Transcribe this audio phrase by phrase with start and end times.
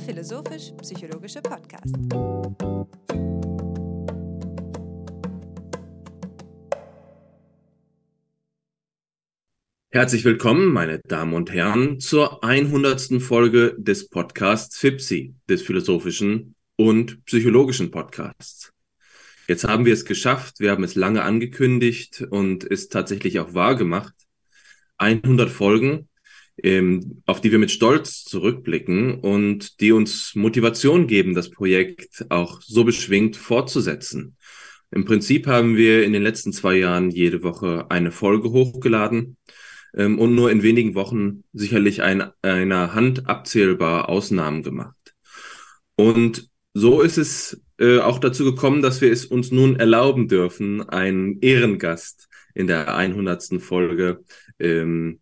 [0.00, 1.94] philosophisch-psychologische Podcast.
[9.92, 13.20] Herzlich willkommen, meine Damen und Herren, zur 100.
[13.20, 18.72] Folge des Podcasts FIPSI, des philosophischen und psychologischen Podcasts.
[19.48, 23.74] Jetzt haben wir es geschafft, wir haben es lange angekündigt und es tatsächlich auch wahr
[23.74, 24.14] gemacht.
[24.98, 26.08] 100 Folgen,
[26.62, 32.60] ähm, auf die wir mit Stolz zurückblicken und die uns Motivation geben, das Projekt auch
[32.62, 34.36] so beschwingt fortzusetzen.
[34.90, 39.36] Im Prinzip haben wir in den letzten zwei Jahren jede Woche eine Folge hochgeladen
[39.94, 45.14] ähm, und nur in wenigen Wochen sicherlich ein, einer Hand abzählbar Ausnahmen gemacht.
[45.94, 50.88] Und so ist es äh, auch dazu gekommen, dass wir es uns nun erlauben dürfen,
[50.88, 53.60] einen Ehrengast in der 100.
[53.60, 54.24] Folge
[54.58, 55.19] ähm,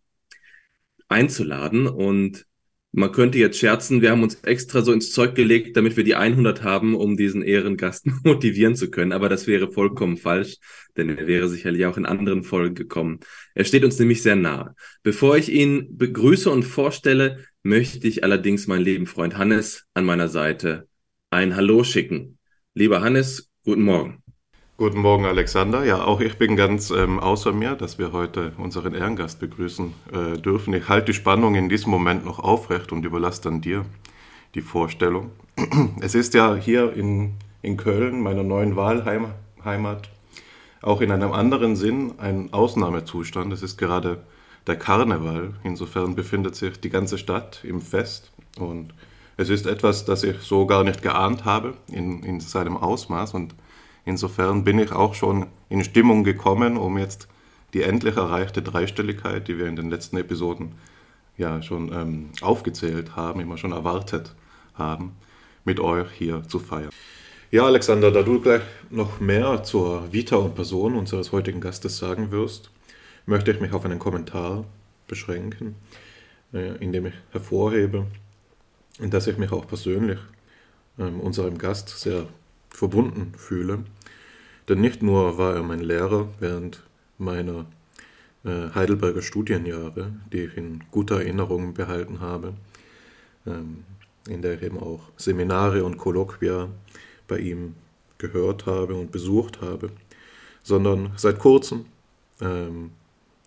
[1.09, 1.87] einzuladen.
[1.87, 2.45] Und
[2.91, 6.15] man könnte jetzt scherzen, wir haben uns extra so ins Zeug gelegt, damit wir die
[6.15, 9.11] 100 haben, um diesen Ehrengast motivieren zu können.
[9.11, 10.57] Aber das wäre vollkommen falsch,
[10.97, 13.19] denn er wäre sicherlich auch in anderen Folgen gekommen.
[13.53, 14.73] Er steht uns nämlich sehr nahe.
[15.03, 20.29] Bevor ich ihn begrüße und vorstelle, möchte ich allerdings meinen lieben Freund Hannes an meiner
[20.29, 20.87] Seite
[21.29, 22.39] ein Hallo schicken.
[22.73, 24.23] Lieber Hannes, guten Morgen.
[24.79, 25.83] Guten Morgen, Alexander.
[25.83, 30.37] Ja, auch ich bin ganz ähm, außer mir, dass wir heute unseren Ehrengast begrüßen äh,
[30.37, 30.73] dürfen.
[30.73, 33.83] Ich halte die Spannung in diesem Moment noch aufrecht und überlasse dann dir
[34.55, 35.31] die Vorstellung.
[35.99, 40.09] Es ist ja hier in, in Köln, meiner neuen Wahlheimat,
[40.81, 43.51] auch in einem anderen Sinn ein Ausnahmezustand.
[43.51, 44.23] Es ist gerade
[44.65, 45.55] der Karneval.
[45.65, 48.31] Insofern befindet sich die ganze Stadt im Fest.
[48.57, 48.93] Und
[49.35, 53.33] es ist etwas, das ich so gar nicht geahnt habe in, in seinem Ausmaß.
[53.33, 53.53] Und
[54.05, 57.27] Insofern bin ich auch schon in Stimmung gekommen, um jetzt
[57.73, 60.73] die endlich erreichte Dreistelligkeit, die wir in den letzten Episoden
[61.37, 64.35] ja schon ähm, aufgezählt haben, immer schon erwartet
[64.73, 65.15] haben,
[65.63, 66.89] mit euch hier zu feiern.
[67.51, 72.31] Ja, Alexander, da du gleich noch mehr zur Vita und Person unseres heutigen Gastes sagen
[72.31, 72.69] wirst,
[73.25, 74.65] möchte ich mich auf einen Kommentar
[75.07, 75.75] beschränken,
[76.53, 78.05] äh, in dem ich hervorhebe,
[78.99, 80.19] dass ich mich auch persönlich
[80.97, 82.27] äh, unserem Gast sehr
[82.79, 83.83] verbunden fühle.
[84.67, 86.81] Denn nicht nur war er mein Lehrer während
[87.17, 87.65] meiner
[88.45, 92.53] äh, Heidelberger Studienjahre, die ich in guter Erinnerung behalten habe,
[93.45, 93.83] ähm,
[94.29, 96.69] in der ich eben auch Seminare und Kolloquia
[97.27, 97.75] bei ihm
[98.17, 99.89] gehört habe und besucht habe,
[100.63, 101.85] sondern seit kurzem
[102.39, 102.91] ähm,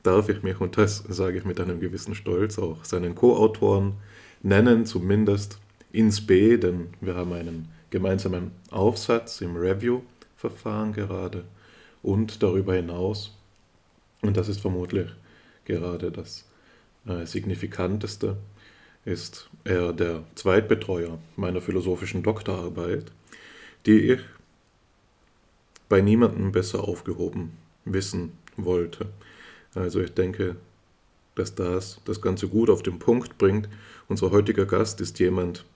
[0.03, 3.95] darf ich mich, und das sage ich mit einem gewissen Stolz, auch seinen Co-Autoren
[4.43, 5.59] nennen, zumindest
[5.93, 11.45] ins B, denn wir haben einen gemeinsamen Aufsatz im Review-Verfahren gerade
[12.03, 13.37] und darüber hinaus,
[14.23, 15.11] und das ist vermutlich
[15.67, 16.49] gerade das
[17.07, 18.39] äh, Signifikanteste,
[19.05, 23.13] ist er der Zweitbetreuer meiner philosophischen Doktorarbeit,
[23.85, 24.21] die ich
[25.89, 29.07] bei niemandem besser aufgehoben wissen wollte.
[29.75, 30.57] Also ich denke,
[31.35, 33.69] dass das das Ganze gut auf den Punkt bringt.
[34.09, 35.67] Unser heutiger Gast ist jemand,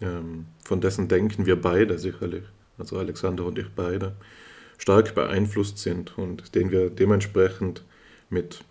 [0.00, 2.44] ähm, von dessen Denken wir beide sicherlich,
[2.78, 4.14] also Alexander und ich beide,
[4.78, 7.84] stark beeinflusst sind und den wir dementsprechend
[8.30, 8.64] mit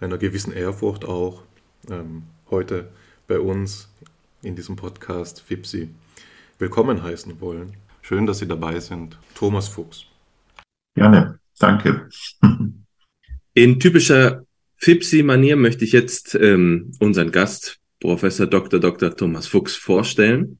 [0.00, 1.42] einer gewissen Ehrfurcht auch
[1.90, 2.88] ähm, heute
[3.26, 3.88] bei uns
[4.42, 5.90] in diesem Podcast FIPSI
[6.58, 7.76] willkommen heißen wollen.
[8.02, 9.18] Schön, dass Sie dabei sind.
[9.34, 10.06] Thomas Fuchs.
[10.94, 12.08] Gerne, danke.
[13.54, 14.44] In typischer
[14.76, 18.80] FIPSI-Manier möchte ich jetzt ähm, unseren Gast Professor Dr.
[18.80, 19.16] Dr.
[19.16, 20.58] Thomas Fuchs vorstellen.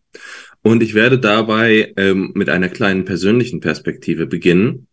[0.63, 4.89] Und ich werde dabei ähm, mit einer kleinen persönlichen Perspektive beginnen.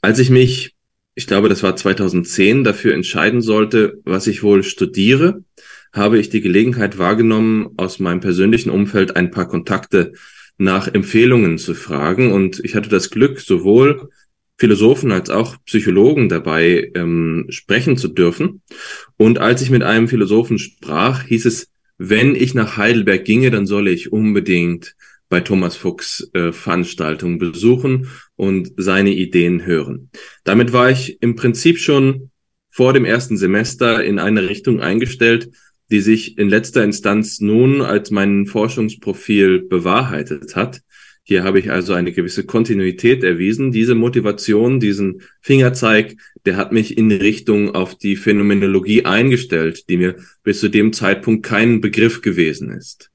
[0.00, 0.74] Als ich mich,
[1.14, 5.44] ich glaube, das war 2010, dafür entscheiden sollte, was ich wohl studiere,
[5.92, 10.12] habe ich die Gelegenheit wahrgenommen, aus meinem persönlichen Umfeld ein paar Kontakte
[10.58, 12.32] nach Empfehlungen zu fragen.
[12.32, 14.08] Und ich hatte das Glück, sowohl
[14.56, 18.62] Philosophen als auch Psychologen dabei ähm, sprechen zu dürfen.
[19.16, 21.68] Und als ich mit einem Philosophen sprach, hieß es,
[22.10, 24.94] wenn ich nach Heidelberg ginge, dann solle ich unbedingt
[25.28, 30.10] bei Thomas Fuchs äh, Veranstaltungen besuchen und seine Ideen hören.
[30.44, 32.30] Damit war ich im Prinzip schon
[32.70, 35.50] vor dem ersten Semester in eine Richtung eingestellt,
[35.90, 40.80] die sich in letzter Instanz nun als mein Forschungsprofil bewahrheitet hat.
[41.26, 43.72] Hier habe ich also eine gewisse Kontinuität erwiesen.
[43.72, 50.16] Diese Motivation, diesen Fingerzeig, der hat mich in Richtung auf die Phänomenologie eingestellt, die mir
[50.42, 53.10] bis zu dem Zeitpunkt kein Begriff gewesen ist.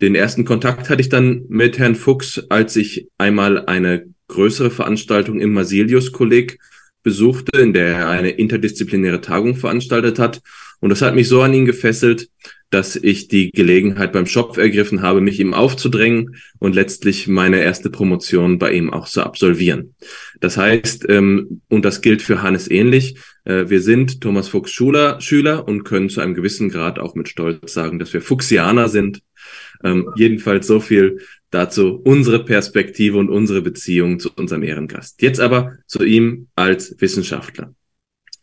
[0.00, 5.40] Den ersten Kontakt hatte ich dann mit Herrn Fuchs, als ich einmal eine größere Veranstaltung
[5.40, 6.58] im Masilius-Kolleg
[7.02, 10.42] besuchte, in der er eine interdisziplinäre Tagung veranstaltet hat.
[10.80, 12.28] Und das hat mich so an ihn gefesselt,
[12.70, 17.90] dass ich die Gelegenheit beim Schopf ergriffen habe, mich ihm aufzudrängen und letztlich meine erste
[17.90, 19.94] Promotion bei ihm auch zu absolvieren.
[20.40, 25.20] Das heißt, ähm, und das gilt für Hannes ähnlich, äh, wir sind Thomas Fuchs Schüler,
[25.20, 29.22] Schüler und können zu einem gewissen Grad auch mit Stolz sagen, dass wir Fuchsianer sind.
[29.84, 31.20] Ähm, jedenfalls so viel
[31.50, 35.22] dazu unsere Perspektive und unsere Beziehung zu unserem Ehrengast.
[35.22, 37.74] Jetzt aber zu ihm als Wissenschaftler.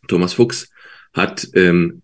[0.08, 0.70] Thomas Fuchs
[1.12, 2.02] hat ähm,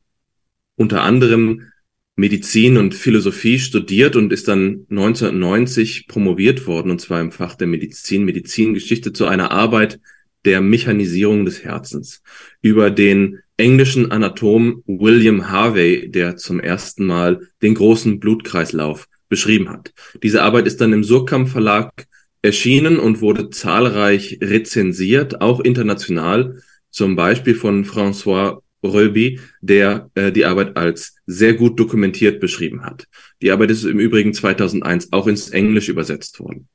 [0.76, 1.70] unter anderem
[2.16, 7.66] Medizin und Philosophie studiert und ist dann 1990 promoviert worden, und zwar im Fach der
[7.66, 10.00] Medizin, Medizingeschichte zu einer Arbeit
[10.44, 12.22] der Mechanisierung des Herzens
[12.62, 19.92] über den englischen Anatom William Harvey, der zum ersten Mal den großen Blutkreislauf beschrieben hat.
[20.22, 22.06] Diese Arbeit ist dann im Surkamp Verlag
[22.42, 30.44] erschienen und wurde zahlreich rezensiert, auch international, zum Beispiel von François Röbi, der äh, die
[30.44, 33.06] Arbeit als sehr gut dokumentiert beschrieben hat.
[33.42, 36.68] Die Arbeit ist im Übrigen 2001 auch ins Englisch übersetzt worden.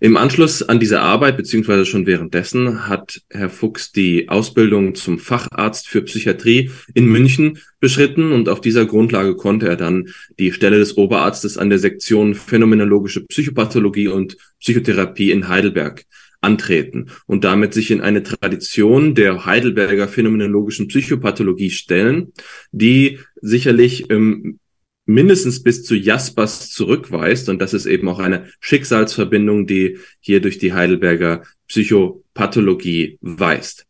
[0.00, 5.88] Im Anschluss an diese Arbeit, beziehungsweise schon währenddessen, hat Herr Fuchs die Ausbildung zum Facharzt
[5.88, 10.08] für Psychiatrie in München beschritten und auf dieser Grundlage konnte er dann
[10.38, 16.04] die Stelle des Oberarztes an der Sektion Phänomenologische Psychopathologie und Psychotherapie in Heidelberg
[16.46, 22.32] antreten und damit sich in eine Tradition der Heidelberger phänomenologischen Psychopathologie stellen,
[22.70, 24.60] die sicherlich ähm,
[25.06, 27.48] mindestens bis zu Jaspers zurückweist.
[27.48, 33.86] Und das ist eben auch eine Schicksalsverbindung, die hier durch die Heidelberger Psychopathologie weist.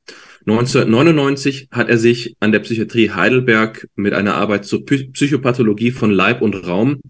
[0.46, 6.40] 1999 hat er sich an der Psychiatrie Heidelberg mit einer Arbeit zur Psychopathologie von Leib
[6.40, 7.00] und Raum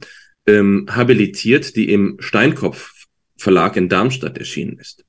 [0.47, 2.93] ähm, habilitiert, die im Steinkopf
[3.37, 5.05] Verlag in Darmstadt erschienen ist.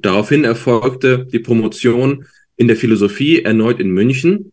[0.00, 2.26] Daraufhin erfolgte die Promotion
[2.56, 4.52] in der Philosophie erneut in München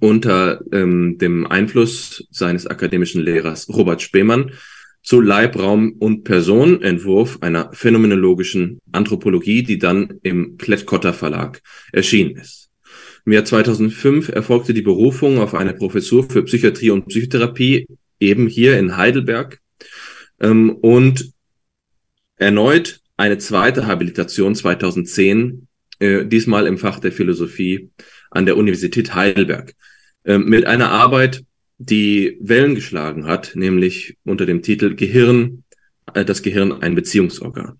[0.00, 4.52] unter ähm, dem Einfluss seines akademischen Lehrers Robert Spemann
[5.02, 11.60] zu Leib, Raum und Person, Entwurf einer phänomenologischen Anthropologie, die dann im Klett-Cotta Verlag
[11.92, 12.70] erschienen ist.
[13.24, 17.86] Im Jahr 2005 erfolgte die Berufung auf eine Professur für Psychiatrie und Psychotherapie
[18.20, 19.58] eben hier in Heidelberg
[20.40, 21.32] ähm, und
[22.36, 25.68] erneut eine zweite Habilitation 2010,
[26.00, 27.90] äh, diesmal im Fach der Philosophie
[28.32, 29.74] an der Universität Heidelberg,
[30.24, 31.44] äh, mit einer Arbeit,
[31.78, 35.62] die Wellen geschlagen hat, nämlich unter dem Titel Gehirn,
[36.14, 37.78] äh, das Gehirn ein Beziehungsorgan,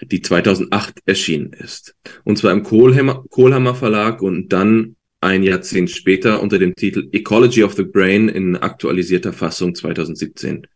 [0.00, 1.94] die 2008 erschienen ist.
[2.24, 7.62] Und zwar im Kohlhammer, Kohlhammer Verlag und dann ein Jahrzehnt später unter dem Titel Ecology
[7.62, 10.66] of the Brain in aktualisierter Fassung 2017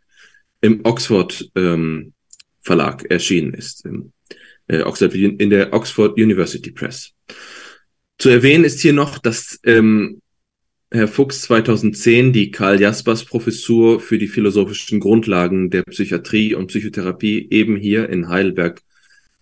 [0.60, 2.12] im Oxford ähm,
[2.62, 4.12] Verlag erschienen ist, im,
[4.68, 7.12] äh, Oxford, in der Oxford University Press.
[8.18, 10.22] Zu erwähnen ist hier noch, dass ähm,
[10.92, 17.48] Herr Fuchs 2010 die Karl Jaspers Professur für die philosophischen Grundlagen der Psychiatrie und Psychotherapie
[17.50, 18.82] eben hier in Heidelberg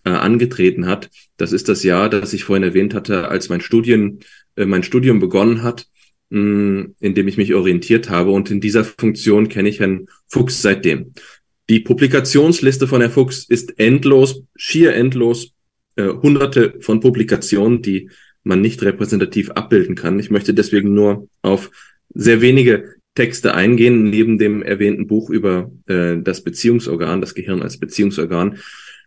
[0.05, 1.09] äh, angetreten hat.
[1.35, 4.21] Das ist das Jahr, das ich vorhin erwähnt hatte, als mein Studien,
[4.55, 5.87] äh, mein Studium begonnen hat,
[6.29, 8.31] mh, mm, in dem ich mich orientiert habe.
[8.31, 11.13] Und in dieser Funktion kenne ich Herrn Fuchs seitdem.
[11.71, 15.53] Die Publikationsliste von Herrn Fuchs ist endlos, schier endlos,
[15.95, 18.09] äh, hunderte von Publikationen, die
[18.43, 20.19] man nicht repräsentativ abbilden kann.
[20.19, 21.71] Ich möchte deswegen nur auf
[22.13, 27.79] sehr wenige Texte eingehen, neben dem erwähnten Buch über äh, das Beziehungsorgan, das Gehirn als
[27.79, 28.57] Beziehungsorgan.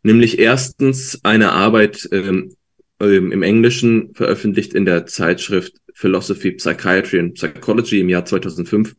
[0.02, 2.54] Nämlich erstens eine Arbeit ähm,
[2.98, 8.94] im Englischen veröffentlicht in der Zeitschrift Philosophy, Psychiatry and Psychology im Jahr 2005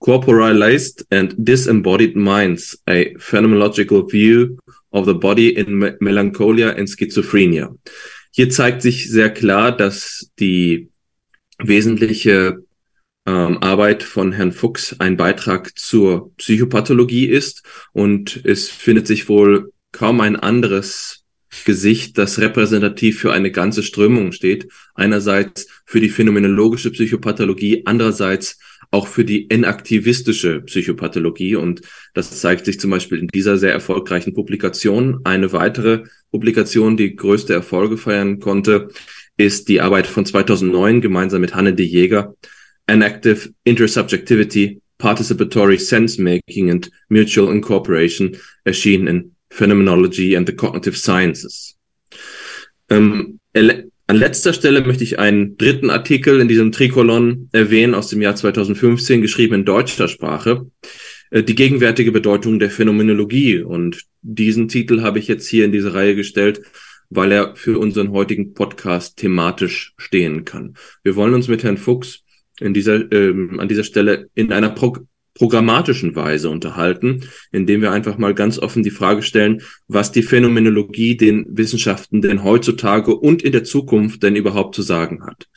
[0.00, 4.58] corporalized and disembodied minds, a phenomenological view
[4.92, 7.68] of the body in me melancholia and schizophrenia.
[8.32, 10.88] Hier zeigt sich sehr klar, dass die
[11.58, 12.64] wesentliche
[13.26, 19.72] ähm, Arbeit von Herrn Fuchs ein Beitrag zur Psychopathologie ist und es findet sich wohl
[19.92, 21.24] kaum ein anderes
[21.64, 24.68] Gesicht, das repräsentativ für eine ganze Strömung steht.
[24.94, 28.58] Einerseits für die phänomenologische Psychopathologie, andererseits
[28.90, 31.56] auch für die enaktivistische Psychopathologie.
[31.56, 31.82] Und
[32.14, 35.20] das zeigt sich zum Beispiel in dieser sehr erfolgreichen Publikation.
[35.24, 38.88] Eine weitere Publikation, die größte Erfolge feiern konnte,
[39.36, 42.34] ist die Arbeit von 2009 gemeinsam mit Hanne de Jäger,
[42.86, 51.76] Enactive Intersubjectivity, Participatory Sense Making and Mutual Incorporation, erschienen in Phenomenology and the Cognitive Sciences.
[52.88, 53.38] Ähm,
[54.10, 58.34] an letzter Stelle möchte ich einen dritten Artikel in diesem Trikolon erwähnen aus dem Jahr
[58.34, 60.66] 2015, geschrieben in deutscher Sprache.
[61.30, 63.62] Äh, die gegenwärtige Bedeutung der Phänomenologie.
[63.62, 66.60] Und diesen Titel habe ich jetzt hier in diese Reihe gestellt,
[67.08, 70.74] weil er für unseren heutigen Podcast thematisch stehen kann.
[71.04, 72.24] Wir wollen uns mit Herrn Fuchs
[72.58, 74.96] in dieser, ähm, an dieser Stelle in einer Pro
[75.40, 81.16] programmatischen Weise unterhalten, indem wir einfach mal ganz offen die Frage stellen, was die Phänomenologie
[81.16, 85.48] den Wissenschaften denn heutzutage und in der Zukunft denn überhaupt zu sagen hat.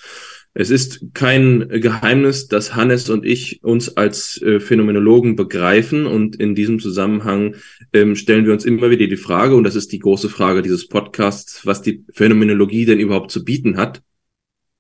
[0.54, 6.56] Es ist kein Geheimnis, dass Hannes und ich uns als äh, Phänomenologen begreifen und in
[6.56, 7.56] diesem Zusammenhang
[7.92, 10.88] ähm, stellen wir uns immer wieder die Frage, und das ist die große Frage dieses
[10.88, 14.02] Podcasts, was die Phänomenologie denn überhaupt zu bieten hat.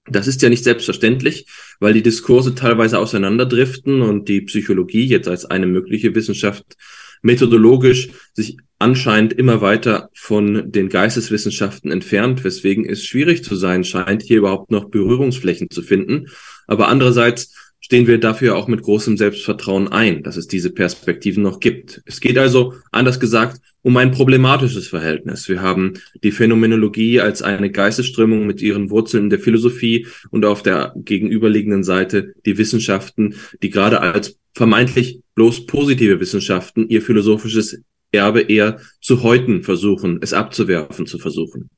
[0.10, 1.48] Das ist ja nicht selbstverständlich,
[1.80, 6.76] weil die Diskurse teilweise auseinanderdriften und die Psychologie jetzt als eine mögliche Wissenschaft
[7.22, 14.22] methodologisch sich anscheinend immer weiter von den Geisteswissenschaften entfernt, weswegen es schwierig zu sein scheint,
[14.22, 16.28] hier überhaupt noch Berührungsflächen zu finden.
[16.68, 17.56] Aber andererseits
[17.94, 22.02] stehen wir dafür auch mit großem Selbstvertrauen ein, dass es diese Perspektiven noch gibt.
[22.06, 25.48] Es geht also, anders gesagt, um ein problematisches Verhältnis.
[25.48, 30.64] Wir haben die Phänomenologie als eine Geistesströmung mit ihren Wurzeln in der Philosophie und auf
[30.64, 37.80] der gegenüberliegenden Seite die Wissenschaften, die gerade als vermeintlich bloß positive Wissenschaften ihr philosophisches
[38.12, 41.70] Erbe eher zu häuten versuchen, es abzuwerfen zu versuchen.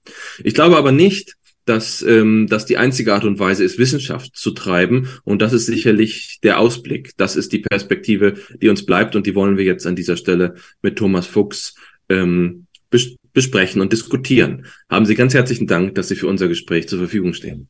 [0.42, 4.52] Ich glaube aber nicht, dass ähm, das die einzige Art und Weise ist, Wissenschaft zu
[4.52, 5.10] treiben.
[5.24, 7.14] Und das ist sicherlich der Ausblick.
[7.18, 9.16] Das ist die Perspektive, die uns bleibt.
[9.16, 11.76] Und die wollen wir jetzt an dieser Stelle mit Thomas Fuchs
[12.10, 14.66] ähm, bes besprechen und diskutieren.
[14.90, 17.68] Haben Sie ganz herzlichen Dank, dass Sie für unser Gespräch zur Verfügung stehen.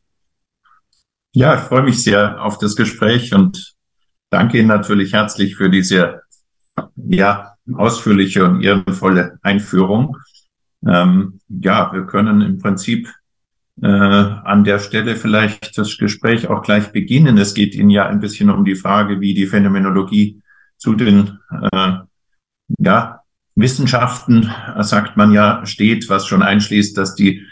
[1.34, 3.74] Ja, ich freue mich sehr auf das Gespräch und
[4.30, 6.22] danke Ihnen natürlich herzlich für diese
[6.96, 10.18] ja, ausführliche und ehrenvolle Einführung.
[10.88, 13.10] Ähm, ja, wir können im Prinzip
[13.82, 17.38] äh, an der Stelle vielleicht das Gespräch auch gleich beginnen.
[17.38, 20.42] Es geht Ihnen ja ein bisschen um die Frage, wie die Phänomenologie
[20.78, 21.40] zu den
[21.72, 21.94] äh,
[22.80, 23.20] ja,
[23.56, 27.46] Wissenschaften, sagt man ja, steht, was schon einschließt, dass die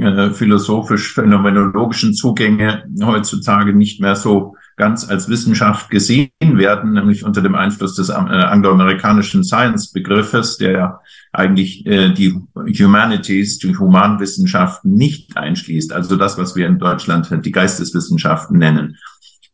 [0.00, 7.54] äh, philosophisch-phänomenologischen Zugänge heutzutage nicht mehr so ganz als Wissenschaft gesehen werden, nämlich unter dem
[7.54, 11.00] Einfluss des äh, angloamerikanischen Science-Begriffes, der ja
[11.32, 17.52] eigentlich äh, die Humanities, die Humanwissenschaften nicht einschließt, also das, was wir in Deutschland die
[17.52, 18.96] Geisteswissenschaften nennen.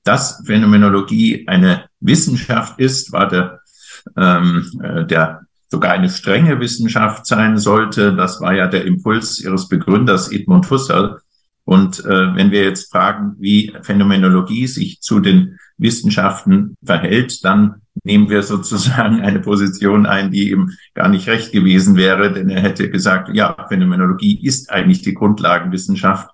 [0.04, 3.60] Dass Phänomenologie eine Wissenschaft ist, war der,
[4.16, 8.14] ähm, äh, der sogar eine strenge Wissenschaft sein sollte.
[8.14, 11.21] Das war ja der Impuls ihres Begründers Edmund Husserl.
[11.72, 18.28] Und äh, wenn wir jetzt fragen, wie Phänomenologie sich zu den Wissenschaften verhält, dann nehmen
[18.28, 22.90] wir sozusagen eine Position ein, die ihm gar nicht recht gewesen wäre, denn er hätte
[22.90, 26.28] gesagt, ja, Phänomenologie ist eigentlich die Grundlagenwissenschaft.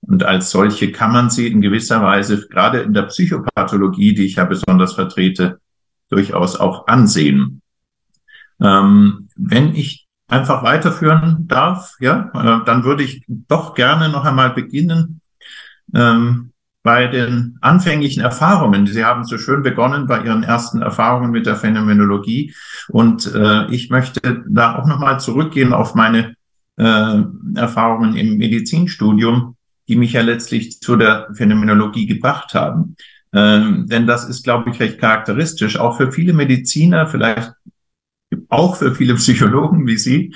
[0.00, 4.36] Und als solche kann man sie in gewisser Weise, gerade in der Psychopathologie, die ich
[4.36, 5.58] ja besonders vertrete,
[6.08, 7.62] durchaus auch ansehen.
[8.60, 14.50] Ähm, wenn ich einfach weiterführen darf, ja, äh, dann würde ich doch gerne noch einmal
[14.50, 15.20] beginnen
[15.94, 16.52] ähm,
[16.82, 18.86] bei den anfänglichen Erfahrungen.
[18.86, 22.54] Sie haben so schön begonnen bei Ihren ersten Erfahrungen mit der Phänomenologie
[22.88, 26.34] und äh, ich möchte da auch noch mal zurückgehen auf meine
[26.76, 27.22] äh,
[27.54, 29.56] Erfahrungen im Medizinstudium,
[29.88, 32.96] die mich ja letztlich zu der Phänomenologie gebracht haben.
[33.32, 37.52] Ähm, denn das ist, glaube ich, recht charakteristisch, auch für viele Mediziner, vielleicht
[38.54, 40.34] auch für viele Psychologen wie Sie,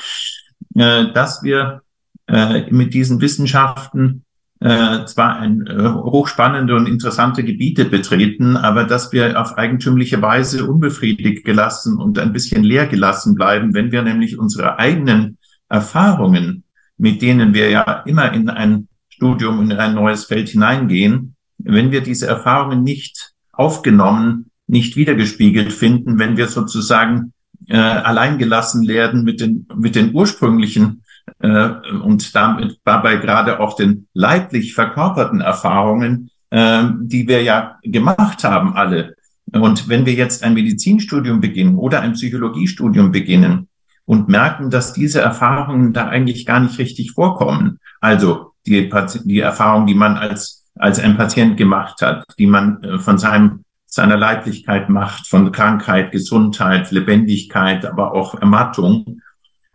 [0.74, 1.82] äh, dass wir
[2.26, 4.24] äh, mit diesen Wissenschaften
[4.60, 11.44] äh, zwar ein hochspannende und interessante Gebiete betreten, aber dass wir auf eigentümliche Weise unbefriedigt
[11.44, 16.64] gelassen und ein bisschen leer gelassen bleiben, wenn wir nämlich unsere eigenen Erfahrungen,
[16.96, 22.00] mit denen wir ja immer in ein Studium in ein neues Feld hineingehen, wenn wir
[22.00, 27.32] diese Erfahrungen nicht aufgenommen, nicht wiedergespiegelt finden, wenn wir sozusagen
[27.68, 31.02] äh, alleingelassen werden mit den, mit den ursprünglichen
[31.40, 31.70] äh,
[32.02, 38.74] und damit dabei gerade auch den leiblich verkörperten Erfahrungen, äh, die wir ja gemacht haben
[38.74, 39.14] alle.
[39.52, 43.68] Und wenn wir jetzt ein Medizinstudium beginnen oder ein Psychologiestudium beginnen
[44.04, 48.90] und merken, dass diese Erfahrungen da eigentlich gar nicht richtig vorkommen, also die,
[49.24, 53.64] die Erfahrung, die man als, als ein Patient gemacht hat, die man äh, von seinem
[53.90, 59.22] seiner Leiblichkeit macht, von Krankheit, Gesundheit, Lebendigkeit, aber auch Ermattung.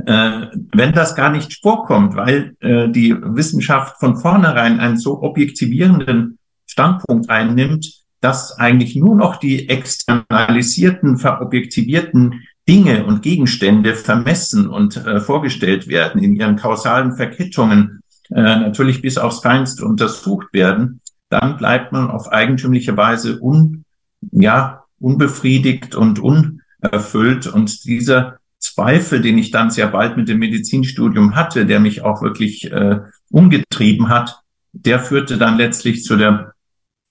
[0.05, 6.37] Äh, wenn das gar nicht vorkommt, weil äh, die Wissenschaft von vornherein einen so objektivierenden
[6.67, 15.19] Standpunkt einnimmt, dass eigentlich nur noch die externalisierten, verobjektivierten Dinge und Gegenstände vermessen und äh,
[15.19, 21.91] vorgestellt werden, in ihren kausalen Verkettungen äh, natürlich bis aufs Feinste untersucht werden, dann bleibt
[21.91, 23.82] man auf eigentümliche Weise un
[24.31, 27.47] ja, unbefriedigt und unerfüllt.
[27.47, 32.21] Und dieser Zweifel, den ich dann sehr bald mit dem Medizinstudium hatte, der mich auch
[32.21, 32.99] wirklich äh,
[33.29, 34.39] umgetrieben hat,
[34.71, 36.53] der führte dann letztlich zu der,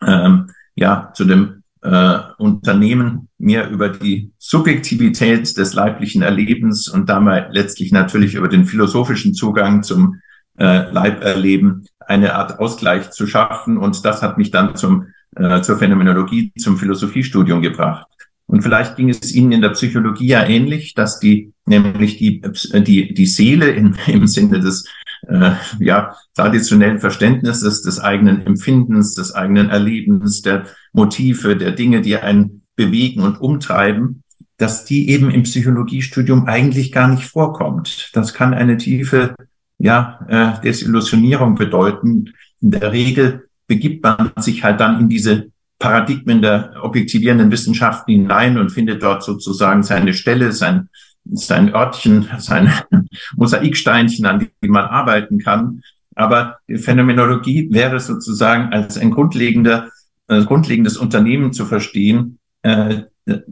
[0.04, 7.48] ähm, ja, zu dem äh, Unternehmen mehr über die Subjektivität des leiblichen Erlebens und damit
[7.50, 10.20] letztlich natürlich über den philosophischen Zugang zum
[10.58, 13.78] äh, Leiberleben eine Art Ausgleich zu schaffen.
[13.78, 18.06] Und das hat mich dann zum, äh, zur Phänomenologie, zum Philosophiestudium gebracht.
[18.46, 22.42] Und vielleicht ging es Ihnen in der Psychologie ja ähnlich, dass die, nämlich die,
[22.74, 24.86] die, die Seele in, im Sinne des
[25.26, 32.16] äh, ja, traditionellen Verständnisses, des eigenen Empfindens, des eigenen Erlebens, der Motive, der Dinge, die
[32.16, 34.22] einen bewegen und umtreiben,
[34.56, 38.10] dass die eben im Psychologiestudium eigentlich gar nicht vorkommt.
[38.12, 39.34] Das kann eine tiefe
[39.78, 42.32] ja, äh, Desillusionierung bedeuten.
[42.60, 45.46] In der Regel begibt man sich halt dann in diese
[45.78, 50.90] Paradigmen der objektivierenden Wissenschaften hinein und findet dort sozusagen seine Stelle, sein,
[51.24, 52.70] sein Örtchen, sein
[53.36, 55.80] Mosaiksteinchen, an dem man arbeiten kann.
[56.14, 59.88] Aber die Phänomenologie wäre sozusagen als ein grundlegender,
[60.28, 63.04] äh, grundlegendes Unternehmen zu verstehen, äh,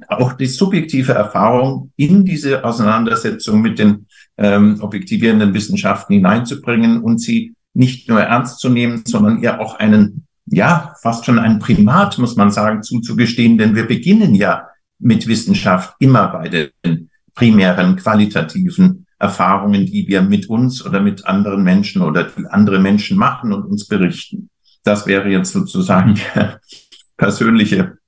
[0.07, 7.55] auch die subjektive Erfahrung in diese Auseinandersetzung mit den ähm, objektivierenden Wissenschaften hineinzubringen und sie
[7.75, 12.37] nicht nur ernst zu nehmen, sondern ihr auch einen, ja, fast schon ein Primat, muss
[12.37, 14.67] man sagen, zuzugestehen, denn wir beginnen ja
[14.99, 21.62] mit Wissenschaft immer bei den primären qualitativen Erfahrungen, die wir mit uns oder mit anderen
[21.62, 24.50] Menschen oder die andere Menschen machen und uns berichten.
[24.83, 26.61] Das wäre jetzt sozusagen der
[27.17, 27.99] persönliche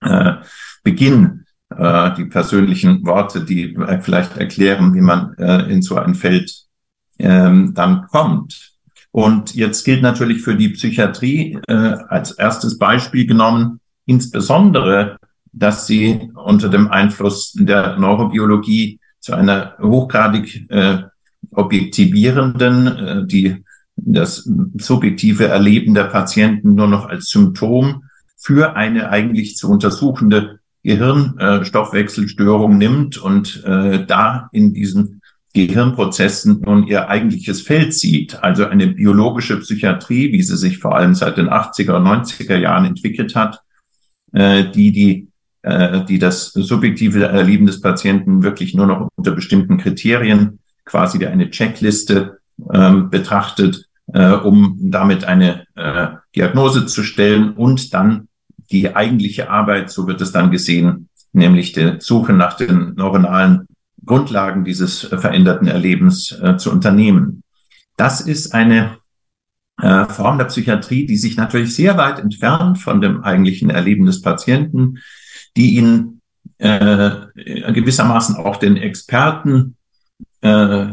[0.00, 0.34] äh,
[0.82, 6.52] Beginn, äh, die persönlichen Worte, die vielleicht erklären, wie man äh, in so ein Feld
[7.18, 8.69] ähm, dann kommt.
[9.12, 15.16] Und jetzt gilt natürlich für die Psychiatrie äh, als erstes Beispiel genommen, insbesondere,
[15.52, 20.98] dass sie unter dem Einfluss der Neurobiologie zu einer hochgradig äh,
[21.50, 23.64] objektivierenden, äh, die
[23.96, 28.04] das subjektive Erleben der Patienten nur noch als Symptom
[28.36, 35.19] für eine eigentlich zu untersuchende Gehirnstoffwechselstörung nimmt und äh, da in diesen
[35.52, 38.42] Gehirnprozessen nun ihr eigentliches Feld sieht.
[38.42, 42.84] Also eine biologische Psychiatrie, wie sie sich vor allem seit den 80er und 90er Jahren
[42.84, 43.60] entwickelt hat,
[44.32, 45.28] äh, die die
[45.62, 51.50] äh, die das subjektive Erleben des Patienten wirklich nur noch unter bestimmten Kriterien quasi eine
[51.50, 52.38] Checkliste
[52.72, 58.28] ähm, betrachtet, äh, um damit eine äh, Diagnose zu stellen und dann
[58.70, 63.66] die eigentliche Arbeit, so wird es dann gesehen, nämlich die Suche nach den neuronalen
[64.04, 67.42] Grundlagen dieses veränderten Erlebens äh, zu unternehmen.
[67.96, 68.98] Das ist eine
[69.80, 74.22] äh, Form der Psychiatrie, die sich natürlich sehr weit entfernt von dem eigentlichen Erleben des
[74.22, 74.98] Patienten,
[75.56, 76.20] die ihn
[76.58, 79.76] äh, gewissermaßen auch den Experten
[80.42, 80.88] äh,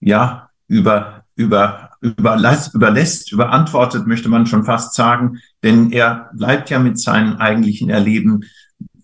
[0.00, 6.78] ja über über überlässt, überlässt, überantwortet, möchte man schon fast sagen, denn er bleibt ja
[6.78, 8.44] mit seinem eigentlichen Erleben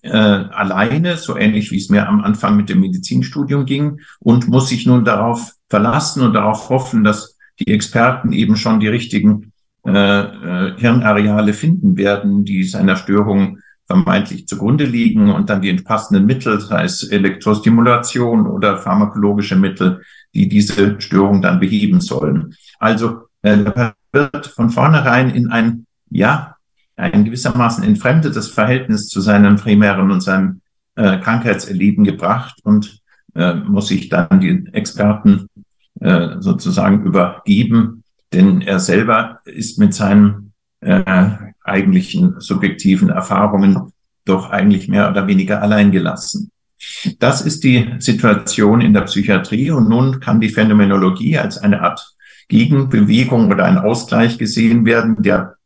[0.07, 4.69] äh, alleine, so ähnlich wie es mir am Anfang mit dem Medizinstudium ging, und muss
[4.69, 9.53] sich nun darauf verlassen und darauf hoffen, dass die Experten eben schon die richtigen
[9.87, 16.27] äh, äh, Hirnareale finden werden, die seiner Störung vermeintlich zugrunde liegen und dann die entsprechenden
[16.27, 20.03] Mittel, sei es Elektrostimulation oder pharmakologische Mittel,
[20.35, 22.55] die diese Störung dann beheben sollen.
[22.81, 26.56] Also äh, wird von vornherein in ein, ja,
[26.97, 30.61] ein gewissermaßen entfremdetes Verhältnis zu seinem primären und seinem
[30.95, 33.01] äh, Krankheitserleben gebracht und
[33.35, 35.49] äh, muss sich dann die Experten
[36.01, 41.03] äh, sozusagen übergeben, denn er selber ist mit seinen äh,
[41.63, 43.93] eigentlichen subjektiven Erfahrungen
[44.25, 46.51] doch eigentlich mehr oder weniger allein gelassen.
[47.19, 52.15] Das ist die Situation in der Psychiatrie und nun kann die Phänomenologie als eine Art
[52.49, 55.57] Gegenbewegung oder ein Ausgleich gesehen werden, der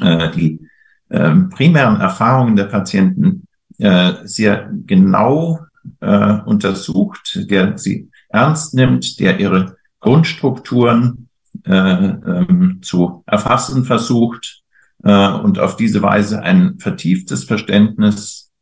[0.00, 0.63] äh, die
[1.08, 3.46] äh, primären Erfahrungen der Patienten
[3.78, 5.60] äh, sehr genau
[6.00, 11.28] äh, untersucht, der sie ernst nimmt, der ihre Grundstrukturen
[11.64, 14.62] äh, ähm, zu erfassen versucht
[15.02, 18.52] äh, und auf diese Weise ein vertieftes Verständnis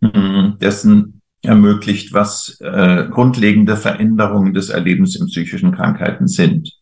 [0.00, 6.72] äh, dessen ermöglicht, was äh, grundlegende Veränderungen des Erlebens in psychischen Krankheiten sind.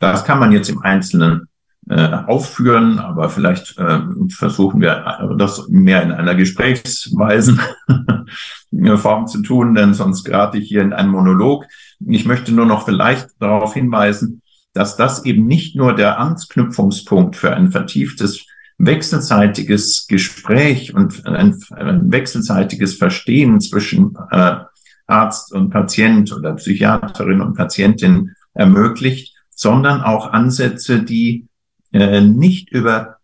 [0.00, 1.48] Das kann man jetzt im Einzelnen
[1.88, 7.60] äh, aufführen, aber vielleicht äh, versuchen wir das mehr in einer gesprächsweisen
[8.96, 11.66] Form zu tun, denn sonst gerate ich hier in einen Monolog.
[12.06, 14.42] Ich möchte nur noch vielleicht darauf hinweisen,
[14.74, 18.46] dass das eben nicht nur der Anknüpfungspunkt für ein vertieftes
[18.78, 24.56] wechselseitiges Gespräch und ein, ein wechselseitiges Verstehen zwischen äh,
[25.06, 31.46] Arzt und Patient oder Psychiaterin und Patientin ermöglicht, sondern auch Ansätze, die
[31.92, 33.16] äh, nicht über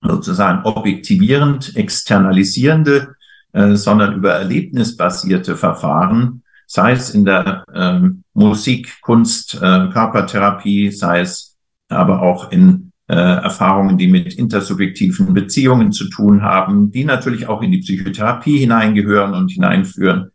[0.00, 3.14] sozusagen objektivierend, externalisierende,
[3.52, 11.20] äh, sondern über erlebnisbasierte Verfahren, sei es in der ähm, Musik, Kunst, äh, Körpertherapie, sei
[11.20, 11.56] es
[11.88, 17.62] aber auch in äh, Erfahrungen, die mit intersubjektiven Beziehungen zu tun haben, die natürlich auch
[17.62, 20.30] in die Psychotherapie hineingehören und hineinführen.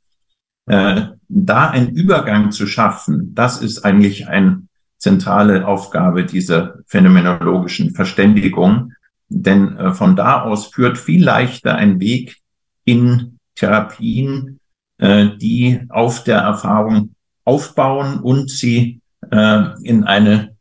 [0.67, 4.68] Äh, da einen Übergang zu schaffen, das ist eigentlich eine
[4.99, 8.93] zentrale Aufgabe dieser phänomenologischen Verständigung.
[9.29, 12.38] Denn äh, von da aus führt viel leichter ein Weg
[12.85, 14.59] in Therapien,
[14.97, 20.55] äh, die auf der Erfahrung aufbauen und sie äh, in eine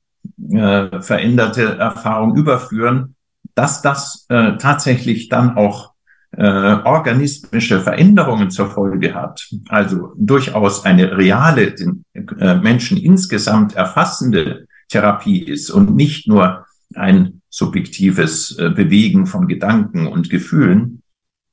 [0.51, 3.16] äh, veränderte Erfahrung überführen,
[3.55, 5.92] dass das äh, tatsächlich dann auch
[6.38, 14.68] äh, organismische Veränderungen zur Folge hat, also durchaus eine reale, den äh, Menschen insgesamt erfassende
[14.88, 21.03] Therapie ist und nicht nur ein subjektives äh, Bewegen von Gedanken und Gefühlen,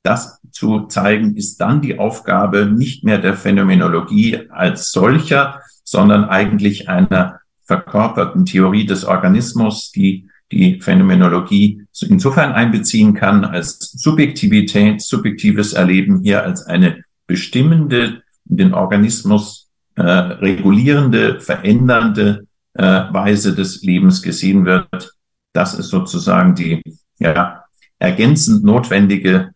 [0.04, 6.88] das zu zeigen, ist dann die Aufgabe nicht mehr der Phänomenologie als solcher, sondern eigentlich
[6.88, 16.20] einer verkörperten Theorie des Organismus, die die Phänomenologie insofern einbeziehen kann als Subjektivität, subjektives Erleben
[16.22, 25.14] hier als eine bestimmende, den Organismus äh, regulierende, verändernde äh, Weise des Lebens gesehen wird.
[25.52, 26.82] Das ist sozusagen die
[27.18, 27.64] ja,
[27.98, 29.52] ergänzend notwendige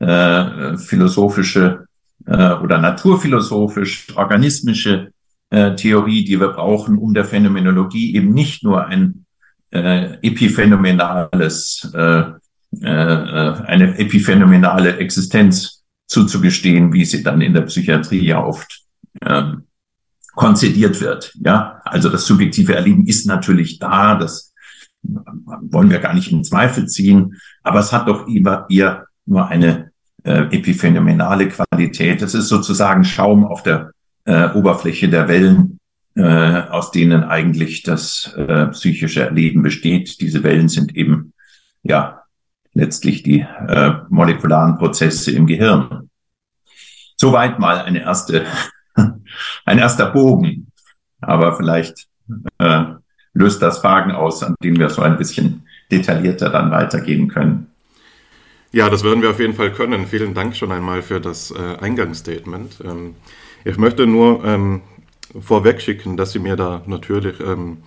[0.00, 1.86] äh, philosophische
[2.26, 5.12] äh, oder naturphilosophisch organismische
[5.50, 9.23] äh, Theorie, die wir brauchen, um der Phänomenologie eben nicht nur ein
[9.74, 12.22] äh, epiphänomenales, äh,
[12.80, 18.82] äh, eine epiphänomenale Existenz zuzugestehen, wie sie dann in der Psychiatrie ja oft
[19.22, 19.64] ähm,
[20.34, 21.32] konzidiert wird.
[21.44, 24.52] Ja, also das subjektive Erleben ist natürlich da, das
[25.02, 29.90] wollen wir gar nicht in Zweifel ziehen, aber es hat doch eher, eher nur eine
[30.22, 32.22] äh, epiphänomenale Qualität.
[32.22, 33.90] Es ist sozusagen Schaum auf der
[34.24, 35.78] äh, Oberfläche der Wellen,
[36.16, 36.22] äh,
[36.70, 40.20] aus denen eigentlich das äh, psychische Erleben besteht.
[40.20, 41.32] Diese Wellen sind eben
[41.82, 42.22] ja
[42.72, 46.10] letztlich die äh, molekularen Prozesse im Gehirn.
[47.16, 48.44] Soweit mal eine erste,
[49.64, 50.68] ein erster Bogen.
[51.20, 52.06] Aber vielleicht
[52.58, 52.84] äh,
[53.32, 57.68] löst das Fragen aus, an denen wir so ein bisschen detaillierter dann weitergehen können.
[58.72, 60.06] Ja, das werden wir auf jeden Fall können.
[60.06, 62.80] Vielen Dank schon einmal für das äh, Eingangsstatement.
[62.84, 63.14] Ähm,
[63.64, 64.82] ich möchte nur ähm,
[65.40, 67.78] vorweg schicken, dass Sie mir da natürlich ähm,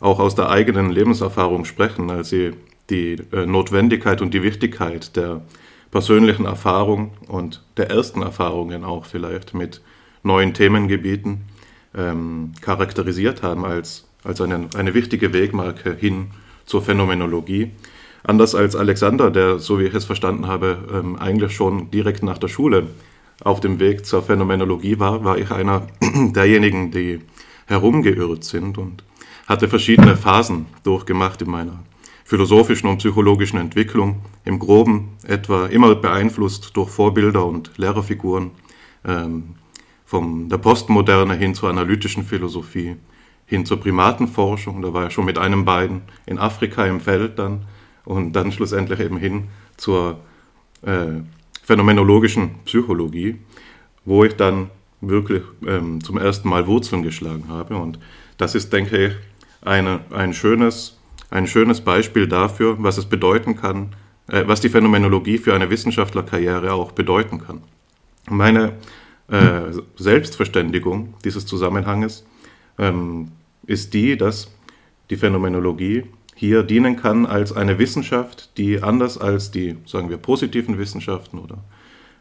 [0.00, 2.52] auch aus der eigenen Lebenserfahrung sprechen, als Sie
[2.90, 5.42] die äh, Notwendigkeit und die Wichtigkeit der
[5.90, 9.80] persönlichen Erfahrung und der ersten Erfahrungen auch vielleicht mit
[10.22, 11.42] neuen Themengebieten
[11.96, 16.28] ähm, charakterisiert haben als, als eine, eine wichtige Wegmarke hin
[16.66, 17.70] zur Phänomenologie.
[18.24, 22.38] Anders als Alexander, der, so wie ich es verstanden habe, ähm, eigentlich schon direkt nach
[22.38, 22.88] der Schule
[23.42, 27.20] auf dem Weg zur Phänomenologie war, war ich einer derjenigen, die
[27.66, 29.04] herumgeirrt sind und
[29.46, 31.78] hatte verschiedene Phasen durchgemacht in meiner
[32.24, 38.50] philosophischen und psychologischen Entwicklung, im groben etwa immer beeinflusst durch Vorbilder und Lehrerfiguren,
[39.04, 39.54] ähm,
[40.04, 42.96] von der Postmoderne hin zur analytischen Philosophie,
[43.44, 47.64] hin zur Primatenforschung, da war ich schon mit einem beiden in Afrika im Feld dann,
[48.04, 50.20] und dann schlussendlich eben hin zur
[50.82, 51.20] äh,
[51.66, 53.40] phänomenologischen Psychologie,
[54.04, 57.76] wo ich dann wirklich ähm, zum ersten Mal Wurzeln geschlagen habe.
[57.76, 57.98] Und
[58.38, 59.12] das ist, denke ich,
[59.62, 60.96] eine, ein, schönes,
[61.28, 63.96] ein schönes Beispiel dafür, was es bedeuten kann,
[64.28, 67.62] äh, was die Phänomenologie für eine Wissenschaftlerkarriere auch bedeuten kann.
[68.30, 68.74] Meine
[69.28, 72.24] äh, Selbstverständigung dieses Zusammenhanges
[72.78, 73.32] ähm,
[73.66, 74.52] ist die, dass
[75.10, 76.04] die Phänomenologie
[76.38, 81.64] hier dienen kann als eine Wissenschaft, die anders als die, sagen wir, positiven Wissenschaften oder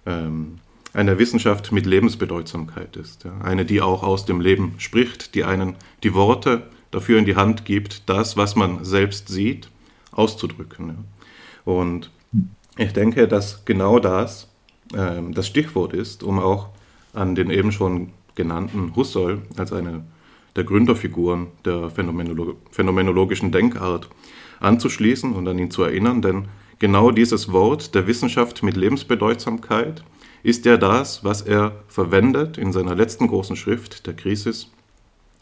[0.06, 0.60] ähm,
[0.94, 3.26] eine Wissenschaft mit Lebensbedeutsamkeit ist.
[3.26, 3.38] Ja.
[3.42, 7.66] Eine, die auch aus dem Leben spricht, die einen die Worte dafür in die Hand
[7.66, 9.70] gibt, das, was man selbst sieht,
[10.12, 10.88] auszudrücken.
[10.88, 11.72] Ja.
[11.74, 12.10] Und
[12.78, 14.48] ich denke, dass genau das
[14.96, 16.70] ähm, das Stichwort ist, um auch
[17.12, 20.06] an den eben schon genannten Husserl als eine
[20.56, 24.10] der Gründerfiguren der Phänomenolo phänomenologischen Denkart
[24.60, 26.48] anzuschließen und an ihn zu erinnern, denn
[26.80, 30.04] genau dieses Wort der Wissenschaft mit Lebensbedeutsamkeit
[30.44, 34.72] ist ja das, was er verwendet in seiner letzten großen Schrift, der Krisis,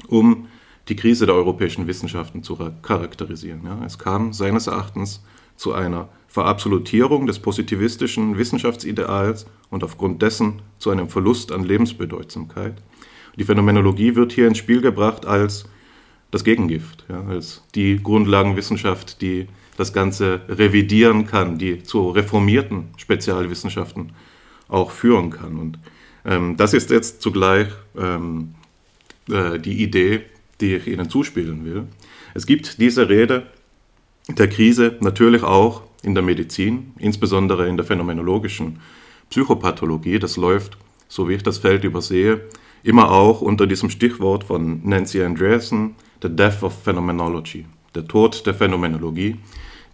[0.08, 0.48] um
[0.88, 3.62] die Krise der europäischen Wissenschaften zu charakterisieren.
[3.66, 5.24] Ja, es kam seines Erachtens
[5.56, 12.82] zu einer Verabsolutierung des positivistischen Wissenschaftsideals und aufgrund dessen zu einem Verlust an Lebensbedeutsamkeit.
[13.38, 15.66] Die Phänomenologie wird hier ins Spiel gebracht als
[16.32, 24.12] das Gegengift, ja, als die Grundlagenwissenschaft, die das Ganze revidieren kann, die zu reformierten Spezialwissenschaften
[24.68, 25.58] auch führen kann.
[25.58, 25.80] Und
[26.26, 27.68] ähm, das ist jetzt zugleich
[27.98, 28.56] ähm,
[29.30, 30.22] äh, die Idee,
[30.62, 31.88] die ich Ihnen zuspielen will.
[32.34, 33.48] Es gibt diese Rede
[34.30, 38.80] der Krise natürlich auch in der Medizin, insbesondere in der phänomenologischen
[39.30, 40.20] Psychopathologie.
[40.20, 42.42] Das läuft, so wie ich das Feld übersehe,
[42.84, 47.66] immer auch unter diesem Stichwort von Nancy Andreasen, The Death of Phenomenology,
[47.96, 49.38] der Tod der Phänomenologie,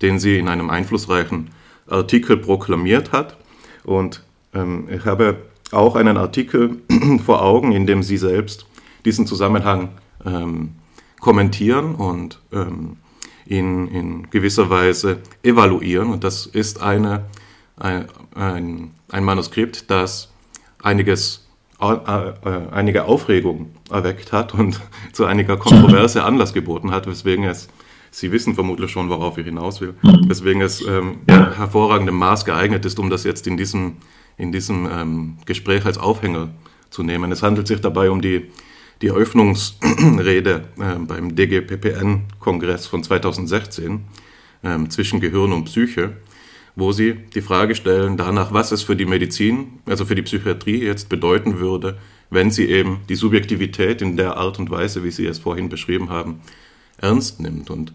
[0.01, 1.49] den sie in einem einflussreichen
[1.87, 3.37] Artikel proklamiert hat.
[3.83, 4.23] Und
[4.53, 5.37] ähm, ich habe
[5.71, 6.81] auch einen Artikel
[7.25, 8.65] vor Augen, in dem sie selbst
[9.05, 9.89] diesen Zusammenhang
[10.25, 10.71] ähm,
[11.19, 12.97] kommentieren und ähm,
[13.45, 16.11] ihn in gewisser Weise evaluieren.
[16.11, 17.25] Und das ist eine,
[17.77, 20.29] ein, ein, Manuskript, das
[20.81, 21.47] einiges,
[21.79, 24.81] einige Aufregung erweckt hat und
[25.13, 27.69] zu einiger Kontroverse Anlass geboten hat, weswegen es
[28.11, 29.93] Sie wissen vermutlich schon, worauf ich hinaus will.
[30.01, 31.55] Weswegen es ähm, ja.
[31.55, 33.97] hervorragendem Maß geeignet ist, um das jetzt in diesem,
[34.35, 36.49] in diesem ähm, Gespräch als Aufhänger
[36.89, 37.31] zu nehmen.
[37.31, 38.49] Es handelt sich dabei um die
[39.01, 44.03] die Eröffnungsrede äh, beim DGPPN-Kongress von 2016
[44.61, 46.17] äh, zwischen Gehirn und Psyche,
[46.79, 50.83] wo sie die Frage stellen danach, was es für die Medizin, also für die Psychiatrie
[50.83, 51.97] jetzt bedeuten würde,
[52.29, 56.09] wenn sie eben die Subjektivität in der Art und Weise, wie Sie es vorhin beschrieben
[56.09, 56.41] haben,
[56.97, 57.69] ernst nimmt.
[57.69, 57.93] Und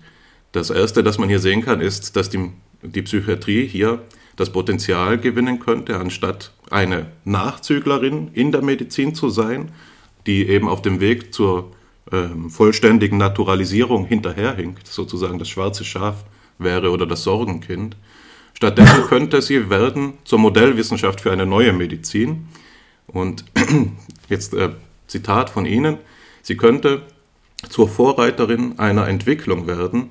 [0.53, 2.51] das Erste, das man hier sehen kann, ist, dass die,
[2.83, 4.03] die Psychiatrie hier
[4.37, 9.71] das Potenzial gewinnen könnte, anstatt eine Nachzüglerin in der Medizin zu sein,
[10.27, 11.73] die eben auf dem Weg zur
[12.11, 16.25] ähm, vollständigen Naturalisierung hinterherhinkt, sozusagen das schwarze Schaf
[16.59, 17.97] wäre oder das Sorgenkind.
[18.55, 22.49] Stattdessen könnte sie werden zur Modellwissenschaft für eine neue Medizin.
[23.07, 23.45] Und
[24.29, 24.71] jetzt äh,
[25.07, 25.99] Zitat von Ihnen,
[26.43, 27.03] sie könnte
[27.69, 30.11] zur Vorreiterin einer Entwicklung werden,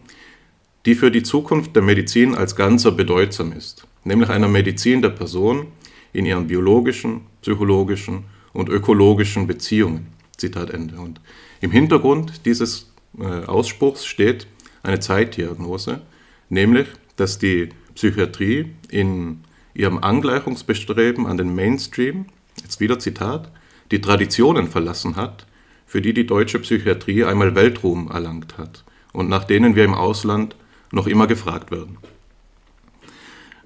[0.86, 5.68] die für die Zukunft der Medizin als Ganzer bedeutsam ist, nämlich einer Medizin der Person
[6.12, 10.08] in ihren biologischen, psychologischen und ökologischen Beziehungen.
[10.38, 11.00] Zitat Ende.
[11.00, 11.22] Und
[11.62, 14.48] im Hintergrund dieses äh, Ausspruchs steht
[14.84, 16.02] eine Zeitdiagnose,
[16.50, 22.26] nämlich, dass die Psychiatrie in ihrem Angleichungsbestreben an den Mainstream,
[22.62, 23.52] jetzt wieder Zitat,
[23.92, 25.46] die Traditionen verlassen hat,
[25.86, 30.56] für die die deutsche Psychiatrie einmal Weltruhm erlangt hat und nach denen wir im Ausland
[30.92, 31.98] noch immer gefragt werden.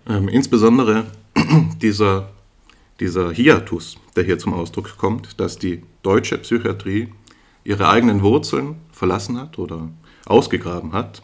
[0.07, 1.05] Ähm, insbesondere
[1.81, 2.29] dieser
[2.99, 7.09] dieser Hiatus, der hier zum Ausdruck kommt, dass die deutsche Psychiatrie
[7.63, 9.89] ihre eigenen Wurzeln verlassen hat oder
[10.25, 11.21] ausgegraben hat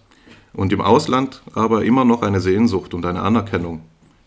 [0.54, 3.82] und im Ausland aber immer noch eine Sehnsucht und eine Anerkennung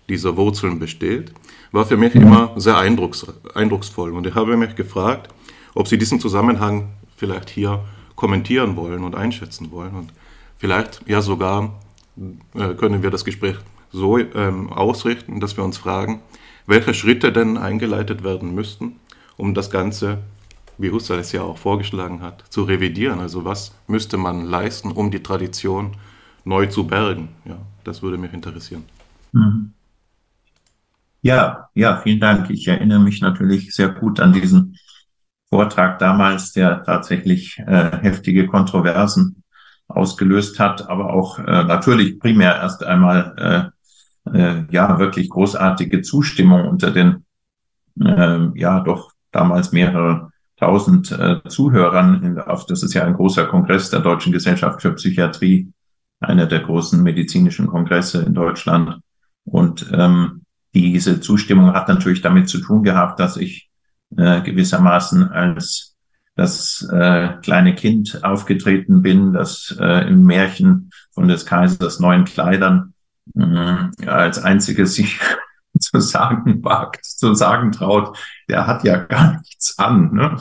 [0.08, 1.32] dieser Wurzeln besteht,
[1.72, 4.12] war für mich immer sehr eindrucks, eindrucksvoll.
[4.12, 5.28] Und ich habe mich gefragt,
[5.74, 7.84] ob Sie diesen Zusammenhang vielleicht hier
[8.14, 9.94] kommentieren wollen und einschätzen wollen.
[9.94, 10.12] Und
[10.58, 11.74] vielleicht ja sogar
[12.54, 13.56] äh, können wir das Gespräch
[13.92, 16.20] so ähm, ausrichten, dass wir uns fragen,
[16.66, 18.96] welche Schritte denn eingeleitet werden müssten,
[19.36, 20.18] um das Ganze,
[20.78, 23.20] wie Husserl es ja auch vorgeschlagen hat, zu revidieren.
[23.20, 25.92] Also was müsste man leisten, um die Tradition
[26.46, 27.28] neu zu bergen?
[27.44, 28.85] Ja, das würde mich interessieren.
[29.32, 29.72] Mhm.
[31.22, 32.50] Ja, ja, vielen Dank.
[32.50, 34.76] Ich erinnere mich natürlich sehr gut an diesen
[35.48, 39.42] Vortrag damals, der tatsächlich äh, heftige Kontroversen
[39.88, 43.72] ausgelöst hat, aber auch äh, natürlich primär erst einmal
[44.24, 47.24] äh, äh, ja wirklich großartige Zustimmung unter den
[48.00, 52.38] äh, ja doch damals mehrere tausend äh, Zuhörern.
[52.38, 55.72] Auf, das ist ja ein großer Kongress der Deutschen Gesellschaft für Psychiatrie,
[56.20, 59.00] einer der großen medizinischen Kongresse in Deutschland.
[59.44, 60.42] Und ähm,
[60.74, 63.70] diese Zustimmung hat natürlich damit zu tun gehabt, dass ich
[64.16, 65.94] äh, gewissermaßen als
[66.35, 72.92] das äh, kleine Kind aufgetreten bin, das äh, im Märchen von des Kaisers neuen Kleidern
[73.35, 75.18] ja, als einziges sich
[75.81, 78.16] zu sagen wagt, zu sagen traut,
[78.48, 80.12] der hat ja gar nichts an.
[80.12, 80.37] Ne?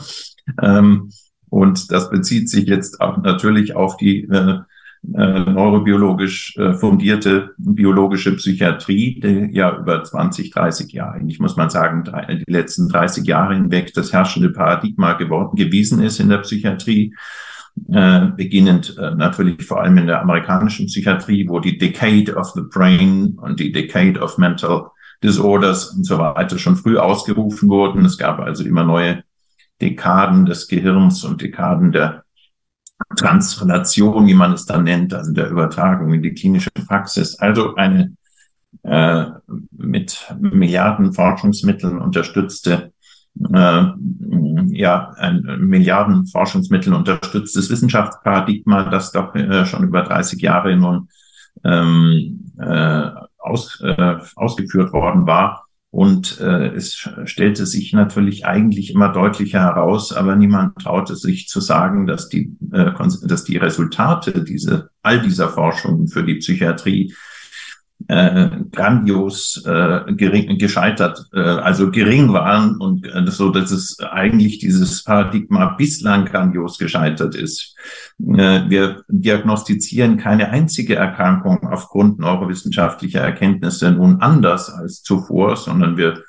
[0.62, 1.10] Ähm,
[1.48, 4.60] und das bezieht sich jetzt auch natürlich auf die äh, äh,
[5.08, 12.04] neurobiologisch äh, fundierte biologische Psychiatrie, die ja über 20, 30 Jahre, eigentlich muss man sagen,
[12.04, 17.14] die letzten 30 Jahre hinweg das herrschende Paradigma geworden, gewesen ist in der Psychiatrie
[17.92, 22.62] äh, beginnend äh, natürlich vor allem in der amerikanischen Psychiatrie, wo die Decade of the
[22.62, 24.90] Brain und die Decade of Mental
[25.22, 28.04] Disorders und so weiter schon früh ausgerufen wurden.
[28.04, 29.24] Es gab also immer neue
[29.80, 32.24] Dekaden des Gehirns und Dekaden der
[33.16, 37.38] Translation, wie man es dann nennt, also der Übertragung in die klinische Praxis.
[37.38, 38.16] Also eine
[38.82, 39.26] äh,
[39.70, 42.92] mit Milliarden Forschungsmitteln unterstützte
[43.52, 43.84] äh,
[44.68, 51.08] ja, ein Milliarden Forschungsmitteln unterstütztes Wissenschaftsparadigma, das doch äh, schon über 30 Jahre nun
[51.64, 55.65] ähm, äh, aus, äh, ausgeführt worden war.
[55.96, 61.62] Und äh, es stellte sich natürlich eigentlich immer deutlicher heraus, aber niemand traute sich zu
[61.62, 67.14] sagen, dass die, äh, dass die Resultate diese, all dieser Forschungen für die Psychiatrie
[68.08, 74.58] äh, grandios äh, gering, gescheitert, äh, also gering waren und äh, so, dass es eigentlich
[74.58, 77.74] dieses Paradigma bislang grandios gescheitert ist.
[78.20, 86.22] Äh, wir diagnostizieren keine einzige Erkrankung aufgrund neurowissenschaftlicher Erkenntnisse nun anders als zuvor, sondern wir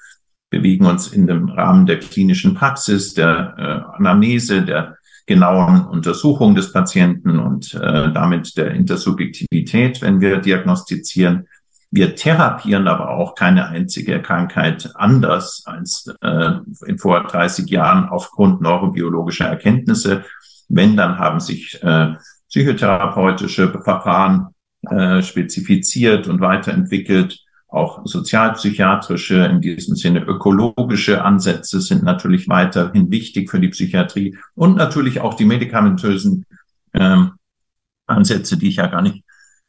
[0.49, 6.71] bewegen uns in dem Rahmen der klinischen Praxis, der äh, Anamnese, der genauen Untersuchung des
[6.71, 11.47] Patienten und äh, damit der Intersubjektivität, wenn wir diagnostizieren.
[11.89, 16.51] Wir therapieren aber auch keine einzige Krankheit anders als äh,
[16.85, 20.25] in vor 30 Jahren aufgrund neurobiologischer Erkenntnisse.
[20.67, 22.15] Wenn, dann haben sich äh,
[22.49, 24.47] psychotherapeutische Verfahren
[24.89, 27.39] äh, spezifiziert und weiterentwickelt.
[27.69, 34.77] Auch sozialpsychiatrische, in diesem Sinne ökologische Ansätze sind natürlich weiterhin wichtig für die Psychiatrie und
[34.77, 36.45] natürlich auch die medikamentösen
[36.93, 37.33] ähm,
[38.05, 39.23] Ansätze, die ich ja gar nicht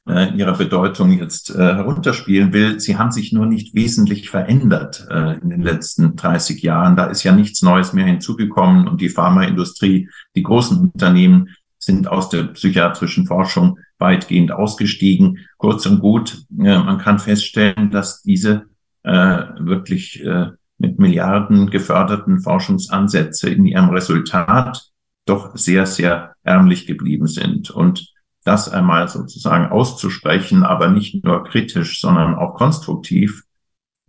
[0.09, 2.81] äh, ihrer Bedeutung jetzt äh, herunterspielen will.
[2.81, 6.97] Sie haben sich nur nicht wesentlich verändert äh, in den letzten 30 Jahren.
[6.97, 12.29] Da ist ja nichts Neues mehr hinzugekommen und die Pharmaindustrie, die großen Unternehmen sind aus
[12.29, 15.47] der psychiatrischen Forschung weitgehend ausgestiegen.
[15.57, 18.65] Kurz und gut, äh, man kann feststellen, dass diese
[19.03, 24.91] äh, wirklich äh, mit Milliarden geförderten Forschungsansätze in ihrem Resultat
[25.25, 27.71] doch sehr, sehr ärmlich geblieben sind.
[27.71, 28.13] Und
[28.49, 33.45] das einmal sozusagen auszusprechen, aber nicht nur kritisch, sondern auch konstruktiv,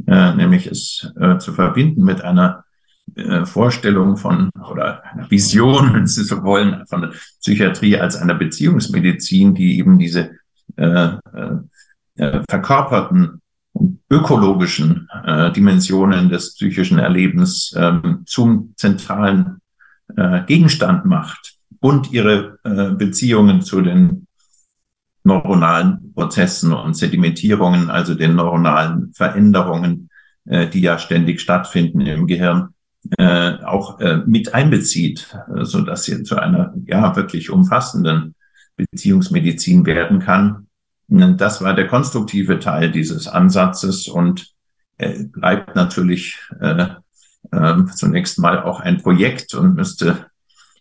[0.08, 2.63] äh, nämlich es äh, zu verbinden mit einer
[3.15, 9.56] äh, Vorstellung von oder Vision, wenn Sie so wollen, von der Psychiatrie als einer Beziehungsmedizin,
[9.56, 10.32] die eben diese
[10.78, 11.10] äh,
[12.15, 13.41] äh, verkörperten
[14.10, 19.60] ökologischen äh, Dimensionen des psychischen Erlebens ähm, zum zentralen
[20.15, 24.28] äh, Gegenstand macht und ihre äh, Beziehungen zu den
[25.23, 30.10] neuronalen Prozessen und Sedimentierungen, also den neuronalen Veränderungen,
[30.45, 32.69] äh, die ja ständig stattfinden im Gehirn,
[33.17, 38.36] äh, auch äh, mit einbezieht, äh, so dass sie zu einer ja wirklich umfassenden
[38.75, 40.67] Beziehungsmedizin werden kann.
[41.08, 44.53] Das war der konstruktive Teil dieses Ansatzes und
[44.97, 46.86] äh, bleibt natürlich äh,
[47.51, 50.27] äh, zunächst mal auch ein Projekt und müsste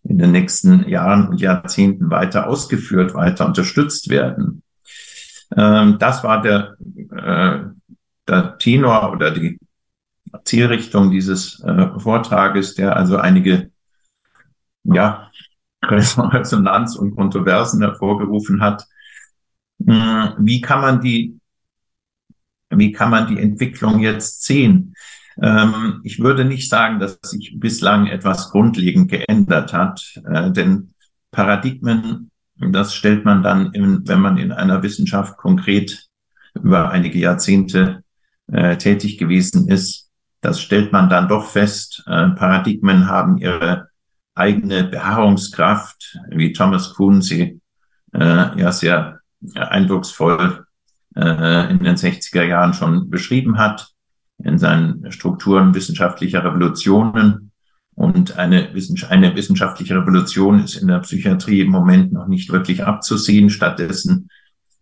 [0.04, 4.62] in den nächsten Jahren und Jahrzehnten weiter ausgeführt, weiter unterstützt werden.
[5.56, 6.76] Ähm, das war der,
[7.10, 7.58] äh,
[8.26, 9.58] der Tenor oder die
[10.44, 13.70] Zielrichtung dieses äh, Vortrages, der also einige
[14.84, 15.30] ja,
[15.82, 18.86] Resonanz und Kontroversen hervorgerufen hat.
[19.84, 21.38] Hm, wie kann man die,
[22.70, 24.94] wie kann man die Entwicklung jetzt sehen?
[25.40, 30.94] Ähm, ich würde nicht sagen, dass sich bislang etwas grundlegend geändert hat, äh, denn
[31.30, 36.08] Paradigmen, das stellt man dann, in, wenn man in einer Wissenschaft konkret
[36.54, 38.02] über einige Jahrzehnte
[38.48, 42.02] äh, tätig gewesen ist, das stellt man dann doch fest.
[42.06, 43.88] Äh, Paradigmen haben ihre
[44.34, 47.60] eigene Beharrungskraft, wie Thomas Kuhn sie
[48.12, 49.20] äh, ja sehr
[49.54, 50.64] eindrucksvoll
[51.14, 53.92] äh, in den 60er Jahren schon beschrieben hat
[54.42, 57.52] in seinen Strukturen wissenschaftlicher Revolutionen.
[57.94, 58.68] Und eine,
[59.08, 63.50] eine wissenschaftliche Revolution ist in der Psychiatrie im Moment noch nicht wirklich abzusehen.
[63.50, 64.28] Stattdessen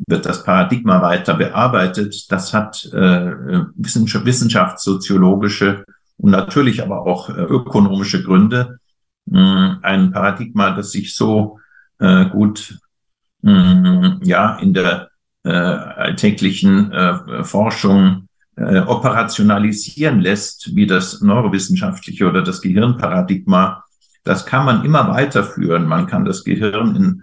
[0.07, 2.31] wird das Paradigma weiter bearbeitet.
[2.31, 3.33] Das hat äh,
[3.77, 5.87] wissenschaftssoziologische
[6.19, 8.81] und natürlich aber auch äh, ökonomische Gründe.
[9.33, 11.59] Äh, ein Paradigma, das sich so
[11.99, 12.79] äh, gut
[13.43, 15.09] äh, ja in der
[15.45, 18.26] äh, alltäglichen äh, Forschung
[18.57, 23.85] äh, operationalisieren lässt, wie das neurowissenschaftliche oder das Gehirnparadigma,
[24.25, 25.87] das kann man immer weiterführen.
[25.87, 27.23] Man kann das Gehirn in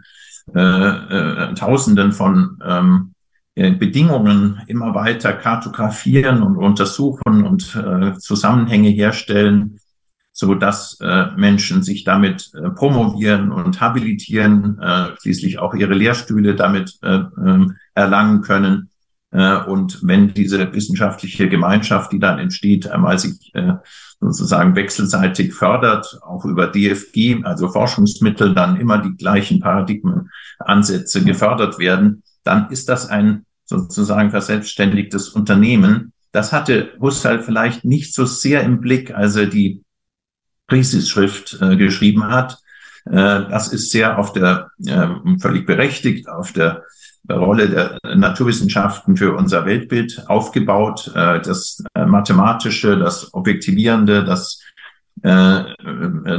[0.55, 3.13] äh, äh, Tausenden von ähm,
[3.55, 9.79] äh, Bedingungen immer weiter kartografieren und untersuchen und äh, Zusammenhänge herstellen,
[10.31, 16.55] so dass äh, Menschen sich damit äh, promovieren und habilitieren, äh, schließlich auch ihre Lehrstühle
[16.55, 18.89] damit äh, äh, erlangen können.
[19.33, 23.73] Äh, und wenn diese wissenschaftliche Gemeinschaft, die dann entsteht, einmal sich äh,
[24.19, 32.23] sozusagen wechselseitig fördert, auch über DFG, also Forschungsmittel, dann immer die gleichen Paradigmenansätze gefördert werden,
[32.43, 36.13] dann ist das ein sozusagen verselbstständigtes Unternehmen.
[36.31, 39.83] Das hatte Husserl vielleicht nicht so sehr im Blick, als er die
[40.67, 42.59] Krisis-Schrift äh, geschrieben hat.
[43.05, 44.69] Das ist sehr auf der,
[45.41, 46.83] völlig berechtigt, auf der
[47.29, 51.11] Rolle der Naturwissenschaften für unser Weltbild aufgebaut.
[51.15, 54.59] Äh, das äh, Mathematische, das Objektivierende, das
[55.21, 55.63] äh,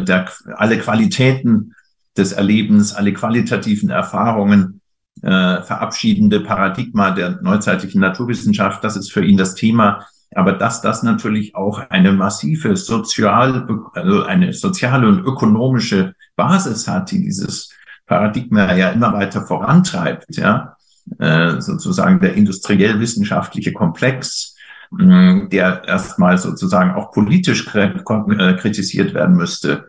[0.05, 1.75] der, alle Qualitäten
[2.17, 4.81] des Erlebens, alle qualitativen Erfahrungen
[5.23, 10.07] äh, verabschiedende Paradigma der neuzeitlichen Naturwissenschaft, das ist für ihn das Thema.
[10.35, 17.11] Aber dass das natürlich auch eine massive sozial, also eine soziale und ökonomische Basis hat,
[17.13, 17.71] die dieses
[18.07, 20.77] Paradigma ja immer weiter vorantreibt, ja,
[21.19, 24.57] äh, sozusagen der industriell-wissenschaftliche Komplex,
[24.91, 29.89] mh, der erstmal sozusagen auch politisch äh, kritisiert werden müsste.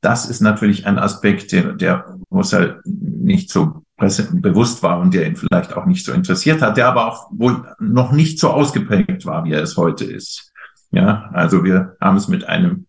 [0.00, 5.36] Das ist natürlich ein Aspekt, der, der Husserl nicht so bewusst war und der ihn
[5.36, 9.44] vielleicht auch nicht so interessiert hat, der aber auch wohl noch nicht so ausgeprägt war,
[9.44, 10.52] wie er es heute ist.
[10.90, 12.86] Ja, also wir haben es mit einem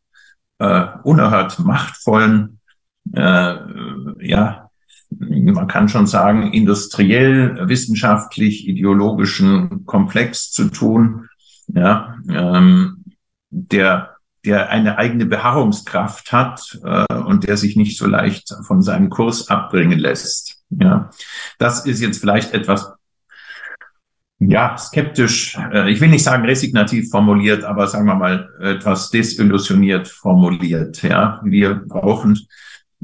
[0.59, 2.56] äh, unerhört machtvollen,
[3.13, 3.55] äh,
[4.19, 4.69] ja,
[5.09, 11.29] man kann schon sagen, industriell, wissenschaftlich, ideologischen Komplex zu tun,
[11.67, 13.03] ja, ähm,
[13.49, 19.09] der der eine eigene Beharrungskraft hat äh, und der sich nicht so leicht von seinem
[19.09, 20.63] Kurs abbringen lässt.
[20.69, 21.09] Ja,
[21.59, 22.93] das ist jetzt vielleicht etwas
[24.39, 30.07] ja, skeptisch, äh, ich will nicht sagen resignativ formuliert, aber sagen wir mal etwas desillusioniert
[30.07, 31.01] formuliert.
[31.03, 32.39] Ja, wir brauchen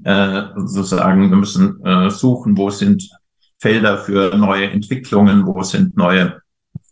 [0.04, 3.10] äh, sozusagen, wir müssen äh, suchen, wo sind
[3.60, 6.42] Felder für neue Entwicklungen, wo sind neue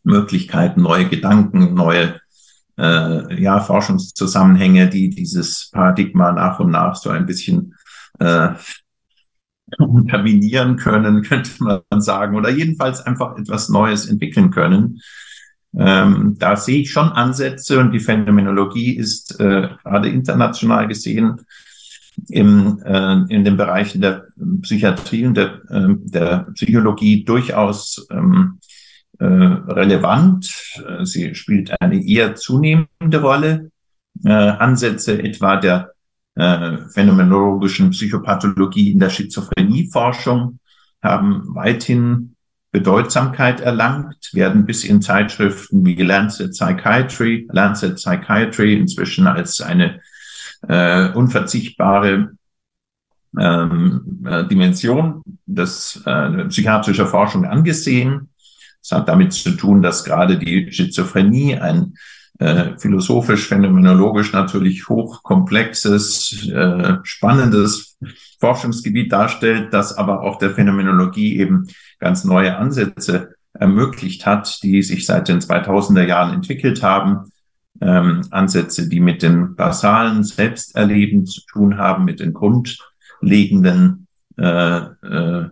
[0.03, 2.21] Möglichkeiten, neue Gedanken, neue
[2.77, 7.75] äh, ja, Forschungszusammenhänge, die dieses Paradigma nach und nach so ein bisschen
[8.19, 8.49] äh,
[9.77, 15.01] unterminieren können, könnte man sagen, oder jedenfalls einfach etwas Neues entwickeln können.
[15.77, 21.41] Ähm, da sehe ich schon Ansätze und die Phänomenologie ist äh, gerade international gesehen
[22.29, 24.27] im, äh, in den Bereichen der
[24.61, 28.59] Psychiatrie und der, äh, der Psychologie durchaus ähm,
[29.19, 30.51] äh, relevant.
[31.03, 33.71] Sie spielt eine eher zunehmende Rolle.
[34.23, 35.91] Äh, Ansätze etwa der
[36.35, 40.59] äh, phänomenologischen Psychopathologie in der Schizophrenieforschung
[41.01, 42.35] haben weithin
[42.71, 49.99] Bedeutsamkeit erlangt, werden bis in Zeitschriften wie Lancet Psychiatry, Lancet Psychiatry inzwischen als eine
[50.67, 52.31] äh, unverzichtbare
[53.39, 58.29] ähm, äh, Dimension des äh, psychiatrischer Forschung angesehen.
[58.81, 61.93] Es hat damit zu tun, dass gerade die Schizophrenie ein
[62.39, 67.97] äh, philosophisch, phänomenologisch natürlich hochkomplexes, äh, spannendes
[68.39, 71.67] Forschungsgebiet darstellt, das aber auch der Phänomenologie eben
[71.99, 77.30] ganz neue Ansätze ermöglicht hat, die sich seit den 2000er Jahren entwickelt haben.
[77.79, 84.07] Ähm, Ansätze, die mit dem basalen Selbsterleben zu tun haben, mit den grundlegenden
[84.37, 85.49] äh, äh,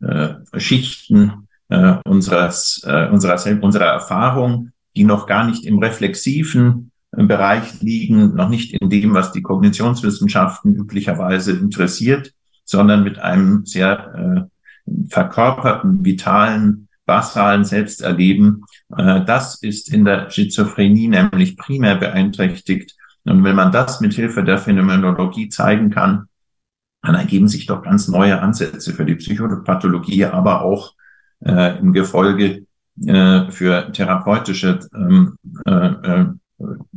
[0.00, 7.24] äh, Schichten äh, unseres, äh, unserer, unserer Erfahrung, die noch gar nicht im reflexiven äh,
[7.24, 12.32] Bereich liegen, noch nicht in dem, was die Kognitionswissenschaften üblicherweise interessiert,
[12.64, 14.48] sondern mit einem sehr
[14.86, 18.64] äh, verkörperten, vitalen, basalen Selbsterleben.
[18.96, 22.94] Äh, das ist in der Schizophrenie nämlich primär beeinträchtigt.
[23.24, 26.28] Und wenn man das mit Hilfe der Phänomenologie zeigen kann,
[27.02, 30.94] dann ergeben sich doch ganz neue Ansätze für die Psychopathologie, aber auch
[31.44, 32.66] äh, im Gefolge
[33.04, 35.36] äh, für therapeutische ähm,
[35.66, 36.26] äh, äh,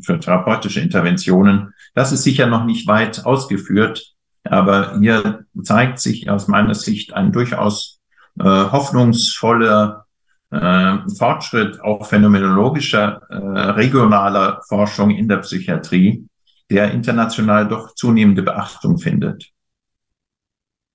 [0.01, 1.73] für therapeutische Interventionen.
[1.93, 7.31] Das ist sicher noch nicht weit ausgeführt, aber hier zeigt sich aus meiner Sicht ein
[7.31, 7.98] durchaus
[8.39, 10.05] äh, hoffnungsvoller
[10.51, 16.27] äh, Fortschritt auch phänomenologischer äh, regionaler Forschung in der Psychiatrie,
[16.69, 19.51] der international doch zunehmende Beachtung findet.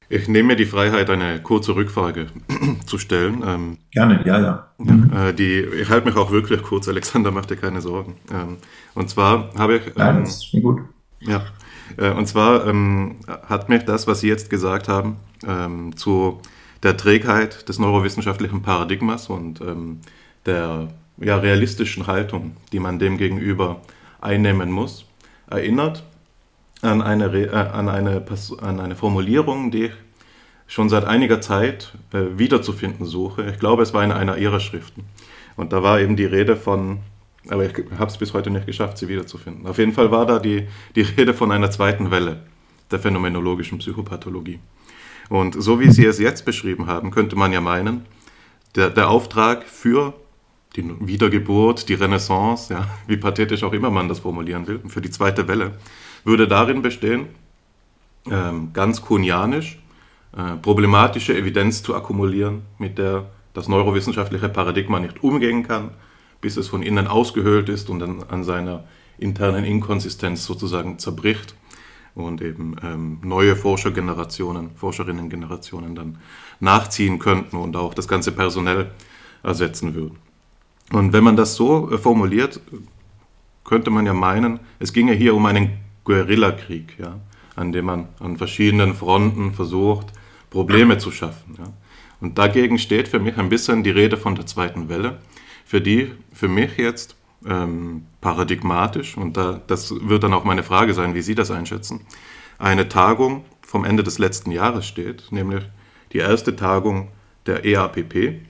[0.09, 2.27] Ich nehme mir die Freiheit, eine kurze Rückfrage
[2.87, 3.43] zu stellen.
[3.47, 4.69] Ähm, Gerne, ja, ja.
[4.79, 5.11] Mhm.
[5.13, 8.17] Äh, die, ich halte mich auch wirklich kurz, Alexander, mach dir keine Sorgen.
[8.33, 8.59] Ähm,
[8.95, 9.87] und zwar habe ich.
[9.87, 10.83] Ähm, Nein, das ist gut.
[11.21, 11.45] Ja.
[11.97, 15.17] Äh, und zwar ähm, hat mich das, was Sie jetzt gesagt haben,
[15.47, 16.41] ähm, zu
[16.85, 20.01] der Trägheit des neurowissenschaftlichen Paradigmas und ähm,
[20.47, 23.81] der ja, realistischen Haltung, die man dem gegenüber
[24.21, 25.07] einnehmen muss,
[25.49, 26.05] erinnert
[26.83, 28.25] an eine, äh, an eine,
[28.61, 29.93] an eine Formulierung, die ich
[30.67, 33.51] schon seit einiger Zeit äh, wiederzufinden suche.
[33.51, 35.05] Ich glaube, es war in einer ihrer Schriften.
[35.57, 36.99] Und da war eben die Rede von,
[37.49, 39.67] aber ich habe es bis heute nicht geschafft, sie wiederzufinden.
[39.67, 40.67] Auf jeden Fall war da die,
[40.97, 42.43] die Rede von einer zweiten Welle
[42.91, 44.59] der phänomenologischen Psychopathologie.
[45.29, 48.05] Und so wie Sie es jetzt beschrieben haben, könnte man ja meinen,
[48.75, 50.15] der, der Auftrag für
[50.77, 55.11] die Wiedergeburt, die Renaissance, ja, wie pathetisch auch immer man das formulieren will, für die
[55.11, 55.79] zweite Welle,
[56.25, 57.27] würde darin bestehen,
[58.31, 59.79] ähm, ganz kunianisch,
[60.37, 65.91] äh, problematische Evidenz zu akkumulieren, mit der das neurowissenschaftliche Paradigma nicht umgehen kann,
[66.41, 68.85] bis es von innen ausgehöhlt ist und dann an seiner
[69.19, 71.55] internen Inkonsistenz sozusagen zerbricht
[72.15, 76.19] und eben ähm, neue Forschergenerationen, Forscherinnengenerationen dann
[76.61, 78.91] nachziehen könnten und auch das ganze personell
[79.43, 80.19] ersetzen würden.
[80.93, 82.61] Und wenn man das so äh, formuliert,
[83.65, 87.19] könnte man ja meinen, es ginge hier um einen Guerillakrieg, ja,
[87.57, 90.09] an dem man an verschiedenen Fronten versucht,
[90.51, 91.57] Probleme zu schaffen.
[91.59, 91.73] Ja.
[92.21, 95.19] Und dagegen steht für mich ein bisschen die Rede von der zweiten Welle,
[95.65, 97.17] für die für mich jetzt
[97.47, 102.01] ähm, paradigmatisch, und da, das wird dann auch meine Frage sein, wie Sie das einschätzen,
[102.59, 105.65] eine Tagung vom Ende des letzten Jahres steht, nämlich
[106.13, 107.09] die erste Tagung
[107.47, 108.41] der EAPP,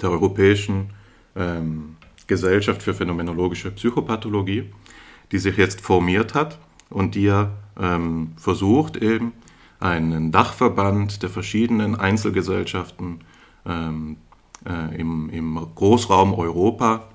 [0.00, 0.90] der Europäischen
[1.34, 1.96] ähm,
[2.26, 4.70] Gesellschaft für phänomenologische Psychopathologie,
[5.32, 6.58] die sich jetzt formiert hat
[6.90, 7.50] und die ja
[7.80, 9.32] ähm, versucht, eben
[9.80, 13.20] einen Dachverband der verschiedenen Einzelgesellschaften
[13.66, 14.16] ähm,
[14.64, 17.08] äh, im, im Großraum Europa,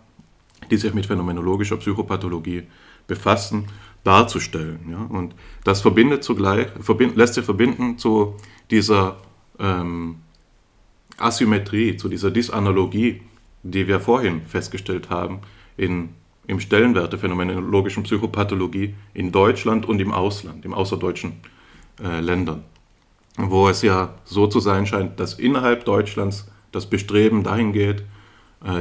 [0.70, 2.64] die sich mit phänomenologischer Psychopathologie
[3.08, 3.68] befassen,
[4.03, 4.80] darzustellen.
[4.89, 5.05] Ja?
[5.10, 8.36] Und das verbindet zugleich, verbind, lässt sich verbinden zu
[8.70, 9.18] dieser
[9.60, 10.18] ähm,
[11.18, 13.22] Asymmetrie, zu dieser Disanalogie,
[13.64, 15.39] die wir vorhin festgestellt haben
[15.76, 16.10] in,
[16.47, 21.34] im Stellenwert der phänomenologischen Psychopathologie in Deutschland und im Ausland, im außerdeutschen
[22.01, 22.64] äh, Ländern,
[23.38, 28.03] wo es ja so zu sein scheint, dass innerhalb Deutschlands das Bestreben dahin geht,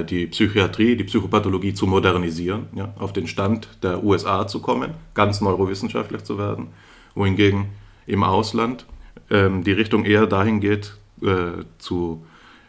[0.08, 5.42] die Psychiatrie, die Psychopathologie zu modernisieren, ja, auf den Stand der USA zu kommen, ganz
[5.42, 6.68] neurowissenschaftlich zu werden,
[7.14, 7.66] wohingegen
[8.06, 8.86] im Ausland
[9.30, 12.24] ähm, die Richtung eher dahin geht, äh, zu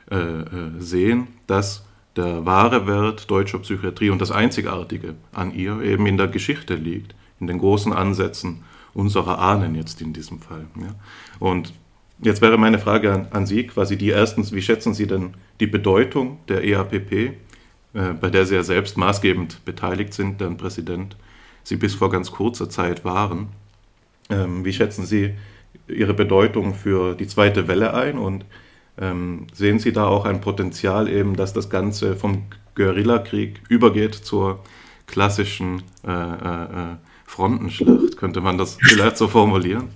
[0.10, 0.46] äh, äh,
[0.80, 1.86] sehen, dass
[2.16, 7.14] der wahre Wert deutscher Psychiatrie und das Einzigartige an ihr eben in der Geschichte liegt,
[7.40, 10.66] in den großen Ansätzen unserer Ahnen jetzt in diesem Fall.
[10.76, 10.96] Ja.
[11.40, 11.74] Und
[12.22, 15.68] jetzt wäre meine Frage an, an, Sie quasi die erstens, wie schätzen Sie denn die
[15.68, 17.34] Bedeutung der EAPP, äh,
[18.20, 21.16] bei der Sie ja selbst maßgebend beteiligt sind, deren Präsident
[21.64, 23.50] Sie bis vor ganz kurzer Zeit waren.
[24.30, 25.34] Ähm, wie schätzen Sie
[25.88, 28.46] Ihre Bedeutung für die zweite Welle ein und
[29.00, 32.44] ähm, sehen Sie da auch ein Potenzial eben, dass das Ganze vom
[32.76, 34.64] Guerillakrieg übergeht zur
[35.06, 36.96] klassischen äh, äh, äh,
[37.26, 38.18] Frontenschlacht?
[38.18, 39.90] Könnte man das vielleicht so formulieren?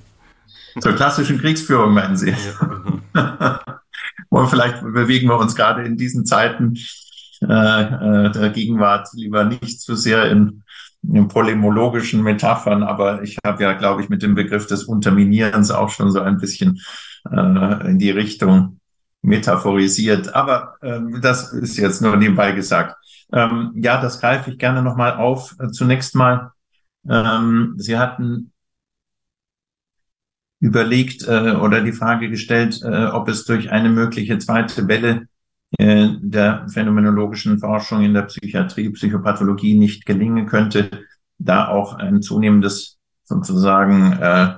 [0.80, 2.32] Zur klassischen Kriegsführung, meinen Sie?
[2.32, 2.84] Ja,
[4.30, 4.48] genau.
[4.48, 6.78] vielleicht bewegen wir uns gerade in diesen Zeiten
[7.42, 10.64] äh, äh, der Gegenwart lieber nicht zu sehr in,
[11.02, 15.90] in polemologischen Metaphern, aber ich habe ja, glaube ich, mit dem Begriff des Unterminierens auch
[15.90, 16.82] schon so ein bisschen
[17.30, 18.80] äh, in die Richtung
[19.22, 20.34] metaphorisiert.
[20.36, 22.96] Aber ähm, das ist jetzt nur nebenbei gesagt.
[23.34, 25.56] Ähm, ja, das greife ich gerne nochmal auf.
[25.72, 26.52] Zunächst mal,
[27.10, 28.51] ähm, Sie hatten
[30.62, 35.28] überlegt äh, oder die Frage gestellt, äh, ob es durch eine mögliche zweite Welle
[35.78, 40.90] äh, der phänomenologischen Forschung in der Psychiatrie, Psychopathologie nicht gelingen könnte,
[41.40, 44.54] da auch ein zunehmendes sozusagen äh,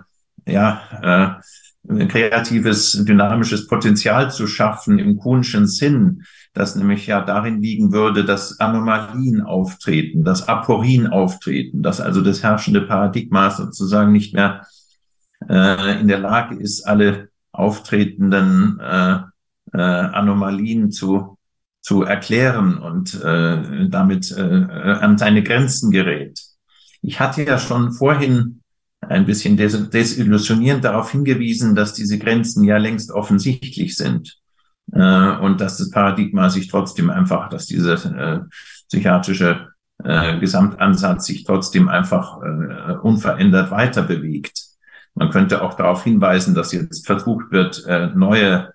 [0.45, 1.39] ja
[1.87, 6.23] äh, kreatives, dynamisches Potenzial zu schaffen im Kuhnschen Sinn,
[6.53, 12.43] das nämlich ja darin liegen würde, dass Anomalien auftreten, dass Aporien auftreten, dass also das
[12.43, 14.65] herrschende Paradigma sozusagen nicht mehr
[15.49, 19.19] äh, in der Lage ist, alle auftretenden äh,
[19.73, 21.37] äh, Anomalien zu,
[21.81, 26.39] zu erklären und äh, damit äh, an seine Grenzen gerät.
[27.01, 28.61] Ich hatte ja schon vorhin
[29.01, 34.37] ein bisschen des desillusionierend darauf hingewiesen, dass diese Grenzen ja längst offensichtlich sind
[34.93, 38.41] äh, und dass das Paradigma sich trotzdem einfach, dass dieser äh,
[38.87, 39.67] psychiatrische
[40.03, 44.62] äh, Gesamtansatz sich trotzdem einfach äh, unverändert weiter bewegt.
[45.15, 48.73] Man könnte auch darauf hinweisen, dass jetzt versucht wird, äh, neue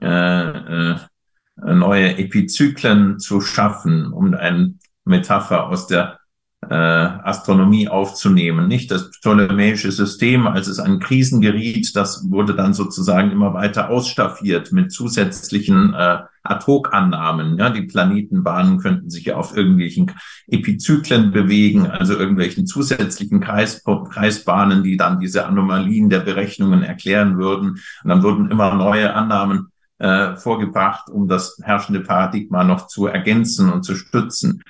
[0.00, 4.74] äh, äh, neue Epizyklen zu schaffen, um eine
[5.04, 6.19] Metapher aus der
[6.68, 8.68] äh, Astronomie aufzunehmen.
[8.68, 13.88] Nicht das ptolemäische System, als es an Krisen geriet, das wurde dann sozusagen immer weiter
[13.88, 17.58] ausstaffiert mit zusätzlichen äh, Ad-Hoc-Annahmen.
[17.58, 20.12] Ja, die Planetenbahnen könnten sich ja auf irgendwelchen
[20.48, 27.80] Epizyklen bewegen, also irgendwelchen zusätzlichen Kreis, Kreisbahnen, die dann diese Anomalien der Berechnungen erklären würden.
[28.02, 33.70] Und dann wurden immer neue Annahmen äh, vorgebracht, um das herrschende Paradigma noch zu ergänzen
[33.70, 34.62] und zu stützen.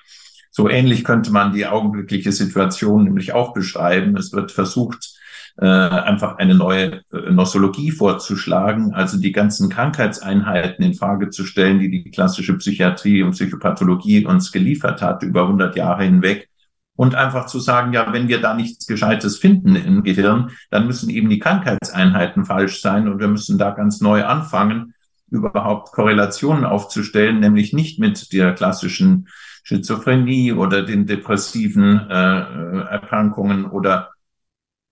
[0.61, 4.15] So ähnlich könnte man die augenblickliche Situation nämlich auch beschreiben.
[4.19, 5.19] Es wird versucht,
[5.57, 11.79] äh, einfach eine neue äh, Nosologie vorzuschlagen, also die ganzen Krankheitseinheiten in Frage zu stellen,
[11.79, 16.51] die die klassische Psychiatrie und Psychopathologie uns geliefert hat über 100 Jahre hinweg.
[16.95, 21.09] Und einfach zu sagen, ja, wenn wir da nichts Gescheites finden im Gehirn, dann müssen
[21.09, 24.93] eben die Krankheitseinheiten falsch sein und wir müssen da ganz neu anfangen
[25.31, 29.27] überhaupt Korrelationen aufzustellen, nämlich nicht mit der klassischen
[29.63, 34.11] Schizophrenie oder den depressiven äh, Erkrankungen oder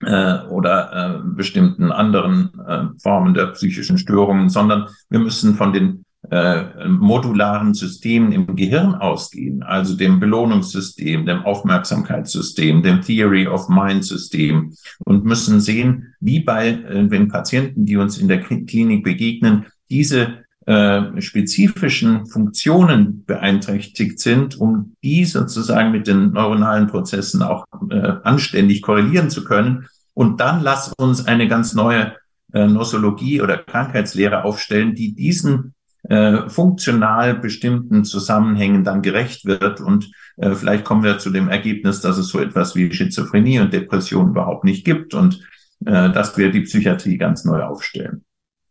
[0.02, 6.04] äh, oder äh, bestimmten anderen äh, Formen der psychischen Störungen, sondern wir müssen von den
[6.30, 14.04] äh, modularen Systemen im Gehirn ausgehen, also dem Belohnungssystem, dem Aufmerksamkeitssystem, dem Theory of Mind
[14.04, 19.66] System und müssen sehen, wie bei äh, den Patienten, die uns in der Klinik begegnen,
[19.90, 28.12] diese äh, spezifischen Funktionen beeinträchtigt sind, um die sozusagen mit den neuronalen Prozessen auch äh,
[28.22, 29.86] anständig korrelieren zu können.
[30.12, 32.12] Und dann lass uns eine ganz neue
[32.52, 39.80] äh, Nosologie oder Krankheitslehre aufstellen, die diesen äh, funktional bestimmten Zusammenhängen dann gerecht wird.
[39.80, 43.72] Und äh, vielleicht kommen wir zu dem Ergebnis, dass es so etwas wie Schizophrenie und
[43.72, 45.40] Depression überhaupt nicht gibt und
[45.86, 48.26] äh, dass wir die Psychiatrie ganz neu aufstellen.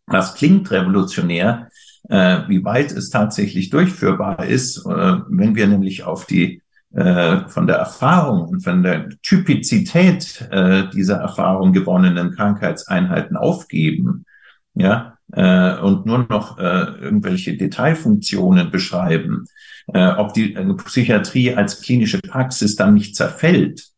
[0.08, 1.70] Das klingt revolutionär,
[2.10, 6.62] wie weit es tatsächlich durchführbar ist, äh, wenn wir nämlich auf die
[6.94, 14.26] äh, von der Erfahrung und von der Typizität äh, dieser Erfahrung gewonnenen Krankheitseinheiten aufgeben,
[14.74, 19.46] ja, äh, und nur noch äh, irgendwelche Detailfunktionen beschreiben,
[19.94, 23.90] äh, ob die äh, Psychiatrie als klinische Praxis dann nicht zerfällt,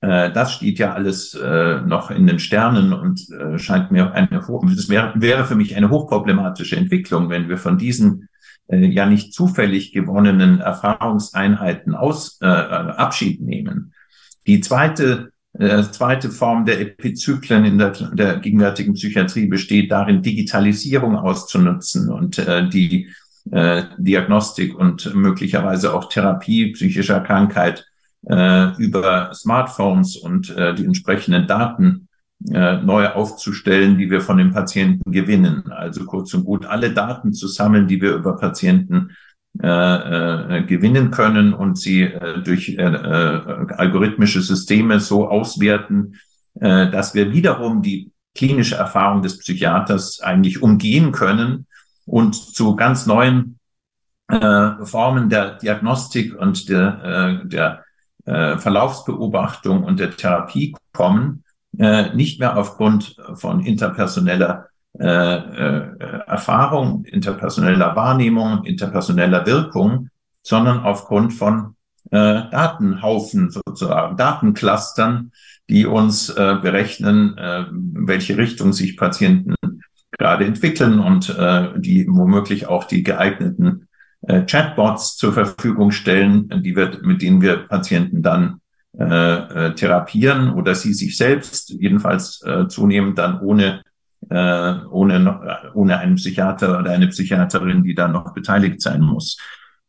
[0.00, 4.28] äh, das steht ja alles äh, noch in den Sternen und äh, scheint mir eine
[4.28, 8.28] das wäre, wäre für mich eine hochproblematische Entwicklung, wenn wir von diesen
[8.68, 13.92] äh, ja nicht zufällig gewonnenen Erfahrungseinheiten aus äh, Abschied nehmen.
[14.46, 21.16] Die zweite äh, zweite Form der Epizyklen in der, der gegenwärtigen Psychiatrie besteht darin, Digitalisierung
[21.16, 23.08] auszunutzen und äh, die
[23.50, 27.86] äh, Diagnostik und möglicherweise auch Therapie psychischer Krankheit
[28.28, 32.08] äh, über Smartphones und äh, die entsprechenden Daten
[32.52, 35.70] äh, neu aufzustellen, die wir von den Patienten gewinnen.
[35.70, 39.10] Also kurz und gut alle Daten zu sammeln, die wir über Patienten
[39.62, 46.16] äh, äh, gewinnen können und sie äh, durch äh, äh, algorithmische Systeme so auswerten,
[46.60, 51.66] äh, dass wir wiederum die klinische Erfahrung des Psychiaters eigentlich umgehen können
[52.04, 53.58] und zu ganz neuen
[54.28, 57.85] äh, Formen der Diagnostik und der, äh, der
[58.26, 61.44] äh, Verlaufsbeobachtung und der Therapie kommen,
[61.78, 64.66] äh, nicht mehr aufgrund von interpersoneller
[64.98, 70.08] äh, äh, Erfahrung, interpersoneller Wahrnehmung, interpersoneller Wirkung,
[70.42, 71.74] sondern aufgrund von
[72.10, 75.32] äh, Datenhaufen sozusagen, Datenclustern,
[75.68, 77.36] die uns äh, berechnen,
[78.06, 79.54] welche Richtung sich Patienten
[80.12, 81.28] gerade entwickeln und
[81.76, 83.88] die womöglich auch die geeigneten
[84.26, 88.60] äh, Chatbots zur Verfügung stellen, die wir, mit denen wir Patienten dann
[88.98, 93.82] äh, äh, therapieren oder sie sich selbst, jedenfalls äh, zunehmend dann ohne
[94.28, 99.38] äh, ohne, ohne einen Psychiater oder eine Psychiaterin, die da noch beteiligt sein muss.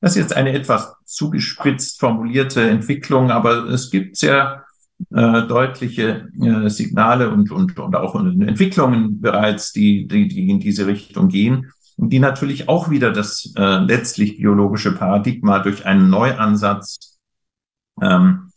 [0.02, 4.66] Das ist jetzt eine etwas zugespitzt formulierte Entwicklung, aber es gibt sehr
[5.12, 10.86] äh, deutliche äh, Signale und, und, und auch Entwicklungen bereits, die, die, die in diese
[10.86, 17.20] Richtung gehen und die natürlich auch wieder das äh, letztlich biologische Paradigma durch einen Neuansatz
[18.02, 18.52] ähm,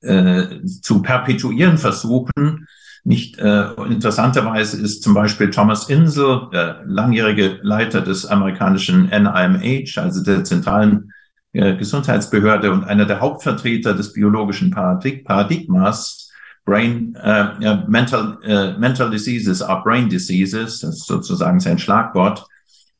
[0.00, 2.66] äh, zu perpetuieren versuchen.
[3.02, 10.22] Nicht äh, interessanterweise ist zum Beispiel Thomas Insel, der langjährige Leiter des amerikanischen NIMH, also
[10.22, 11.12] der zentralen
[11.52, 16.30] äh, Gesundheitsbehörde und einer der Hauptvertreter des biologischen Paradig Paradigmas,
[16.64, 22.46] Brain, äh, mental, äh, mental diseases are brain diseases, das ist sozusagen sein Schlagwort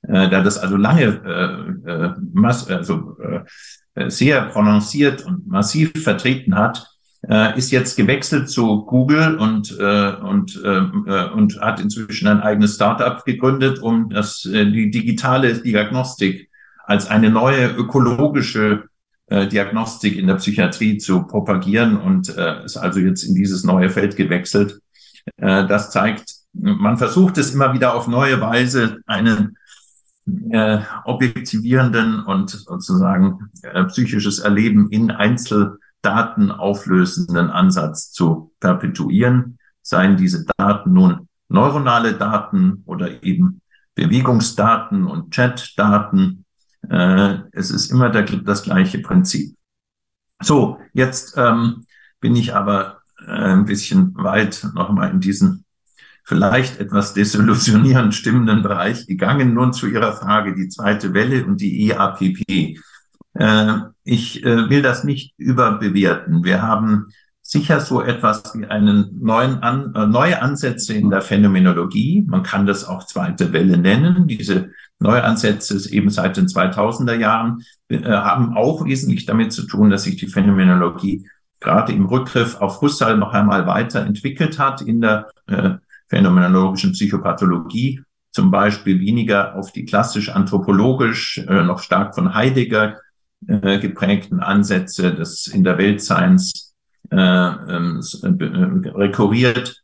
[0.02, 6.54] äh, der das also lange äh, äh, mass, also, äh, sehr prononciert und massiv vertreten
[6.54, 6.86] hat,
[7.28, 12.40] äh, ist jetzt gewechselt zu Google und, äh, und, äh, äh, und hat inzwischen ein
[12.40, 16.48] eigenes Startup gegründet, um das, äh, die digitale Diagnostik
[16.84, 18.84] als eine neue ökologische
[19.26, 23.90] äh, Diagnostik in der Psychiatrie zu propagieren und äh, ist also jetzt in dieses neue
[23.90, 24.80] Feld gewechselt.
[25.36, 29.57] Äh, das zeigt, man versucht es immer wieder auf neue Weise, einen
[30.50, 40.46] äh, objektivierenden und sozusagen äh, psychisches Erleben in Einzeldaten auflösenden Ansatz zu perpetuieren, seien diese
[40.56, 43.60] Daten nun neuronale Daten oder eben
[43.94, 46.44] Bewegungsdaten und Chatdaten.
[46.88, 49.56] Äh, es ist immer der, das gleiche Prinzip.
[50.40, 51.84] So, jetzt ähm,
[52.20, 55.64] bin ich aber äh, ein bisschen weit nochmal in diesen
[56.28, 59.54] vielleicht etwas desillusionierend stimmenden Bereich gegangen.
[59.54, 62.76] Nun zu Ihrer Frage, die zweite Welle und die EAPP.
[63.32, 63.74] Äh,
[64.04, 66.44] ich äh, will das nicht überbewerten.
[66.44, 67.06] Wir haben
[67.40, 72.26] sicher so etwas wie einen neuen An äh, neue Ansätze in der Phänomenologie.
[72.28, 74.26] Man kann das auch zweite Welle nennen.
[74.28, 74.68] Diese
[74.98, 80.02] neue Ansätze eben seit den 2000er Jahren äh, haben auch wesentlich damit zu tun, dass
[80.02, 81.26] sich die Phänomenologie
[81.58, 85.76] gerade im Rückgriff auf Husserl noch einmal weiterentwickelt hat in der äh,
[86.08, 92.98] phänomenologischen Psychopathologie, zum Beispiel weniger auf die klassisch anthropologisch, äh, noch stark von Heidegger
[93.46, 96.74] äh, geprägten Ansätze des in der Weltscience
[97.10, 99.82] äh, ähm, äh, rekurriert,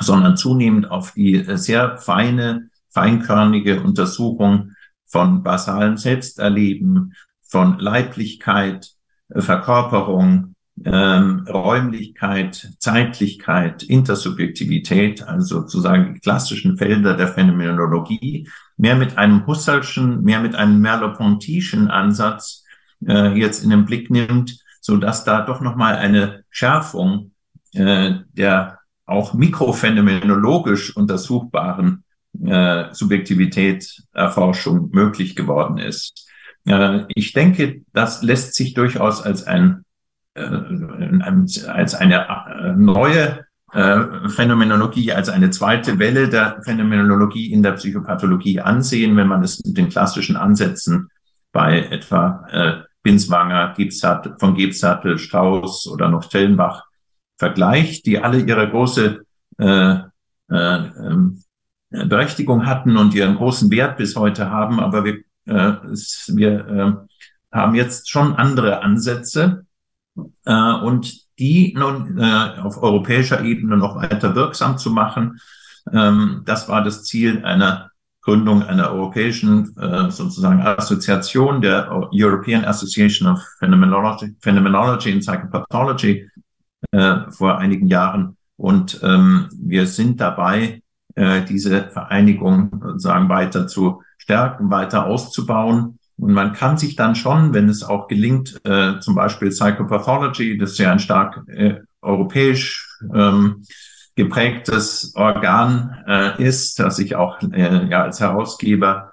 [0.00, 4.72] sondern zunehmend auf die äh, sehr feine, feinkörnige Untersuchung
[5.06, 8.90] von basalem Selbsterleben, von Leiblichkeit,
[9.28, 10.51] äh, Verkörperung,
[10.84, 20.22] ähm, Räumlichkeit, Zeitlichkeit, Intersubjektivität, also sozusagen die klassischen Felder der Phänomenologie, mehr mit einem Husserlschen,
[20.22, 22.64] mehr mit einem Merleau-Pontischen Ansatz
[23.06, 27.32] äh, jetzt in den Blick nimmt, so dass da doch nochmal eine Schärfung
[27.74, 32.04] äh, der auch mikrophänomenologisch untersuchbaren
[32.44, 36.28] äh, Subjektivität-Erforschung möglich geworden ist.
[36.64, 39.84] Äh, ich denke, das lässt sich durchaus als ein
[40.34, 48.60] als eine äh, neue äh, Phänomenologie, als eine zweite Welle der Phänomenologie in der Psychopathologie
[48.60, 51.10] ansehen, wenn man es mit den klassischen Ansätzen
[51.52, 56.84] bei etwa äh, Binswanger, Giebsattel, von Giebsattel, Strauss oder noch Stellenbach
[57.36, 59.22] vergleicht, die alle ihre große
[59.58, 59.96] äh,
[60.48, 60.78] äh,
[61.90, 65.14] Berechtigung hatten und ihren großen Wert bis heute haben, aber wir,
[65.46, 65.72] äh,
[66.28, 66.92] wir äh,
[67.56, 69.66] haben jetzt schon andere Ansätze
[70.44, 75.40] äh, und die nun äh, auf europäischer Ebene noch weiter wirksam zu machen.
[75.92, 77.90] Ähm, das war das Ziel einer
[78.22, 86.28] Gründung einer europäischen äh, sozusagen Assoziation der European Association of Phenomenology, Phenomenology and Psychopathology
[86.92, 88.36] äh, vor einigen Jahren.
[88.56, 90.82] Und ähm, wir sind dabei,
[91.16, 95.98] äh, diese Vereinigung sozusagen weiter zu stärken, weiter auszubauen.
[96.22, 100.78] Und man kann sich dann schon, wenn es auch gelingt, äh, zum Beispiel Psychopathology, das
[100.78, 103.64] ja ein stark äh, europäisch ähm,
[104.14, 109.10] geprägtes Organ äh, ist, das ich auch äh, ja als Herausgeber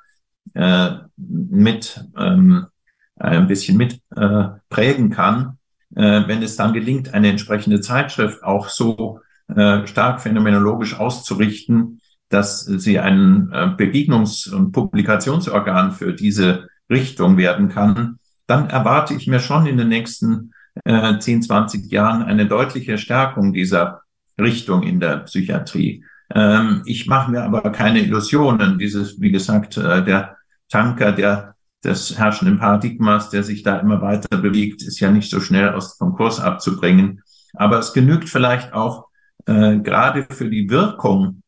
[0.53, 2.67] äh, mit ähm,
[3.15, 5.57] ein bisschen mit äh, prägen kann,
[5.95, 12.65] äh, wenn es dann gelingt, eine entsprechende Zeitschrift auch so äh, stark phänomenologisch auszurichten, dass
[12.65, 19.39] sie ein äh, Begegnungs- und Publikationsorgan für diese Richtung werden kann, dann erwarte ich mir
[19.39, 20.53] schon in den nächsten
[20.85, 24.01] äh, 10, 20 Jahren eine deutliche Stärkung dieser
[24.39, 26.03] Richtung in der Psychiatrie.
[26.33, 28.79] Ähm, ich mache mir aber keine Illusionen.
[28.79, 30.37] Dieses, wie gesagt, äh, der
[30.69, 35.39] Tanker der des herrschenden Paradigmas, der sich da immer weiter bewegt, ist ja nicht so
[35.39, 37.21] schnell aus vom Kurs abzubringen.
[37.53, 39.07] Aber es genügt vielleicht auch
[39.45, 41.41] äh, gerade für die Wirkung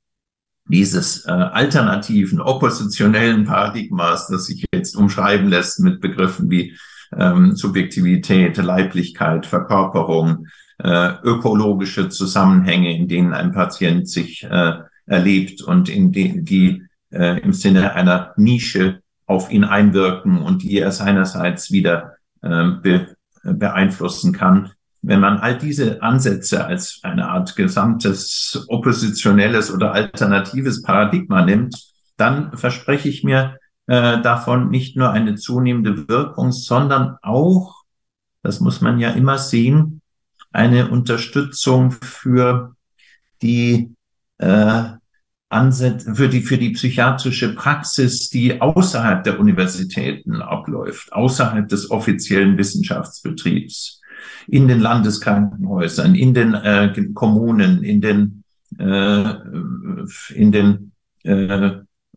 [0.66, 6.76] dieses äh, alternativen, oppositionellen Paradigmas, das sich jetzt umschreiben lässt mit Begriffen wie
[7.16, 10.48] ähm, Subjektivität, Leiblichkeit, Verkörperung,
[10.80, 14.74] äh, ökologische Zusammenhänge, in denen ein Patient sich äh,
[15.06, 20.80] erlebt und in denen die äh, im Sinne einer Nische auf ihn einwirken und die
[20.80, 24.72] er seinerseits wieder äh, be beeinflussen kann.
[25.02, 31.76] Wenn man all diese Ansätze als eine Art gesamtes oppositionelles oder alternatives Paradigma nimmt,
[32.18, 33.58] dann verspreche ich mir
[33.88, 37.84] äh, davon nicht nur eine zunehmende Wirkung, sondern auch,
[38.44, 40.02] das muss man ja immer sehen,
[40.52, 42.76] eine Unterstützung für
[43.42, 43.96] die
[44.38, 44.84] äh,
[45.50, 52.58] Ansätze, für die, für die psychiatrische Praxis, die außerhalb der Universitäten abläuft, außerhalb des offiziellen
[52.58, 54.02] Wissenschaftsbetriebs
[54.48, 58.44] in den Landeskrankenhäusern, in den äh, Kommunen, in den,
[58.78, 59.34] äh,
[60.34, 60.92] in den
[61.24, 61.72] äh,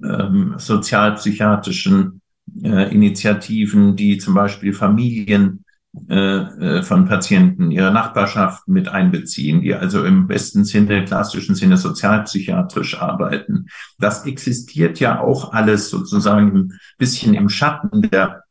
[0.04, 2.20] äh, sozialpsychiatrischen
[2.62, 5.64] äh, Initiativen, die zum Beispiel Familien
[6.08, 11.76] äh, äh, von Patienten, ihre Nachbarschaft mit einbeziehen, die also im besten Sinne, klassischen Sinne
[11.76, 13.66] sozialpsychiatrisch arbeiten.
[13.98, 18.42] Das existiert ja auch alles sozusagen ein bisschen im Schatten der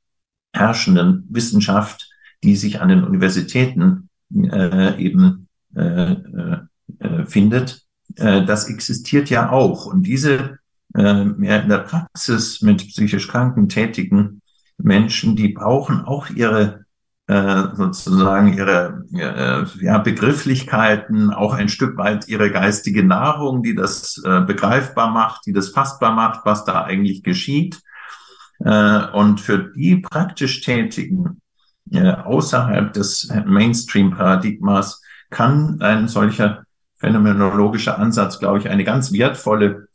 [0.54, 2.10] herrschenden Wissenschaft
[2.44, 7.86] die sich an den Universitäten äh, eben äh, äh, findet,
[8.16, 9.86] äh, das existiert ja auch.
[9.86, 10.60] Und diese
[10.96, 14.42] äh, in der Praxis mit psychisch kranken tätigen
[14.78, 16.84] Menschen, die brauchen auch ihre
[17.28, 24.22] äh, sozusagen ihre äh, ja, Begrifflichkeiten, auch ein Stück weit ihre geistige Nahrung, die das
[24.26, 27.82] äh, begreifbar macht, die das fassbar macht, was da eigentlich geschieht.
[28.60, 31.42] Und für die praktisch Tätigen
[31.92, 36.64] außerhalb des Mainstream-Paradigmas, kann ein solcher
[36.96, 39.88] phänomenologischer Ansatz, glaube ich, eine ganz wertvolle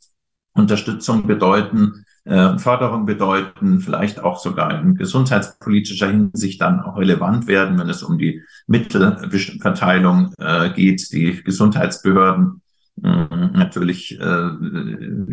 [0.53, 7.79] Unterstützung bedeuten, äh, Förderung bedeuten, vielleicht auch sogar in gesundheitspolitischer Hinsicht dann auch relevant werden,
[7.79, 12.61] wenn es um die Mittelverteilung äh, geht, die Gesundheitsbehörden
[13.03, 14.49] äh, natürlich äh,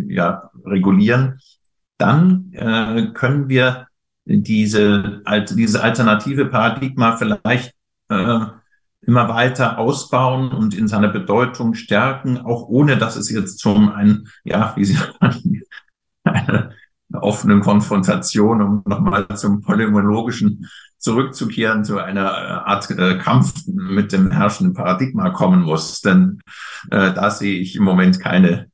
[0.09, 1.39] ja, regulieren.
[1.99, 3.89] Dann äh, können wir
[4.25, 7.75] diese, diese alternative Paradigma vielleicht
[8.09, 8.41] äh,
[9.03, 14.29] immer weiter ausbauen und in seiner Bedeutung stärken, auch ohne dass es jetzt zum ein,
[14.45, 14.99] ja, wie Sie
[16.25, 16.71] eine
[17.13, 20.69] offenen Konfrontation, um nochmal zum polemologischen
[20.99, 26.01] zurückzukehren, zu einer Art äh, Kampf mit dem herrschenden Paradigma kommen muss.
[26.01, 26.41] Denn
[26.91, 28.71] äh, da sehe ich im Moment keine,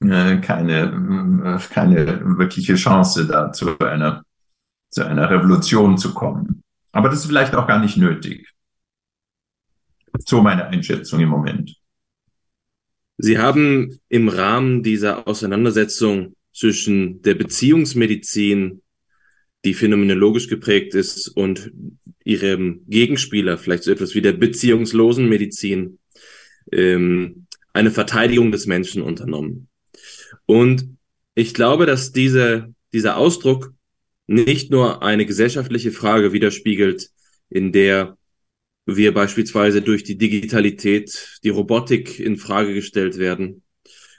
[0.00, 4.24] äh, keine, äh, keine wirkliche Chance, da zu einer,
[4.90, 6.62] zu einer Revolution zu kommen.
[6.90, 8.48] Aber das ist vielleicht auch gar nicht nötig.
[10.18, 11.74] So meine Einschätzung im Moment.
[13.18, 18.82] Sie haben im Rahmen dieser Auseinandersetzung zwischen der Beziehungsmedizin,
[19.64, 21.72] die phänomenologisch geprägt ist, und
[22.24, 25.98] ihrem Gegenspieler, vielleicht so etwas wie der beziehungslosen Medizin,
[26.70, 29.68] ähm, eine Verteidigung des Menschen unternommen.
[30.46, 30.96] Und
[31.34, 33.72] ich glaube, dass diese, dieser Ausdruck
[34.26, 37.10] nicht nur eine gesellschaftliche Frage widerspiegelt,
[37.50, 38.17] in der
[38.96, 43.62] wir beispielsweise durch die Digitalität, die Robotik in Frage gestellt werden,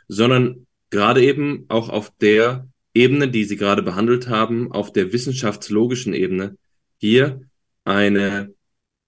[0.08, 6.14] sondern gerade eben auch auf der Ebene, die Sie gerade behandelt haben, auf der wissenschaftslogischen
[6.14, 6.56] Ebene,
[6.98, 7.42] hier
[7.84, 8.54] eine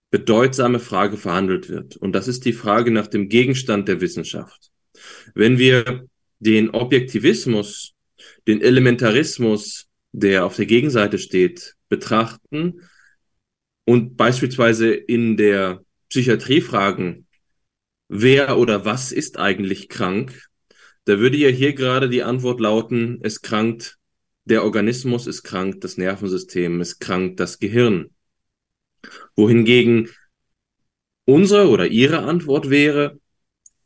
[0.09, 1.95] bedeutsame Frage verhandelt wird.
[1.95, 4.71] Und das ist die Frage nach dem Gegenstand der Wissenschaft.
[5.35, 6.07] Wenn wir
[6.39, 7.93] den Objektivismus,
[8.47, 12.81] den Elementarismus, der auf der Gegenseite steht, betrachten,
[13.85, 17.27] und beispielsweise in der Psychiatrie fragen,
[18.07, 20.47] wer oder was ist eigentlich krank,
[21.05, 23.97] da würde ja hier gerade die Antwort lauten, es krankt
[24.45, 28.11] der Organismus, es krankt das Nervensystem, es krankt das Gehirn.
[29.35, 30.09] Wohingegen
[31.25, 33.19] unsere oder ihre Antwort wäre,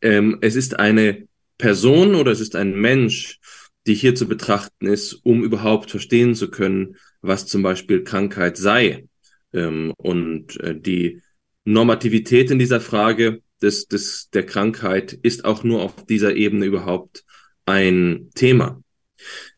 [0.01, 1.27] ähm, es ist eine
[1.57, 3.39] Person oder es ist ein Mensch,
[3.87, 9.07] die hier zu betrachten ist, um überhaupt verstehen zu können, was zum Beispiel Krankheit sei.
[9.55, 11.21] Ähm, und äh, die
[11.63, 17.23] Normativität in dieser Frage des, des, der Krankheit ist auch nur auf dieser Ebene überhaupt
[17.65, 18.83] ein Thema.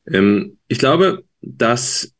[0.05, 2.13] Ähm, ich glaube, dass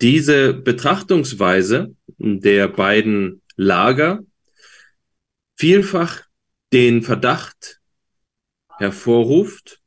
[0.00, 4.20] diese Betrachtungsweise der beiden Lager
[5.56, 6.22] vielfach
[6.72, 7.80] den Verdacht
[8.78, 9.80] hervorruft,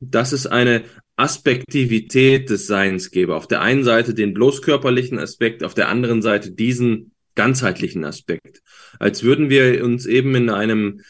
[0.00, 0.84] dass es eine
[1.16, 3.34] Aspektivität des Seins gebe.
[3.34, 8.62] Auf der einen Seite den bloß körperlichen Aspekt, auf der anderen Seite diesen ganzheitlichen Aspekt.
[8.98, 11.00] Als würden wir uns eben in einem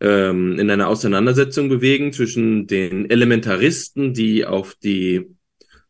[0.00, 5.26] ähm, in einer Auseinandersetzung bewegen zwischen den Elementaristen, die auf die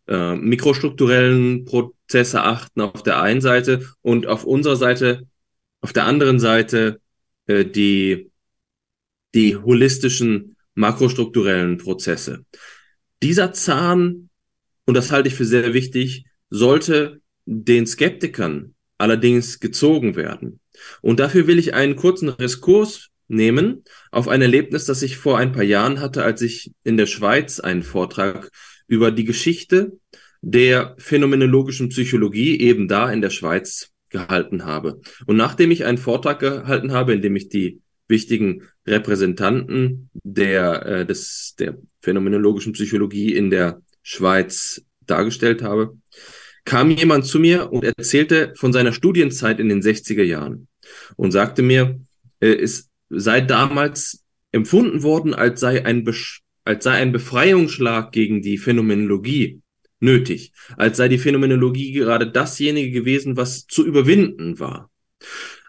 [0.06, 5.26] äh, mikrostrukturellen Prozesse achten auf der einen Seite und auf unserer Seite,
[5.80, 7.00] auf der anderen Seite
[7.46, 8.30] äh, die,
[9.34, 12.44] die holistischen makrostrukturellen Prozesse.
[13.22, 14.28] Dieser Zahn,
[14.84, 20.60] und das halte ich für sehr wichtig, sollte den Skeptikern allerdings gezogen werden.
[21.00, 25.52] Und dafür will ich einen kurzen Diskurs nehmen auf ein Erlebnis, das ich vor ein
[25.52, 28.50] paar Jahren hatte, als ich in der Schweiz einen Vortrag
[28.86, 29.98] über die Geschichte
[30.42, 35.00] der phänomenologischen Psychologie eben da in der Schweiz gehalten habe.
[35.26, 41.06] Und nachdem ich einen Vortrag gehalten habe, in dem ich die wichtigen Repräsentanten der, äh,
[41.06, 45.96] des, der phänomenologischen Psychologie in der Schweiz dargestellt habe,
[46.64, 50.68] kam jemand zu mir und erzählte von seiner Studienzeit in den 60er Jahren
[51.16, 52.00] und sagte mir,
[52.40, 58.42] äh, es sei damals empfunden worden, als sei ein, Besch als sei ein Befreiungsschlag gegen
[58.42, 59.60] die Phänomenologie
[60.00, 64.90] nötig, als sei die Phänomenologie gerade dasjenige gewesen, was zu überwinden war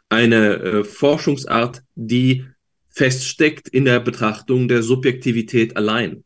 [0.09, 2.45] eine äh, Forschungsart, die
[2.89, 6.23] feststeckt in der Betrachtung der Subjektivität allein.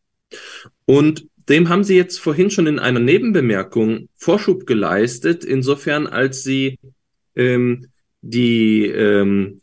[0.86, 6.79] Und dem haben Sie jetzt vorhin schon in einer Nebenbemerkung Vorschub geleistet, insofern als Sie
[7.36, 7.88] ähm,
[8.21, 9.61] die ähm,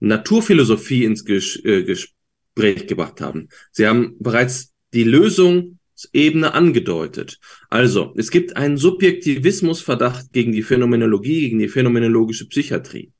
[0.00, 3.48] Naturphilosophie ins Ges äh, Gespräch gebracht haben.
[3.70, 7.38] Sie haben bereits die Lösungsebene angedeutet.
[7.68, 13.12] Also, es gibt einen Subjektivismusverdacht gegen die Phänomenologie, gegen die phänomenologische Psychiatrie.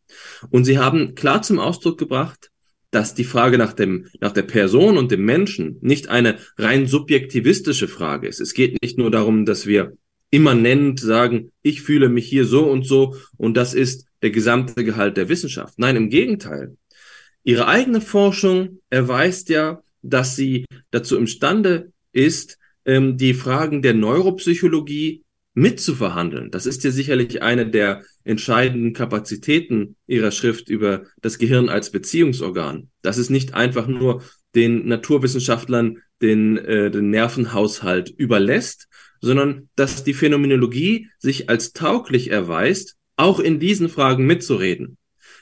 [0.51, 2.51] Und sie haben klar zum Ausdruck gebracht,
[2.91, 7.89] dass die Frage nach dem, nach der Person und dem Menschen nicht eine rein subjektivistische
[7.89, 8.41] Frage ist.
[8.41, 9.93] Es geht nicht nur darum, dass wir
[10.31, 15.17] immanent sagen, ich fühle mich hier so und so und das ist der gesamte Gehalt
[15.17, 15.79] der Wissenschaft.
[15.79, 16.77] Nein, im Gegenteil.
[17.45, 25.23] ihre eigene Forschung erweist ja, dass sie dazu imstande ist, ähm, die Fragen der Neuropsychologie
[25.55, 26.51] mitzuverhandeln.
[26.51, 32.91] Das ist ja sicherlich eine der entscheidenden Kapazitäten ihrer Schrift über das Gehirn als Beziehungsorgan.
[33.01, 34.23] Das ist nicht einfach nur
[34.55, 38.89] den Naturwissenschaftlern den, äh, den Nervenhaushalt überlässt,
[39.23, 44.99] sondern dass die Phänomenologie sich als tauglich erweist, auch in diesen Fragen mitzureden.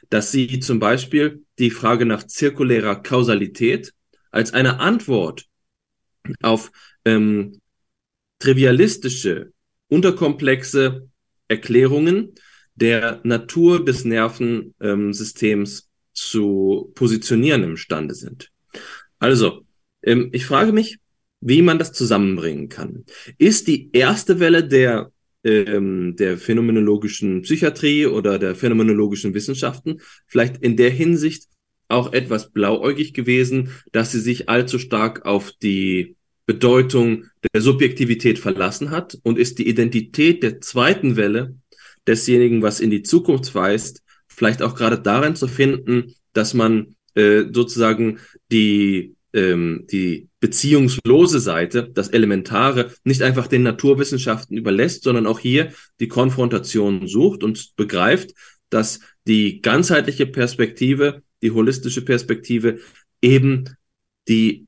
[0.08, 3.94] Dass sie zum Beispiel die Frage nach zirkulärer Kausalität
[4.30, 5.46] als eine Antwort
[6.40, 6.70] auf
[7.04, 7.60] ähm,
[8.38, 9.52] trivialistische,
[9.88, 11.08] unterkomplexe
[11.48, 12.34] Erklärungen
[12.76, 18.50] der Natur des Nervensystems zu positionieren imstande sind.
[19.18, 19.64] Also,
[20.02, 20.98] ähm, ich frage mich,
[21.40, 23.04] wie man das zusammenbringen kann.
[23.38, 25.10] Ist die erste Welle der,
[25.44, 31.48] ähm, der phänomenologischen Psychiatrie oder der phänomenologischen Wissenschaften vielleicht in der Hinsicht
[31.88, 36.16] auch etwas blauäugig gewesen, dass sie sich allzu stark auf die
[36.46, 41.56] Bedeutung der Subjektivität verlassen hat und ist die Identität der zweiten Welle
[42.06, 47.44] desjenigen, was in die Zukunft weist, vielleicht auch gerade darin zu finden, dass man äh,
[47.52, 48.18] sozusagen
[48.52, 55.72] die, ähm, die beziehungslose Seite, das Elementare, nicht einfach den Naturwissenschaften überlässt, sondern auch hier
[56.00, 58.34] die Konfrontation sucht und begreift,
[58.68, 62.78] dass die ganzheitliche Perspektive, die holistische Perspektive
[63.22, 63.64] eben
[64.28, 64.66] die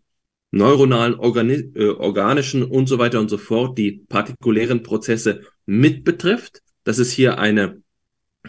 [0.50, 6.62] neuronalen, Organi äh, organischen und so weiter und so fort, die partikulären Prozesse mit betrifft,
[6.88, 7.82] dass es hier eine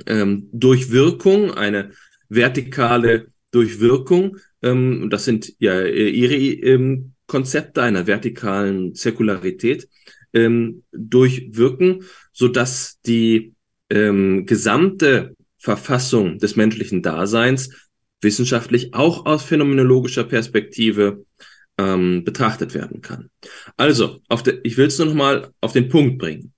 [0.06, 1.92] ähm, Durchwirkung, eine
[2.30, 9.90] vertikale Durchwirkung, ähm, das sind ja äh, ihre ähm, Konzepte einer vertikalen Säkularität,
[10.32, 13.56] ähm, durchwirken, so dass die
[13.90, 17.72] ähm, gesamte Verfassung des menschlichen Daseins
[18.22, 21.26] wissenschaftlich auch aus phänomenologischer Perspektive
[21.78, 23.32] ähm, betrachtet werden kann.
[23.76, 26.54] Also, auf der, ich will es nur noch mal auf den Punkt bringen.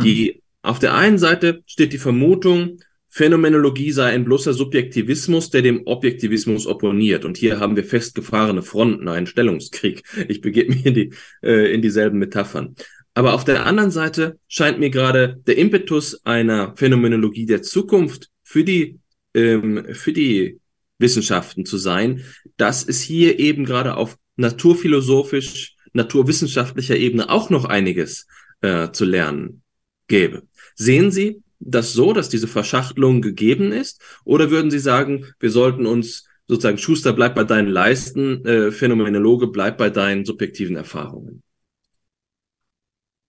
[0.00, 0.47] Die, mhm.
[0.62, 2.78] Auf der einen Seite steht die Vermutung,
[3.10, 7.24] Phänomenologie sei ein bloßer Subjektivismus, der dem Objektivismus opponiert.
[7.24, 10.02] Und hier haben wir festgefahrene Fronten, einen Stellungskrieg.
[10.28, 12.74] Ich begebe mich in, die, äh, in dieselben Metaphern.
[13.14, 18.62] Aber auf der anderen Seite scheint mir gerade der Impetus einer Phänomenologie der Zukunft für
[18.62, 18.98] die,
[19.34, 20.60] ähm, für die
[20.98, 22.24] Wissenschaften zu sein,
[22.56, 28.26] dass es hier eben gerade auf naturphilosophisch, naturwissenschaftlicher Ebene auch noch einiges
[28.60, 29.62] äh, zu lernen
[30.08, 30.42] gäbe.
[30.74, 34.02] Sehen Sie das so, dass diese Verschachtelung gegeben ist?
[34.24, 39.48] Oder würden Sie sagen, wir sollten uns sozusagen, Schuster, bleib bei deinen Leisten, äh, Phänomenologe,
[39.48, 41.42] bleib bei deinen subjektiven Erfahrungen?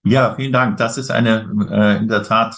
[0.04, 0.78] Ja, vielen Dank.
[0.78, 2.56] Das ist eine äh, in der Tat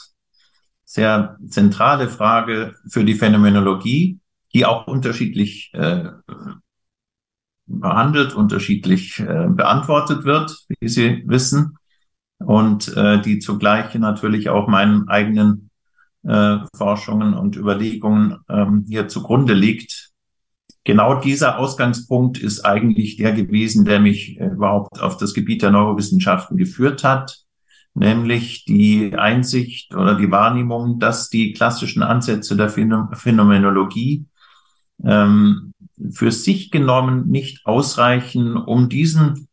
[0.84, 4.20] sehr zentrale Frage für die Phänomenologie,
[4.54, 6.10] die auch unterschiedlich äh,
[7.66, 11.78] behandelt, unterschiedlich äh, beantwortet wird, wie Sie wissen,
[12.46, 15.70] und äh, die zugleich natürlich auch meinen eigenen
[16.24, 20.12] äh, Forschungen und Überlegungen ähm, hier zugrunde liegt.
[20.84, 25.72] Genau dieser Ausgangspunkt ist eigentlich der gewesen, der mich äh, überhaupt auf das Gebiet der
[25.72, 27.40] Neurowissenschaften geführt hat,
[27.94, 34.26] nämlich die Einsicht oder die Wahrnehmung, dass die klassischen Ansätze der Phänomenologie
[35.04, 35.74] ähm,
[36.12, 39.48] für sich genommen nicht ausreichen, um diesen,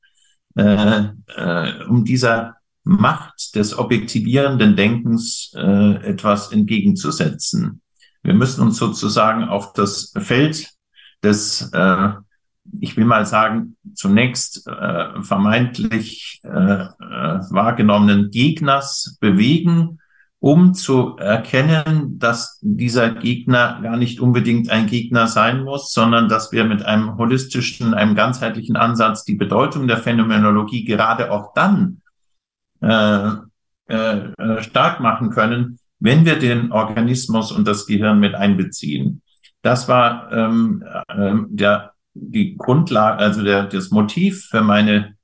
[0.57, 2.58] äh, äh, um dieser
[2.89, 7.83] Macht des objektivierenden Denkens äh, etwas entgegenzusetzen.
[8.23, 10.71] Wir müssen uns sozusagen auf das Feld
[11.23, 12.09] des, äh,
[12.81, 16.89] ich will mal sagen, zunächst äh, vermeintlich äh, äh,
[17.51, 19.99] wahrgenommenen Gegners bewegen,
[20.41, 26.53] um zu erkennen, dass dieser Gegner gar nicht unbedingt ein Gegner sein muss, sondern dass
[26.53, 32.01] wir mit einem holistischen, einem ganzheitlichen Ansatz die Bedeutung der Phänomenologie gerade auch dann
[32.81, 33.31] äh,
[33.89, 39.23] äh, äh, stark machen können, wenn wir den Organismus und das Gehirn mit einbeziehen.
[39.63, 45.15] Das war ähm, äh, der, die Grundlage, also der, das Motiv für meine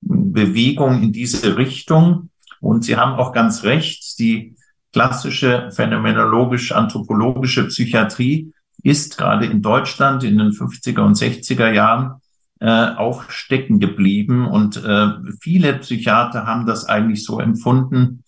[0.00, 2.30] Bewegung in diese Richtung.
[2.60, 4.56] Und Sie haben auch ganz recht, die
[4.92, 8.52] klassische phänomenologisch-anthropologische Psychiatrie
[8.82, 12.20] ist gerade in Deutschland in den 50er und 60er Jahren
[12.64, 14.46] äh, auch stecken geblieben.
[14.46, 15.08] Und äh,
[15.38, 18.24] viele Psychiater haben das eigentlich so empfunden,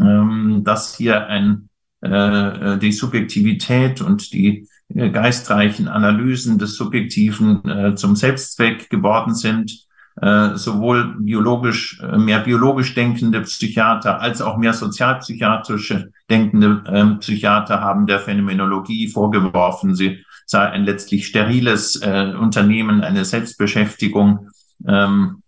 [0.00, 1.68] ähm, dass hier ein,
[2.00, 9.86] äh, die Subjektivität und die äh, geistreichen Analysen des Subjektiven äh, zum Selbstzweck geworden sind
[10.20, 17.80] äh, sowohl biologisch, äh, mehr biologisch denkende Psychiater als auch mehr sozialpsychiatrische denkende äh, Psychiater
[17.80, 24.48] haben der Phänomenologie vorgeworfen, sie sei ein letztlich steriles äh, Unternehmen, eine Selbstbeschäftigung,
[24.86, 25.42] ähm,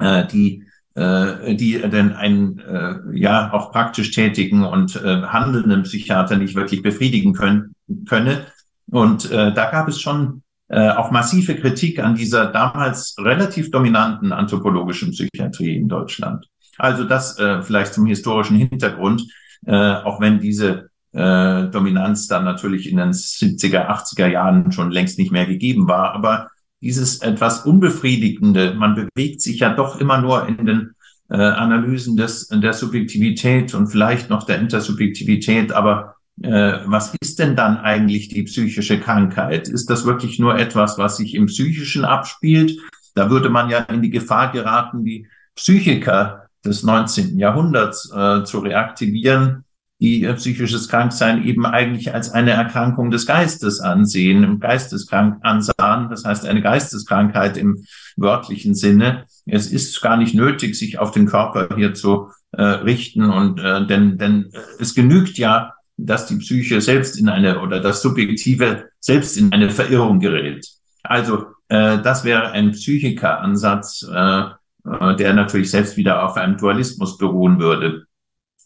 [0.00, 6.38] äh, die äh, die denn einen äh, ja auch praktisch tätigen und äh, handelnden Psychiater
[6.38, 7.74] nicht wirklich befriedigen können
[8.08, 8.46] könne.
[8.90, 14.32] Und äh, da gab es schon äh, auch massive Kritik an dieser damals relativ dominanten
[14.32, 16.46] anthropologischen Psychiatrie in Deutschland.
[16.78, 19.22] Also das äh, vielleicht zum historischen Hintergrund,
[19.66, 20.88] äh, auch wenn diese
[21.18, 26.12] äh, Dominanz dann natürlich in den 70er, 80er Jahren schon längst nicht mehr gegeben war.
[26.14, 26.48] Aber
[26.80, 30.90] dieses etwas Unbefriedigende, man bewegt sich ja doch immer nur in den
[31.28, 37.56] äh, Analysen des, der Subjektivität und vielleicht noch der Intersubjektivität, aber äh, was ist denn
[37.56, 39.68] dann eigentlich die psychische Krankheit?
[39.68, 42.78] Ist das wirklich nur etwas, was sich im Psychischen abspielt?
[43.16, 47.38] Da würde man ja in die Gefahr geraten, die Psychiker des 19.
[47.38, 49.64] Jahrhunderts äh, zu reaktivieren,
[50.00, 56.24] die psychisches Kranksein eben eigentlich als eine Erkrankung des Geistes ansehen, im Geisteskrank ansahen, das
[56.24, 57.84] heißt eine Geisteskrankheit im
[58.16, 59.24] wörtlichen Sinne.
[59.46, 63.86] Es ist gar nicht nötig, sich auf den Körper hier zu äh, richten und äh,
[63.86, 69.36] denn denn es genügt ja, dass die Psyche selbst in eine oder das Subjektive selbst
[69.36, 70.66] in eine Verirrung gerät.
[71.02, 74.42] Also äh, das wäre ein Psychikeransatz, äh,
[74.84, 78.06] äh, der natürlich selbst wieder auf einem Dualismus beruhen würde,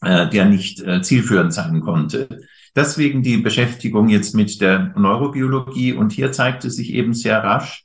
[0.03, 2.29] äh, der nicht äh, zielführend sein konnte.
[2.75, 5.93] Deswegen die Beschäftigung jetzt mit der Neurobiologie.
[5.93, 7.85] Und hier zeigte sich eben sehr rasch,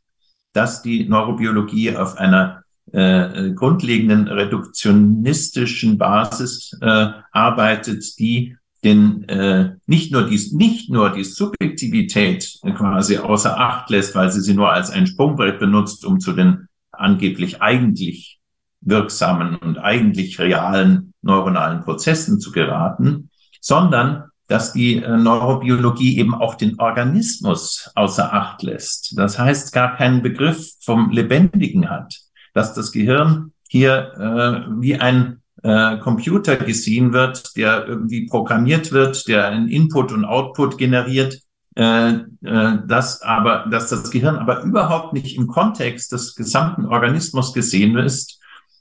[0.53, 10.11] dass die Neurobiologie auf einer äh, grundlegenden reduktionistischen Basis äh, arbeitet, die den äh, nicht
[10.13, 14.89] nur die nicht nur die Subjektivität quasi außer Acht lässt, weil sie sie nur als
[14.89, 18.39] ein Sprungbrett benutzt, um zu den angeblich eigentlich
[18.81, 23.29] wirksamen und eigentlich realen neuronalen Prozessen zu geraten,
[23.61, 29.17] sondern dass die äh, Neurobiologie eben auch den Organismus außer Acht lässt.
[29.17, 32.15] Das heißt, gar keinen Begriff vom Lebendigen hat,
[32.53, 39.27] dass das Gehirn hier äh, wie ein äh, Computer gesehen wird, der irgendwie programmiert wird,
[39.27, 41.41] der einen Input und Output generiert,
[41.75, 47.53] äh, äh, dass aber, dass das Gehirn aber überhaupt nicht im Kontext des gesamten Organismus
[47.53, 48.36] gesehen ist,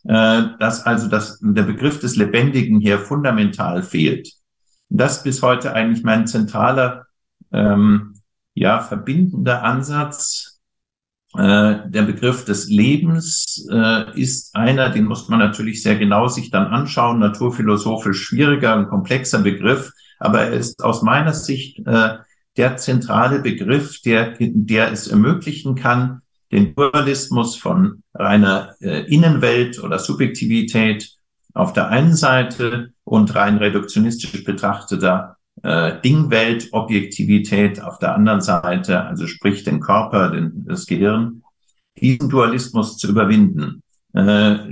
[0.09, 4.31] dass also das, der Begriff des Lebendigen hier fundamental fehlt.
[4.89, 7.07] Das bis heute eigentlich mein zentraler,
[7.53, 8.15] ähm,
[8.55, 10.61] ja, verbindender Ansatz.
[11.37, 16.51] Äh, der Begriff des Lebens äh, ist einer, den muss man natürlich sehr genau sich
[16.51, 22.17] dann anschauen, naturphilosophisch schwieriger und komplexer Begriff, aber er ist aus meiner Sicht äh,
[22.57, 29.99] der zentrale Begriff, der, der es ermöglichen kann, den Dualismus von reiner äh, Innenwelt oder
[29.99, 31.17] Subjektivität
[31.55, 39.05] auf der einen Seite und rein reduktionistisch betrachteter äh, Dingwelt, Objektivität auf der anderen Seite,
[39.05, 41.43] also sprich den Körper, den, das Gehirn,
[41.99, 43.83] diesen Dualismus zu überwinden.
[44.15, 44.69] Äh,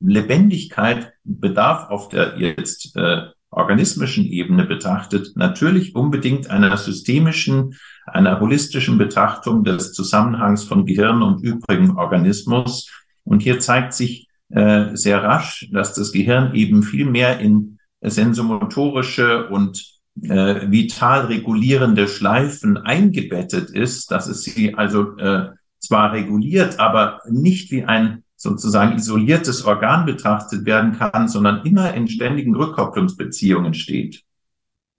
[0.00, 3.22] Lebendigkeit bedarf auf der jetzt äh,
[3.56, 7.74] organismischen Ebene betrachtet natürlich unbedingt einer systemischen,
[8.06, 12.90] einer holistischen Betrachtung des Zusammenhangs von Gehirn und übrigen Organismus.
[13.24, 19.48] Und hier zeigt sich äh, sehr rasch, dass das Gehirn eben viel mehr in sensomotorische
[19.48, 27.20] und äh, vital regulierende Schleifen eingebettet ist, dass es sie also äh, zwar reguliert, aber
[27.28, 34.22] nicht wie ein sozusagen isoliertes Organ betrachtet werden kann, sondern immer in ständigen Rückkopplungsbeziehungen steht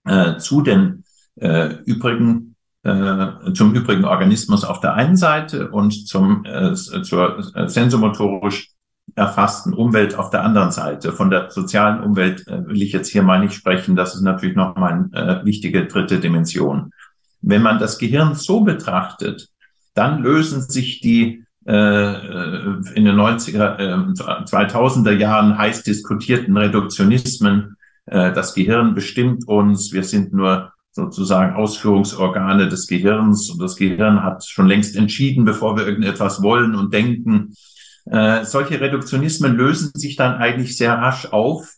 [0.04, 1.04] äh, zu den
[1.36, 7.68] äh, übrigen äh, zum übrigen Organismus auf der einen Seite und zum äh, zur äh,
[7.68, 8.70] sensomotorisch
[9.14, 11.12] erfassten Umwelt auf der anderen Seite.
[11.12, 13.94] Von der sozialen Umwelt äh, will ich jetzt hier mal nicht sprechen.
[13.94, 16.90] Das ist natürlich noch mal eine äh, wichtige dritte Dimension.
[17.42, 19.48] Wenn man das Gehirn so betrachtet,
[19.94, 27.76] dann lösen sich die in den 90er, äh, 2000er Jahren heiß diskutierten Reduktionismen.
[28.06, 29.92] Äh, das Gehirn bestimmt uns.
[29.92, 35.76] Wir sind nur sozusagen Ausführungsorgane des Gehirns und das Gehirn hat schon längst entschieden, bevor
[35.76, 37.54] wir irgendetwas wollen und denken.
[38.06, 41.72] Äh, solche Reduktionismen lösen sich dann eigentlich sehr rasch auf.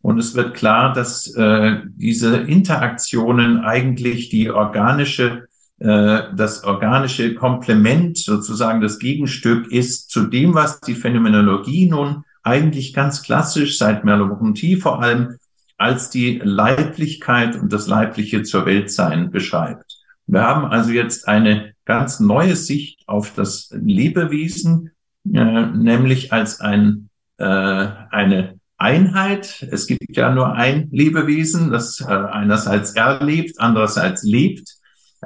[0.00, 5.40] Und es wird klar, dass äh, diese Interaktionen eigentlich die organische, äh,
[5.78, 13.22] das organische Komplement, sozusagen das Gegenstück ist zu dem, was die Phänomenologie nun eigentlich ganz
[13.22, 15.36] klassisch seit Merleau-Ponty vor allem
[15.78, 19.96] als die Leiblichkeit und das Leibliche zur Weltsein beschreibt.
[20.26, 24.92] Wir haben also jetzt eine ganz neue Sicht auf das Lebewesen,
[25.32, 29.66] äh, nämlich als ein, äh, eine Einheit.
[29.70, 34.75] Es gibt ja nur ein Lebewesen, das äh, einerseits erlebt, andererseits lebt.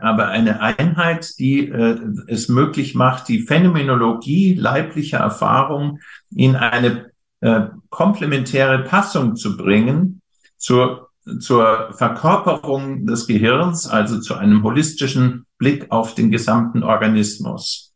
[0.02, 6.00] Aber eine Einheit, die äh, es möglich macht, die Phänomenologie leiblicher Erfahrung
[6.34, 7.10] in eine
[7.40, 10.20] äh, komplementäre Passung zu bringen
[10.56, 11.08] zur,
[11.38, 17.94] zur Verkörperung des Gehirns, also zu einem holistischen Blick auf den gesamten Organismus.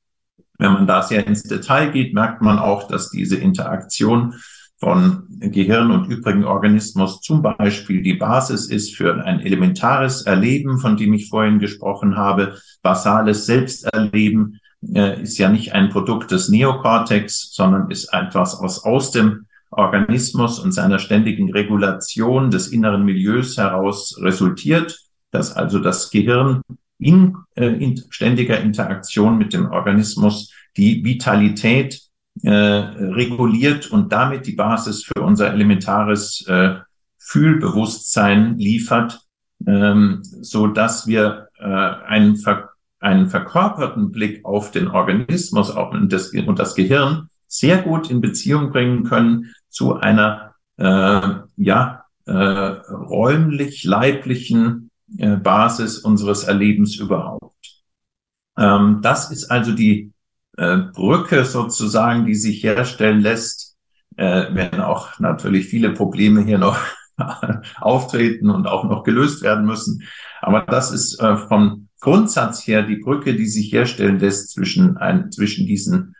[0.58, 4.34] Wenn man da sehr ins Detail geht, merkt man auch, dass diese Interaktion
[4.78, 10.96] von Gehirn und übrigen Organismus zum Beispiel die Basis ist für ein elementares Erleben, von
[10.96, 12.58] dem ich vorhin gesprochen habe.
[12.82, 14.60] Basales Selbsterleben
[14.92, 20.58] äh, ist ja nicht ein Produkt des Neokortex, sondern ist etwas aus, aus dem Organismus
[20.58, 26.62] und seiner ständigen Regulation des inneren Milieus heraus resultiert, dass also das Gehirn
[26.98, 32.00] in, äh, in ständiger Interaktion mit dem Organismus die Vitalität
[32.42, 36.76] äh, reguliert und damit die Basis für unser elementares äh,
[37.18, 39.20] Fühlbewusstsein liefert,
[39.66, 42.70] ähm, so dass wir äh, einen, ver
[43.00, 48.20] einen verkörperten Blick auf den Organismus auch und das, und das Gehirn sehr gut in
[48.20, 51.20] Beziehung bringen können zu einer äh,
[51.56, 57.82] ja äh, räumlich leiblichen äh, Basis unseres Erlebens überhaupt.
[58.56, 60.13] Ähm, das ist also die
[60.56, 63.76] äh, Brücke sozusagen, die sich herstellen lässt,
[64.16, 66.78] äh, wenn auch natürlich viele Probleme hier noch
[67.80, 70.02] auftreten und auch noch gelöst werden müssen.
[70.40, 75.30] Aber das ist äh, vom Grundsatz her die Brücke, die sich herstellen lässt zwischen, ein,
[75.32, 76.14] zwischen diesen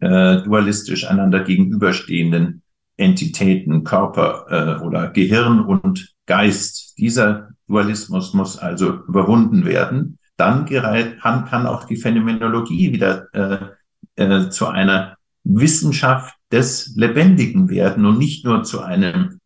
[0.00, 2.62] äh, dualistisch einander gegenüberstehenden
[2.96, 4.46] Entitäten, Körper
[4.80, 6.98] äh, oder Gehirn und Geist.
[6.98, 13.58] Dieser Dualismus muss also überwunden werden dann kann, kann auch die Phänomenologie wieder äh,
[14.16, 19.40] äh, zu einer Wissenschaft des Lebendigen werden und nicht nur zu einem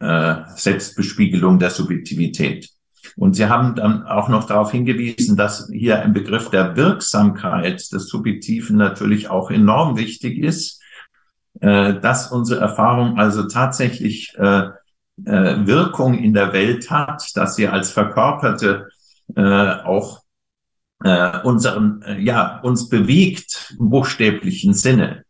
[0.00, 2.70] äh, Selbstbespiegelung der Subjektivität.
[3.16, 8.08] Und Sie haben dann auch noch darauf hingewiesen, dass hier ein Begriff der Wirksamkeit des
[8.08, 10.80] Subjektiven natürlich auch enorm wichtig ist,
[11.60, 14.68] äh, dass unsere Erfahrung also tatsächlich äh,
[15.24, 18.88] äh, Wirkung in der Welt hat, dass sie als verkörperte
[19.36, 19.42] äh,
[19.84, 20.21] auch
[21.04, 25.24] äh, unseren, äh, ja, uns bewegt im buchstäblichen Sinne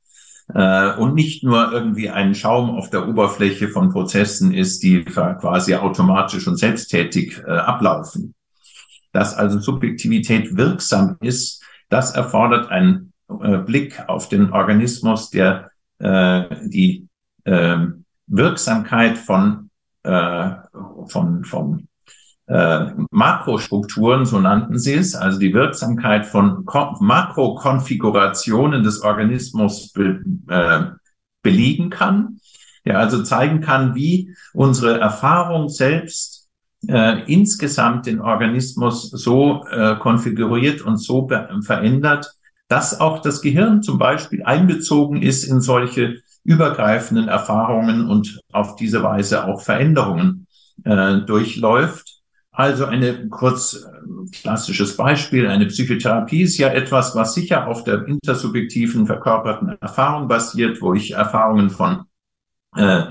[0.54, 5.74] äh, und nicht nur irgendwie ein Schaum auf der Oberfläche von Prozessen ist, die quasi
[5.74, 8.34] automatisch und selbsttätig äh, ablaufen.
[9.12, 16.44] Dass also Subjektivität wirksam ist, das erfordert einen äh, Blick auf den Organismus, der äh,
[16.64, 17.08] die
[17.44, 17.78] äh,
[18.26, 19.70] Wirksamkeit von,
[20.02, 20.50] äh,
[21.06, 21.88] von, von
[22.52, 26.66] äh, Makrostrukturen, so nannten sie es, also die Wirksamkeit von
[27.00, 30.82] Makrokonfigurationen des Organismus be, äh,
[31.42, 32.40] belegen kann.
[32.84, 36.50] Ja, also zeigen kann, wie unsere Erfahrung selbst
[36.88, 41.30] äh, insgesamt den Organismus so äh, konfiguriert und so
[41.62, 42.34] verändert,
[42.68, 49.02] dass auch das Gehirn zum Beispiel einbezogen ist in solche übergreifenden Erfahrungen und auf diese
[49.02, 50.46] Weise auch Veränderungen
[50.84, 52.11] äh, durchläuft.
[52.54, 58.06] Also eine kurz äh, klassisches Beispiel, eine Psychotherapie ist ja etwas, was sicher auf der
[58.06, 62.04] intersubjektiven verkörperten Erfahrung basiert, wo ich Erfahrungen von
[62.76, 63.04] äh,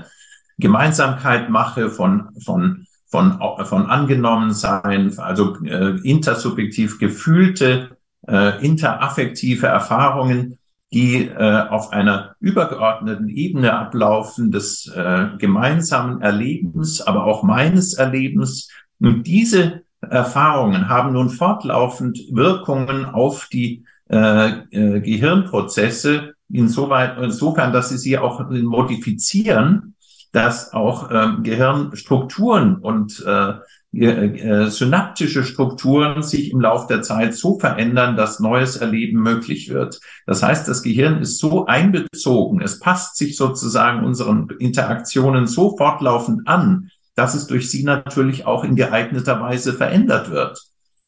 [0.58, 7.96] Gemeinsamkeit mache, von von von von angenommen sein, also äh, intersubjektiv gefühlte
[8.28, 10.58] äh, interaffektive Erfahrungen,
[10.92, 18.68] die äh, auf einer übergeordneten Ebene ablaufen des äh, gemeinsamen Erlebens, aber auch meines Erlebens
[19.02, 27.88] und diese Erfahrungen haben nun fortlaufend Wirkungen auf die äh, äh, Gehirnprozesse, insoweit, insofern, dass
[27.88, 29.94] sie sie auch modifizieren,
[30.32, 33.54] dass auch ähm, Gehirnstrukturen und äh,
[33.94, 40.00] äh, synaptische Strukturen sich im Laufe der Zeit so verändern, dass neues Erleben möglich wird.
[40.26, 46.48] Das heißt, das Gehirn ist so einbezogen, es passt sich sozusagen unseren Interaktionen so fortlaufend
[46.48, 50.58] an, dass es durch sie natürlich auch in geeigneter Weise verändert wird.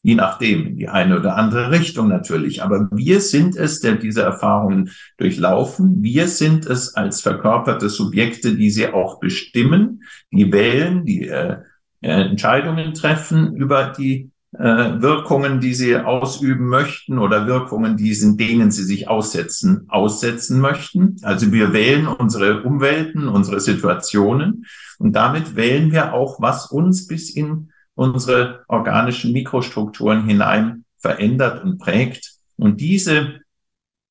[0.01, 2.61] Je nachdem, in die eine oder andere Richtung natürlich.
[2.61, 6.03] Aber wir sind es, der diese Erfahrungen durchlaufen.
[6.03, 11.57] Wir sind es als verkörperte Subjekte, die sie auch bestimmen, die wählen, die äh,
[12.01, 18.83] äh Entscheidungen treffen über die Wirkungen, die sie ausüben möchten oder Wirkungen, diesen, denen sie
[18.83, 21.17] sich aussetzen, aussetzen möchten.
[21.23, 24.65] Also wir wählen unsere Umwelten, unsere Situationen
[24.97, 31.77] und damit wählen wir auch, was uns bis in unsere organischen Mikrostrukturen hinein verändert und
[31.77, 32.33] prägt.
[32.57, 33.41] Und diese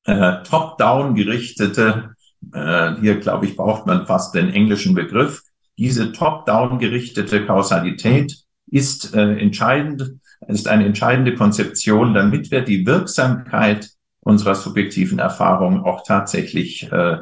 [0.05, 2.15] äh, top-down gerichtete,
[2.53, 5.41] äh, hier glaube ich, braucht man fast den englischen Begriff,
[5.77, 13.89] diese top-down gerichtete Kausalität ist äh, entscheidend ist eine entscheidende Konzeption, damit wir die Wirksamkeit
[14.19, 17.17] unserer subjektiven Erfahrung auch tatsächlich äh,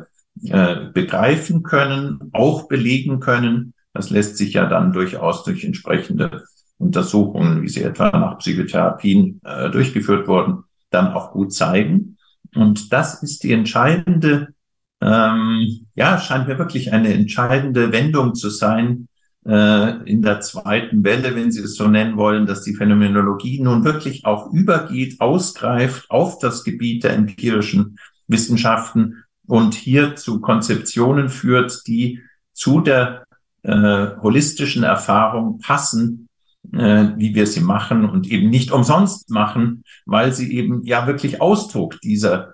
[0.45, 3.73] äh, begreifen können, auch belegen können.
[3.94, 6.44] Das lässt sich ja dann durchaus durch entsprechende
[6.77, 12.18] Untersuchungen, wie sie etwa nach Psychotherapien äh, durchgeführt wurden, dann auch gut zeigen.
[12.56, 14.49] Und das ist die entscheidende,
[15.02, 19.07] ähm, ja, scheint mir wirklich eine entscheidende Wendung zu sein
[19.45, 24.25] in der zweiten Welle, wenn Sie es so nennen wollen, dass die Phänomenologie nun wirklich
[24.25, 27.97] auch übergeht, ausgreift auf das Gebiet der empirischen
[28.27, 32.21] Wissenschaften und hier zu Konzeptionen führt, die
[32.53, 33.25] zu der
[33.63, 36.29] äh, holistischen Erfahrung passen,
[36.71, 41.41] äh, wie wir sie machen und eben nicht umsonst machen, weil sie eben ja wirklich
[41.41, 42.53] Ausdruck dieser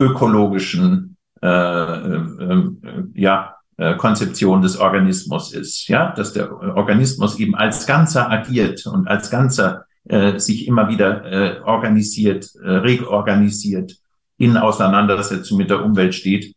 [0.00, 2.70] ökologischen äh, äh, äh
[3.14, 3.59] ja, äh,
[3.96, 9.86] Konzeption des Organismus ist, ja, dass der Organismus eben als Ganzer agiert und als Ganzer
[10.04, 13.96] äh, sich immer wieder äh, organisiert, äh, reorganisiert,
[14.36, 16.54] in Auseinandersetzung mit der Umwelt steht.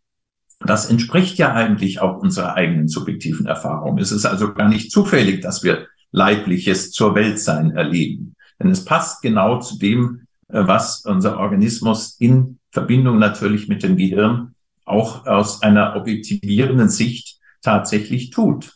[0.66, 3.98] Das entspricht ja eigentlich auch unserer eigenen subjektiven Erfahrung.
[3.98, 8.36] Es ist also gar nicht zufällig, dass wir leibliches zur Weltsein erleben.
[8.60, 13.98] Denn es passt genau zu dem, äh, was unser Organismus in Verbindung natürlich mit dem
[13.98, 18.74] Gehirn auch aus einer objektivierenden Sicht tatsächlich tut.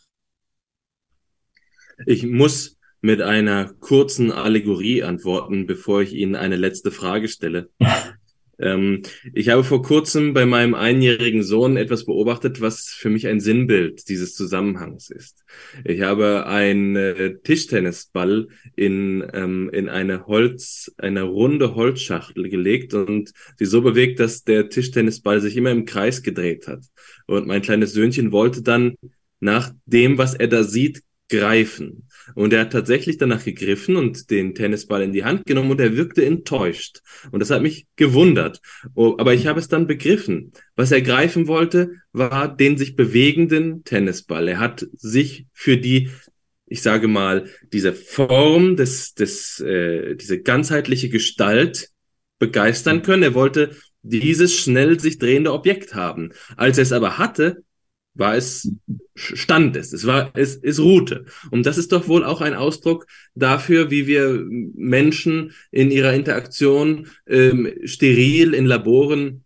[2.06, 7.70] Ich muss mit einer kurzen Allegorie antworten, bevor ich Ihnen eine letzte Frage stelle.
[8.58, 9.02] Ähm,
[9.32, 14.08] ich habe vor kurzem bei meinem einjährigen Sohn etwas beobachtet, was für mich ein Sinnbild
[14.08, 15.44] dieses Zusammenhangs ist.
[15.84, 23.32] Ich habe einen äh, Tischtennisball in, ähm, in eine Holz, eine runde Holzschachtel gelegt und
[23.56, 26.84] sie so bewegt, dass der Tischtennisball sich immer im Kreis gedreht hat.
[27.26, 28.94] Und mein kleines Söhnchen wollte dann
[29.40, 32.07] nach dem, was er da sieht, greifen.
[32.34, 35.96] Und er hat tatsächlich danach gegriffen und den Tennisball in die Hand genommen und er
[35.96, 37.00] wirkte enttäuscht.
[37.30, 38.60] Und das hat mich gewundert.
[38.94, 40.52] Oh, aber ich habe es dann begriffen.
[40.76, 44.48] Was er greifen wollte, war den sich bewegenden Tennisball.
[44.48, 46.10] Er hat sich für die,
[46.66, 51.90] ich sage mal, diese Form des, des, äh, diese ganzheitliche Gestalt
[52.38, 53.22] begeistern können.
[53.22, 56.30] Er wollte dieses schnell sich drehende Objekt haben.
[56.56, 57.64] Als er es aber hatte,
[58.18, 58.70] war es,
[59.14, 61.24] stand es, es war, es, es ruhte.
[61.50, 67.06] Und das ist doch wohl auch ein Ausdruck dafür, wie wir Menschen in ihrer Interaktion
[67.26, 69.44] ähm, steril in Laboren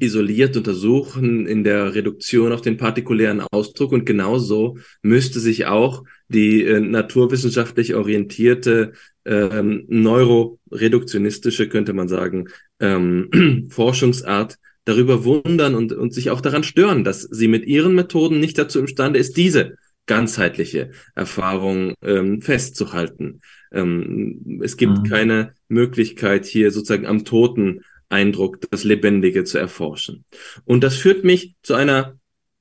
[0.00, 6.64] isoliert untersuchen in der Reduktion auf den partikulären Ausdruck und genauso müsste sich auch die
[6.64, 8.92] äh, naturwissenschaftlich orientierte
[9.24, 12.48] ähm, neuroreduktionistische, könnte man sagen,
[12.80, 18.40] ähm, Forschungsart darüber wundern und, und sich auch daran stören, dass sie mit ihren Methoden
[18.40, 19.76] nicht dazu imstande ist, diese
[20.06, 23.40] ganzheitliche Erfahrung ähm, festzuhalten.
[23.72, 25.02] Ähm, es gibt mhm.
[25.02, 30.24] keine Möglichkeit, hier sozusagen am toten Eindruck das Lebendige zu erforschen.
[30.64, 32.16] Und das führt mich zu einer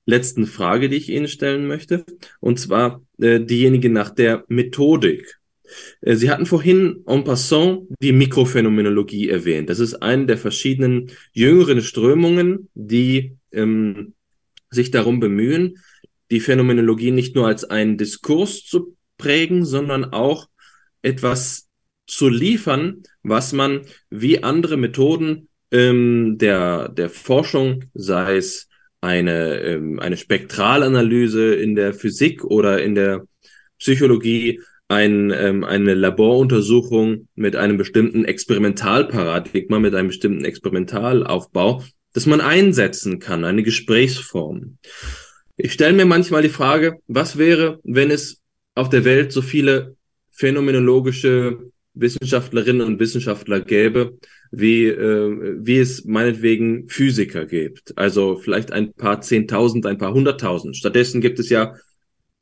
[0.07, 2.03] letzten Frage, die ich Ihnen stellen möchte,
[2.39, 5.37] und zwar äh, diejenige nach der Methodik
[6.01, 9.69] Sie hatten vorhin en passant die Mikrophänomenologie erwähnt.
[9.69, 14.13] Das ist eine der verschiedenen jüngeren Strömungen, die ähm,
[14.69, 15.77] sich darum bemühen,
[16.31, 20.47] die Phänomenologie nicht nur als einen Diskurs zu prägen, sondern auch
[21.01, 21.69] etwas
[22.07, 28.69] zu liefern, was man wie andere Methoden ähm, der, der Forschung, sei es
[29.01, 33.27] eine, ähm, eine Spektralanalyse in der Physik oder in der
[33.77, 41.83] Psychologie, ein, ähm, eine Laboruntersuchung mit einem bestimmten Experimentalparadigma, mit einem bestimmten Experimentalaufbau,
[42.13, 44.77] das man einsetzen kann, eine Gesprächsform.
[45.57, 48.41] Ich stelle mir manchmal die Frage, was wäre, wenn es
[48.75, 49.95] auf der Welt so viele
[50.31, 51.59] phänomenologische
[51.93, 54.17] Wissenschaftlerinnen und Wissenschaftler gäbe,
[54.51, 57.97] wie, äh, wie es meinetwegen Physiker gibt.
[57.97, 60.75] Also vielleicht ein paar Zehntausend, ein paar Hunderttausend.
[60.75, 61.75] Stattdessen gibt es ja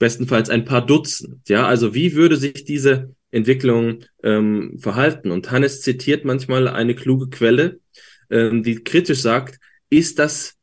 [0.03, 1.47] bestenfalls ein paar Dutzend.
[1.47, 5.31] Ja, also wie würde sich diese Entwicklung ähm, verhalten?
[5.31, 7.79] Und Hannes zitiert manchmal eine kluge Quelle,
[8.29, 10.55] ähm, die kritisch sagt, ist das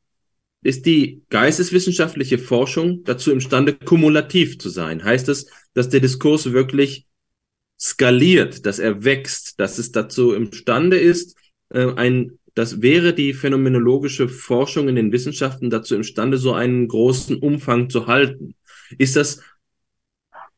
[0.63, 5.03] ist die geisteswissenschaftliche Forschung dazu imstande, kumulativ zu sein?
[5.03, 7.07] Heißt es, dass der Diskurs wirklich
[7.81, 11.35] skaliert, dass er wächst, dass es dazu imstande ist,
[11.71, 17.39] äh, ein, das wäre die phänomenologische Forschung in den Wissenschaften dazu imstande, so einen großen
[17.39, 18.55] Umfang zu halten?
[18.99, 19.43] Ist das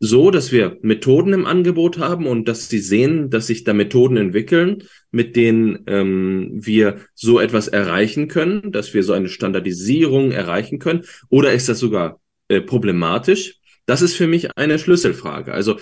[0.05, 4.17] so, dass wir Methoden im Angebot haben und dass Sie sehen, dass sich da Methoden
[4.17, 4.83] entwickeln,
[5.13, 11.05] mit denen ähm, wir so etwas erreichen können, dass wir so eine Standardisierung erreichen können?
[11.29, 13.61] Oder ist das sogar äh, problematisch?
[13.87, 15.55] Das ist für mich eine Schlüsselfrage.
[15.55, 15.79] Also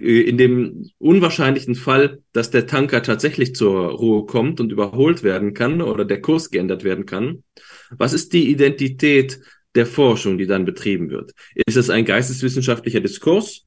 [0.00, 5.52] äh, in dem unwahrscheinlichen Fall, dass der Tanker tatsächlich zur Ruhe kommt und überholt werden
[5.52, 7.44] kann oder der Kurs geändert werden kann,
[7.90, 9.40] was ist die Identität
[9.78, 11.32] der Forschung, die dann betrieben wird?
[11.54, 13.64] Ist es ein geisteswissenschaftlicher Diskurs?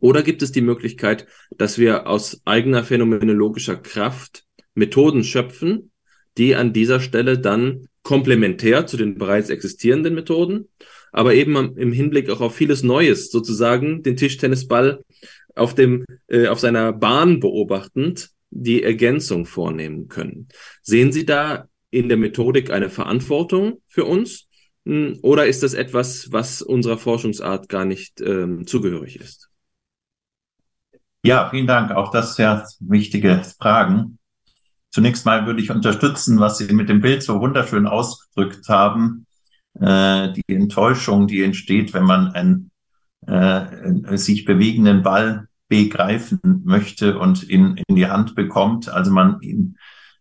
[0.00, 4.44] Oder gibt es die Möglichkeit, dass wir aus eigener phänomenologischer Kraft
[4.74, 5.90] Methoden schöpfen,
[6.38, 10.68] die an dieser Stelle dann komplementär zu den bereits existierenden Methoden,
[11.12, 15.04] aber eben im Hinblick auch auf vieles Neues sozusagen den Tischtennisball
[15.54, 20.48] auf dem äh, auf seiner Bahn beobachtend die Ergänzung vornehmen können.
[20.82, 24.48] Sehen Sie da in der Methodik eine Verantwortung für uns
[24.86, 29.48] oder ist das etwas, was unserer Forschungsart gar nicht ähm, zugehörig ist?
[31.24, 31.90] Ja, vielen Dank.
[31.92, 34.18] Auch das sehr wichtige Fragen.
[34.90, 39.26] Zunächst mal würde ich unterstützen, was Sie mit dem Bild so wunderschön ausgedrückt haben.
[39.80, 42.70] Äh, die Enttäuschung, die entsteht, wenn man einen
[43.26, 48.88] äh, sich bewegenden Ball begreifen möchte und ihn in die Hand bekommt.
[48.88, 49.78] Also man ihn,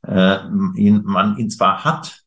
[0.07, 0.38] äh,
[0.76, 2.22] ihn, man ihn zwar hat,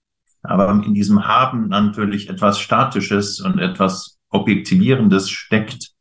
[0.46, 5.96] aber in diesem Haben natürlich etwas Statisches und etwas Objektivierendes steckt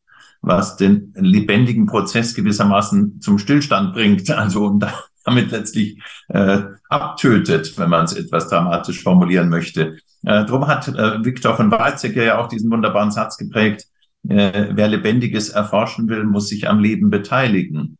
[0.46, 4.86] was den lebendigen Prozess gewissermaßen zum Stillstand bringt, also und
[5.26, 6.00] damit letztlich
[6.30, 9.98] äh, abtötet, wenn man es etwas dramatisch formulieren möchte.
[10.24, 13.86] Äh, drum hat äh, Viktor von Weizsäcker ja auch diesen wunderbaren Satz geprägt,
[14.28, 17.98] äh, wer Lebendiges erforschen will, muss sich am Leben beteiligen.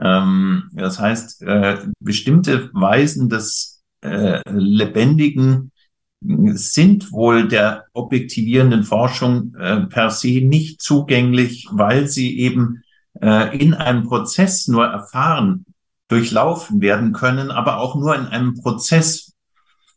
[0.00, 5.70] Ähm, das heißt, äh, bestimmte Weisen des äh, Lebendigen
[6.54, 12.82] sind wohl der objektivierenden Forschung äh, per se nicht zugänglich, weil sie eben
[13.20, 15.66] äh, in einem Prozess nur erfahren,
[16.08, 19.34] durchlaufen werden können, aber auch nur in einem Prozess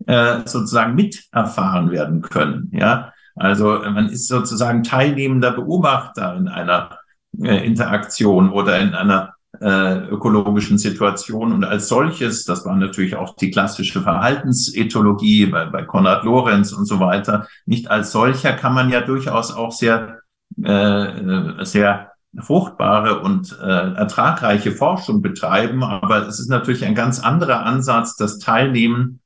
[0.06, 2.70] äh, sozusagen miterfahren werden können.
[2.74, 6.98] Ja, also man ist sozusagen teilnehmender Beobachter in einer
[7.41, 11.52] äh, Interaktion oder in einer äh, ökologischen Situation.
[11.52, 16.86] Und als solches, das war natürlich auch die klassische Verhaltensethologie bei, bei Konrad Lorenz und
[16.86, 20.19] so weiter, nicht als solcher kann man ja durchaus auch sehr,
[20.64, 23.65] äh, sehr fruchtbare und äh,
[23.95, 25.84] ertragreiche Forschung betreiben.
[25.84, 29.22] Aber es ist natürlich ein ganz anderer Ansatz, das Teilnehmen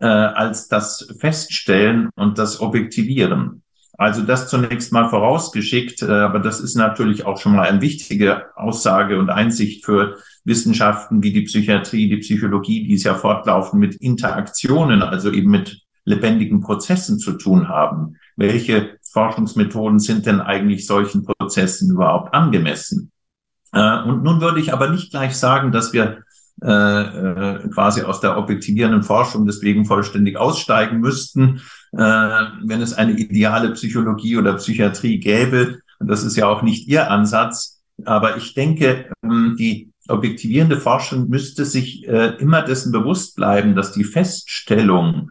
[0.00, 3.62] äh, als das Feststellen und das Objektivieren.
[3.98, 8.56] Also das zunächst mal vorausgeschickt, äh, aber das ist natürlich auch schon mal eine wichtige
[8.56, 13.94] Aussage und Einsicht für Wissenschaften wie die Psychiatrie, die Psychologie, die es ja fortlaufend mit
[13.96, 18.16] Interaktionen, also eben mit lebendigen Prozessen zu tun haben.
[18.36, 23.10] Welche Forschungsmethoden sind denn eigentlich solchen Prozessen überhaupt angemessen?
[23.72, 26.22] Äh, und nun würde ich aber nicht gleich sagen, dass wir
[26.62, 31.60] äh, äh, quasi aus der objektivierenden Forschung deswegen vollständig aussteigen müssten,
[31.92, 35.80] äh, wenn es eine ideale Psychologie oder Psychiatrie gäbe.
[35.98, 37.82] Und das ist ja auch nicht Ihr Ansatz.
[38.04, 43.92] Aber ich denke, ähm, die objektivierende Forschung müsste sich äh, immer dessen bewusst bleiben, dass
[43.92, 45.30] die Feststellung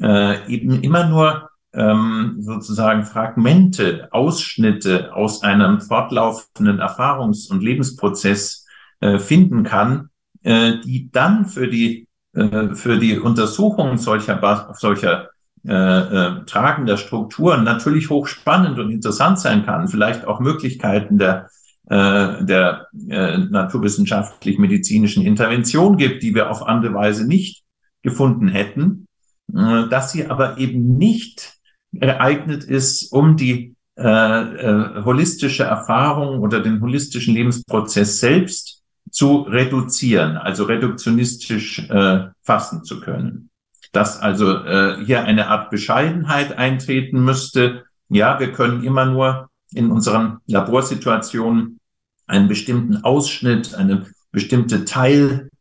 [0.00, 8.66] äh, eben immer nur ähm, sozusagen Fragmente, Ausschnitte aus einem fortlaufenden Erfahrungs- und Lebensprozess
[9.00, 10.10] äh, finden kann,
[10.48, 15.28] äh, die dann für die, äh, für die Untersuchung solcher, solcher
[15.66, 21.50] äh, äh, tragender Strukturen natürlich hochspannend und interessant sein kann, vielleicht auch Möglichkeiten der,
[21.90, 27.64] äh, der äh, naturwissenschaftlich-medizinischen Intervention gibt, die wir auf andere Weise nicht
[28.02, 29.06] gefunden hätten,
[29.54, 31.58] äh, dass sie aber eben nicht
[31.92, 38.77] geeignet ist, um die äh, äh, holistische Erfahrung oder den holistischen Lebensprozess selbst
[39.10, 43.50] zu reduzieren, also reduktionistisch äh, fassen zu können.
[43.92, 47.84] Dass also äh, hier eine Art Bescheidenheit eintreten müsste.
[48.08, 51.78] Ja, wir können immer nur in unseren Laborsituationen
[52.26, 54.84] einen bestimmten Ausschnitt, eine bestimmte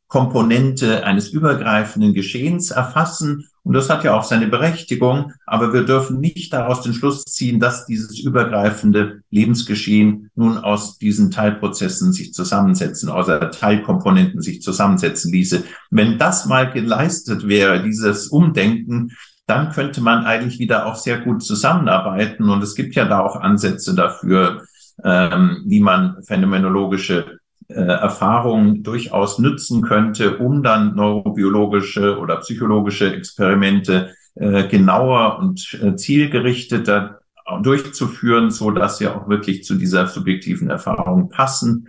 [0.09, 6.21] Teilkomponente eines übergreifenden Geschehens erfassen und das hat ja auch seine Berechtigung, aber wir dürfen
[6.21, 13.09] nicht daraus den Schluss ziehen, dass dieses übergreifende Lebensgeschehen nun aus diesen Teilprozessen sich zusammensetzen,
[13.09, 13.27] aus
[13.59, 15.65] Teilkomponenten sich zusammensetzen ließe.
[15.91, 19.11] Wenn das mal geleistet wäre, dieses Umdenken,
[19.47, 22.49] dann könnte man eigentlich wieder auch sehr gut zusammenarbeiten.
[22.49, 24.63] Und es gibt ja da auch Ansätze dafür,
[25.03, 27.39] ähm, wie man phänomenologische
[27.69, 35.95] äh, Erfahrung durchaus nützen könnte, um dann neurobiologische oder psychologische Experimente äh, genauer und äh,
[35.95, 37.19] zielgerichteter
[37.61, 41.87] durchzuführen, so dass sie auch wirklich zu dieser subjektiven Erfahrung passen.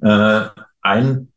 [0.00, 0.46] Äh,
[0.80, 1.28] ein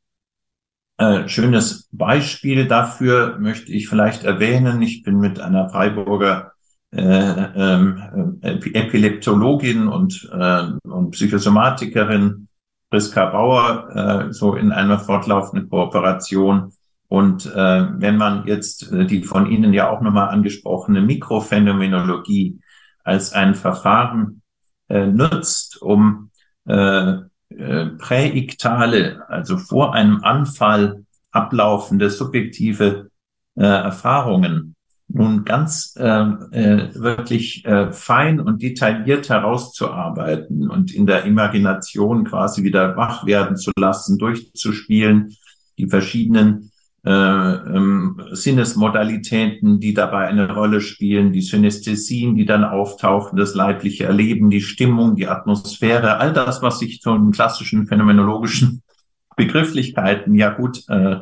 [0.98, 4.82] äh, schönes Beispiel dafür möchte ich vielleicht erwähnen.
[4.82, 6.54] Ich bin mit einer Freiburger
[6.92, 12.48] äh, ähm, äh, Epileptologin und, äh, und Psychosomatikerin
[12.96, 13.90] Priska Bauer,
[14.30, 16.72] äh, so in einer fortlaufenden Kooperation.
[17.10, 22.62] Und äh, wenn man jetzt äh, die von Ihnen ja auch nochmal angesprochene Mikrophänomenologie
[23.04, 24.42] als ein Verfahren
[24.88, 26.30] äh, nutzt, um
[26.70, 27.16] äh,
[27.50, 33.10] äh, präiktale, also vor einem Anfall ablaufende subjektive
[33.58, 34.75] äh, Erfahrungen
[35.08, 42.64] nun ganz äh, äh, wirklich äh, fein und detailliert herauszuarbeiten und in der Imagination quasi
[42.64, 45.36] wieder wach werden zu lassen, durchzuspielen,
[45.78, 46.72] die verschiedenen
[47.06, 54.06] äh, ähm, Sinnesmodalitäten, die dabei eine Rolle spielen, die Synästhesien, die dann auftauchen, das leibliche
[54.06, 58.82] Erleben, die Stimmung, die Atmosphäre, all das, was sich so in klassischen phänomenologischen
[59.36, 61.18] Begrifflichkeiten ja gut äh,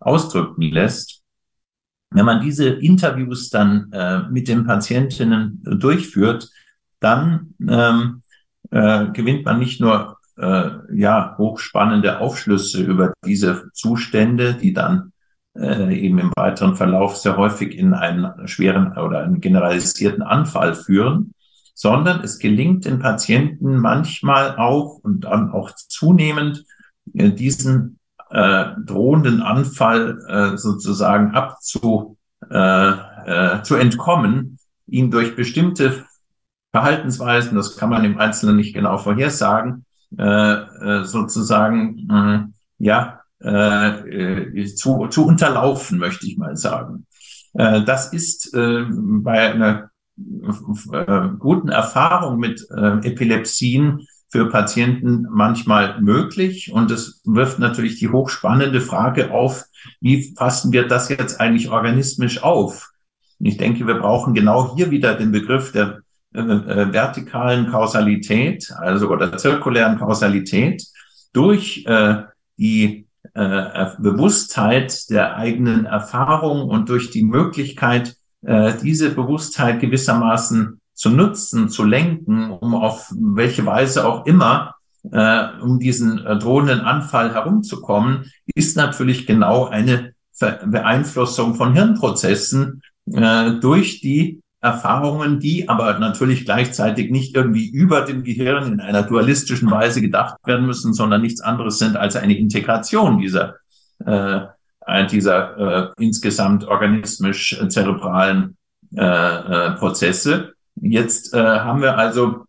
[0.00, 1.17] ausdrücken lässt.
[2.10, 6.50] Wenn man diese Interviews dann äh, mit den Patientinnen durchführt,
[7.00, 8.22] dann ähm,
[8.70, 15.12] äh, gewinnt man nicht nur äh, ja hochspannende Aufschlüsse über diese Zustände, die dann
[15.56, 21.32] äh, eben im weiteren Verlauf sehr häufig in einen schweren oder einen generalisierten Anfall führen,
[21.74, 26.64] sondern es gelingt den Patienten manchmal auch und dann auch zunehmend
[27.14, 27.97] äh, diesen
[28.30, 32.16] äh, drohenden Anfall äh, sozusagen abzu
[32.50, 36.04] äh, äh, zu entkommen, ihn durch bestimmte
[36.72, 39.84] Verhaltensweisen, das kann man im Einzelnen nicht genau vorhersagen,
[40.16, 47.06] äh, äh, sozusagen äh, ja äh, äh, zu, zu unterlaufen, möchte ich mal sagen.
[47.54, 56.00] Äh, das ist äh, bei einer äh, guten Erfahrung mit äh, Epilepsien für Patienten manchmal
[56.00, 56.72] möglich.
[56.72, 59.64] Und es wirft natürlich die hochspannende Frage auf,
[60.00, 62.90] wie fassen wir das jetzt eigentlich organismisch auf?
[63.38, 66.00] Und ich denke, wir brauchen genau hier wieder den Begriff der
[66.34, 70.84] äh, äh, vertikalen Kausalität, also oder zirkulären Kausalität
[71.32, 72.22] durch äh,
[72.58, 81.10] die äh, Bewusstheit der eigenen Erfahrung und durch die Möglichkeit, äh, diese Bewusstheit gewissermaßen zu
[81.10, 84.74] nutzen, zu lenken, um auf welche Weise auch immer
[85.12, 93.52] äh, um diesen äh, drohenden Anfall herumzukommen, ist natürlich genau eine Beeinflussung von Hirnprozessen äh,
[93.60, 99.70] durch die Erfahrungen, die aber natürlich gleichzeitig nicht irgendwie über dem Gehirn in einer dualistischen
[99.70, 103.54] Weise gedacht werden müssen, sondern nichts anderes sind als eine Integration dieser,
[104.04, 104.40] äh,
[105.12, 108.56] dieser äh, insgesamt organismisch zerebralen
[108.96, 110.54] äh, äh, Prozesse.
[110.80, 112.44] Jetzt äh, haben wir also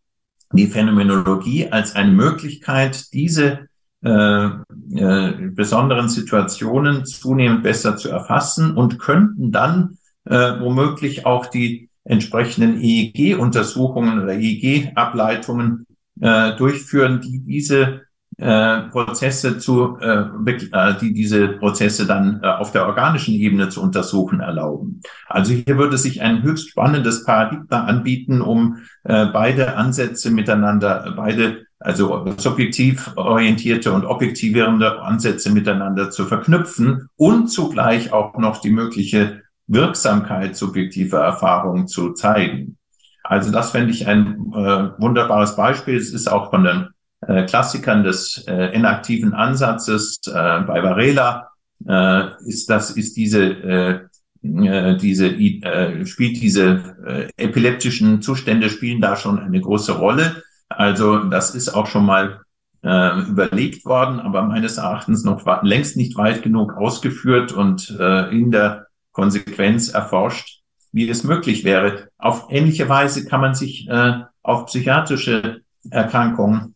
[0.51, 3.67] die Phänomenologie als eine Möglichkeit, diese
[4.03, 11.89] äh, äh, besonderen Situationen zunehmend besser zu erfassen und könnten dann äh, womöglich auch die
[12.03, 15.85] entsprechenden EEG-Untersuchungen oder EEG-Ableitungen
[16.21, 18.01] äh, durchführen, die diese
[18.39, 23.81] äh, Prozesse zu, äh, äh, die diese Prozesse dann äh, auf der organischen Ebene zu
[23.81, 25.01] untersuchen erlauben.
[25.27, 31.65] Also hier würde sich ein höchst spannendes Paradigma anbieten, um äh, beide Ansätze miteinander, beide
[31.79, 39.41] also subjektiv orientierte und objektivierende Ansätze miteinander zu verknüpfen und zugleich auch noch die mögliche
[39.67, 42.77] Wirksamkeit subjektiver Erfahrungen zu zeigen.
[43.23, 45.97] Also das fände ich ein äh, wunderbares Beispiel.
[45.97, 46.87] Es ist auch von den
[47.27, 51.49] äh, Klassikern des äh, inaktiven Ansatzes äh, bei Varela
[51.87, 53.99] äh, ist das ist diese äh,
[54.41, 60.43] äh, diese äh, spielt diese äh, epileptischen Zustände spielen da schon eine große Rolle.
[60.69, 62.41] Also das ist auch schon mal
[62.83, 68.51] äh, überlegt worden, aber meines Erachtens noch längst nicht weit genug ausgeführt und äh, in
[68.51, 72.07] der Konsequenz erforscht, wie es möglich wäre.
[72.17, 76.75] Auf ähnliche Weise kann man sich äh, auf psychiatrische Erkrankungen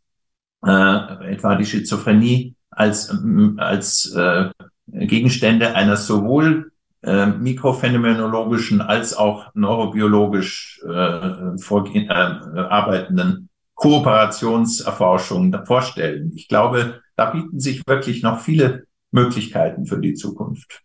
[0.66, 3.16] äh, etwa die Schizophrenie als,
[3.58, 4.50] als äh,
[4.88, 6.72] Gegenstände einer sowohl
[7.04, 16.32] äh, mikrophänomenologischen als auch neurobiologisch äh, vorgehen, äh, arbeitenden Kooperationserforschung vorstellen.
[16.36, 20.82] Ich glaube, da bieten sich wirklich noch viele Möglichkeiten für die Zukunft.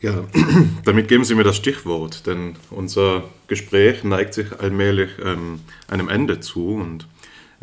[0.00, 0.24] Ja,
[0.84, 6.40] damit geben Sie mir das Stichwort, denn unser Gespräch neigt sich allmählich ähm, einem Ende
[6.40, 7.08] zu und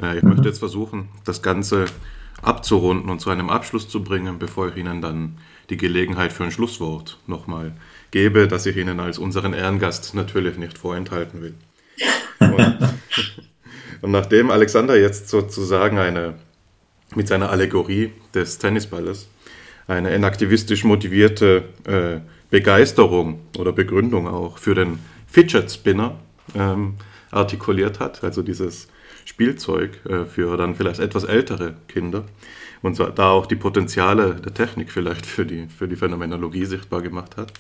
[0.01, 0.29] äh, ich mhm.
[0.29, 1.85] möchte jetzt versuchen, das Ganze
[2.41, 5.37] abzurunden und zu einem Abschluss zu bringen, bevor ich Ihnen dann
[5.69, 7.73] die Gelegenheit für ein Schlusswort nochmal
[8.11, 11.53] gebe, das ich Ihnen als unseren Ehrengast natürlich nicht vorenthalten will.
[12.39, 12.77] Und,
[14.01, 16.35] und nachdem Alexander jetzt sozusagen eine,
[17.15, 19.29] mit seiner Allegorie des Tennisballes
[19.87, 26.19] eine enaktivistisch motivierte äh, Begeisterung oder Begründung auch für den Fidget Spinner
[26.55, 26.95] ähm,
[27.31, 28.87] artikuliert hat, also dieses
[29.25, 32.25] Spielzeug äh, für dann vielleicht etwas ältere Kinder
[32.81, 37.01] und so, da auch die Potenziale der Technik vielleicht für die, für die Phänomenologie sichtbar
[37.01, 37.53] gemacht hat.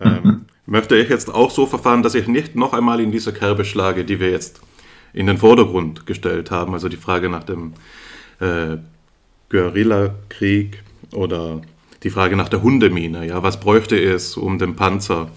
[0.00, 0.40] Ähm, mhm.
[0.66, 4.04] Möchte ich jetzt auch so verfahren, dass ich nicht noch einmal in diese Kerbe schlage,
[4.04, 4.60] die wir jetzt
[5.12, 7.74] in den Vordergrund gestellt haben, also die Frage nach dem
[8.40, 8.78] äh,
[9.50, 10.82] Guerillakrieg
[11.12, 11.60] oder
[12.02, 13.26] die Frage nach der Hundemine.
[13.26, 15.30] Ja, was bräuchte es, um den Panzer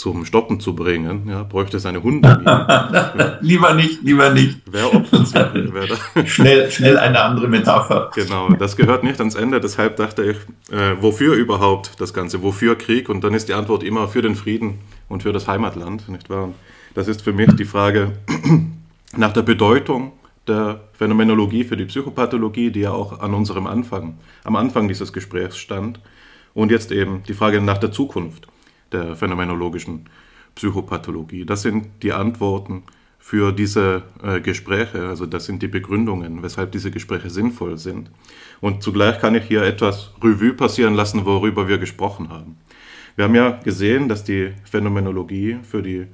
[0.00, 1.28] zum Stoppen zu bringen?
[1.28, 3.38] Ja, bräuchte es eine Hundemine?
[3.42, 4.60] lieber nicht, lieber nicht.
[4.64, 5.74] Wer opfert sich?
[5.74, 8.10] Wer schnell, schnell eine andere Metapher.
[8.14, 9.60] Genau, das gehört nicht ans Ende.
[9.60, 10.36] Deshalb dachte ich,
[10.74, 12.42] äh, wofür überhaupt das Ganze?
[12.42, 13.10] Wofür Krieg?
[13.10, 14.78] Und dann ist die Antwort immer für den Frieden
[15.10, 16.44] und für das Heimatland, nicht wahr?
[16.44, 16.54] Und
[16.94, 18.12] das ist für mich die Frage
[19.16, 20.12] nach der Bedeutung
[20.48, 25.58] der Phänomenologie für die Psychopathologie, die ja auch an unserem Anfang, am Anfang dieses Gesprächs
[25.58, 26.00] stand.
[26.54, 28.49] Und jetzt eben die Frage nach der Zukunft
[28.92, 30.06] der phänomenologischen
[30.54, 31.44] Psychopathologie.
[31.44, 32.82] Das sind die Antworten
[33.18, 38.10] für diese äh, Gespräche, also das sind die Begründungen, weshalb diese Gespräche sinnvoll sind.
[38.60, 42.56] Und zugleich kann ich hier etwas Revue passieren lassen, worüber wir gesprochen haben.
[43.16, 46.06] Wir haben ja gesehen, dass die Phänomenologie für die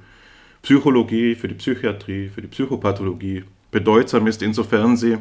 [0.61, 5.17] Psychologie, für die Psychiatrie, für die Psychopathologie bedeutsam ist, insofern sie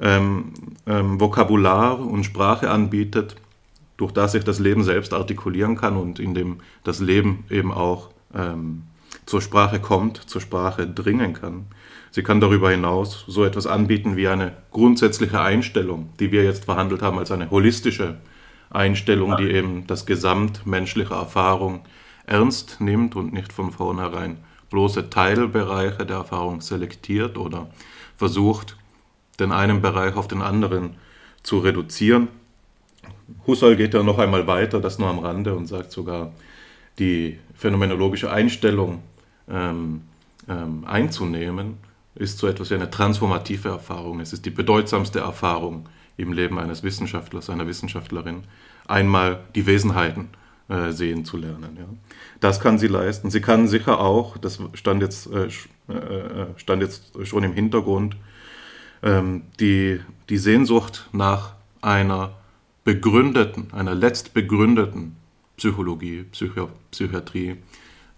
[0.00, 0.52] ähm,
[0.86, 3.36] ähm, Vokabular und Sprache anbietet,
[3.96, 8.10] durch das sich das Leben selbst artikulieren kann und in dem das Leben eben auch
[8.34, 8.82] ähm,
[9.24, 11.66] zur Sprache kommt, zur Sprache dringen kann.
[12.10, 17.02] Sie kann darüber hinaus so etwas anbieten wie eine grundsätzliche Einstellung, die wir jetzt verhandelt
[17.02, 18.18] haben als eine holistische
[18.70, 21.80] Einstellung, die eben das Gesamt menschlicher Erfahrung
[22.26, 24.38] ernst nimmt und nicht von vornherein
[24.70, 27.68] bloße Teilbereiche der Erfahrung selektiert oder
[28.16, 28.76] versucht,
[29.38, 30.96] den einen Bereich auf den anderen
[31.42, 32.28] zu reduzieren.
[33.46, 36.32] Husserl geht ja noch einmal weiter, das nur am Rande, und sagt sogar,
[36.98, 39.02] die phänomenologische Einstellung
[39.48, 40.02] ähm,
[40.48, 41.78] ähm, einzunehmen,
[42.14, 44.20] ist so etwas wie eine transformative Erfahrung.
[44.20, 48.44] Es ist die bedeutsamste Erfahrung im Leben eines Wissenschaftlers, einer Wissenschaftlerin,
[48.86, 50.28] einmal die Wesenheiten
[50.68, 51.76] äh, sehen zu lernen.
[51.78, 51.84] Ja.
[52.40, 53.30] Das kann sie leisten.
[53.30, 55.46] Sie kann sicher auch, das stand jetzt, äh,
[55.92, 58.16] äh, stand jetzt schon im Hintergrund,
[59.02, 61.52] ähm, die, die Sehnsucht nach
[61.82, 62.32] einer
[62.86, 65.16] begründeten, einer letzt begründeten
[65.56, 67.56] Psychologie, Psycho Psychiatrie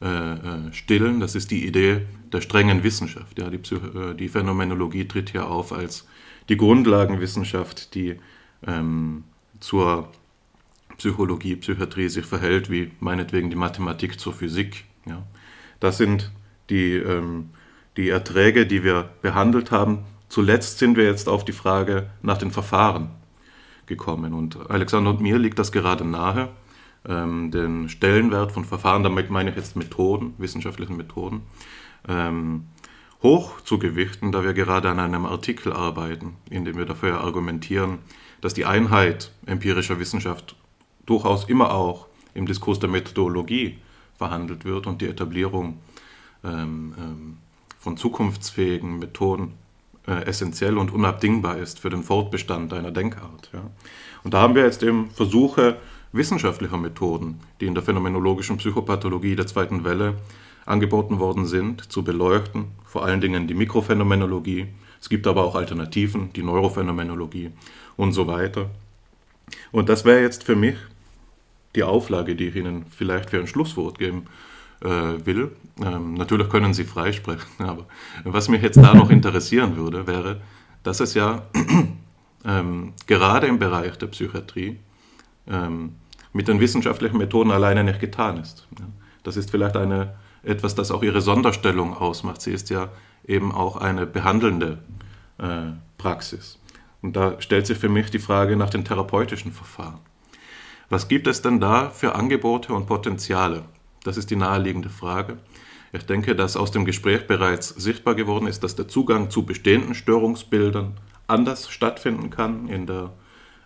[0.03, 1.20] äh, äh, stillen.
[1.20, 3.39] Das ist die Idee der strengen Wissenschaft.
[3.39, 6.07] Ja, die, Psycho die Phänomenologie tritt hier auf als
[6.51, 8.16] die Grundlagenwissenschaft, die
[8.66, 9.24] ähm,
[9.59, 10.11] zur
[10.99, 14.85] Psychologie, Psychiatrie sich verhält, wie meinetwegen die Mathematik zur Physik.
[15.07, 15.27] Ja.
[15.81, 16.31] Das sind
[16.69, 17.51] die, ähm,
[17.97, 20.05] die Erträge, die wir behandelt haben.
[20.28, 23.18] Zuletzt sind wir jetzt auf die Frage nach den Verfahren
[23.89, 24.35] gekommen.
[24.35, 26.51] Und Alexander und mir liegt das gerade nahe,
[27.06, 31.43] ähm, den Stellenwert von Verfahren, damit meine ich jetzt Methoden, wissenschaftlichen Methoden,
[32.06, 32.66] ähm,
[33.23, 37.98] hoch zu gewichten, da wir gerade an einem Artikel arbeiten, in dem wir dafür argumentieren,
[38.40, 40.55] dass die Einheit empirischer Wissenschaft
[41.06, 43.78] durchaus immer auch im Diskurs der Methodologie
[44.16, 45.81] verhandelt wird und die Etablierung
[46.44, 47.39] ähm, ähm,
[47.78, 49.55] von zukunftsfähigen Methoden
[50.09, 53.51] äh, essentiell und unabdingbar ist für den Fortbestand einer Denkart.
[53.52, 53.60] Ja.
[54.24, 55.76] Und da haben wir jetzt eben Versuche
[56.12, 60.14] wissenschaftlicher Methoden, die in der phänomenologischen Psychopathologie der zweiten Welle
[60.64, 64.68] angeboten worden sind, zu beleuchten, vor allen Dingen die Mikrophänomenologie.
[64.98, 67.51] Es gibt aber auch Alternativen, die Neurophänomenologie
[67.97, 68.70] und so weiter.
[69.72, 70.76] Und das wäre jetzt für mich
[71.74, 74.24] die Auflage, die ich Ihnen vielleicht für ein Schlusswort geben
[74.80, 75.50] will.
[75.82, 77.86] Ähm, natürlich können Sie freisprechen, aber
[78.24, 80.40] was mich jetzt da noch interessieren würde, wäre,
[80.82, 81.42] dass es ja
[82.44, 84.78] ähm, gerade im Bereich der Psychiatrie
[85.48, 85.96] ähm,
[86.32, 88.68] mit den wissenschaftlichen Methoden alleine nicht getan ist.
[89.22, 92.40] Das ist vielleicht eine, etwas, das auch Ihre Sonderstellung ausmacht.
[92.40, 92.88] Sie ist ja
[93.26, 94.78] eben auch eine behandelnde
[95.38, 96.59] äh, Praxis.
[97.02, 100.00] Und da stellt sich für mich die Frage nach den therapeutischen Verfahren.
[100.88, 103.64] Was gibt es denn da für Angebote und Potenziale?
[104.05, 105.39] Das ist die naheliegende Frage.
[105.93, 109.95] Ich denke, dass aus dem Gespräch bereits sichtbar geworden ist, dass der Zugang zu bestehenden
[109.95, 110.95] Störungsbildern
[111.27, 113.12] anders stattfinden kann in der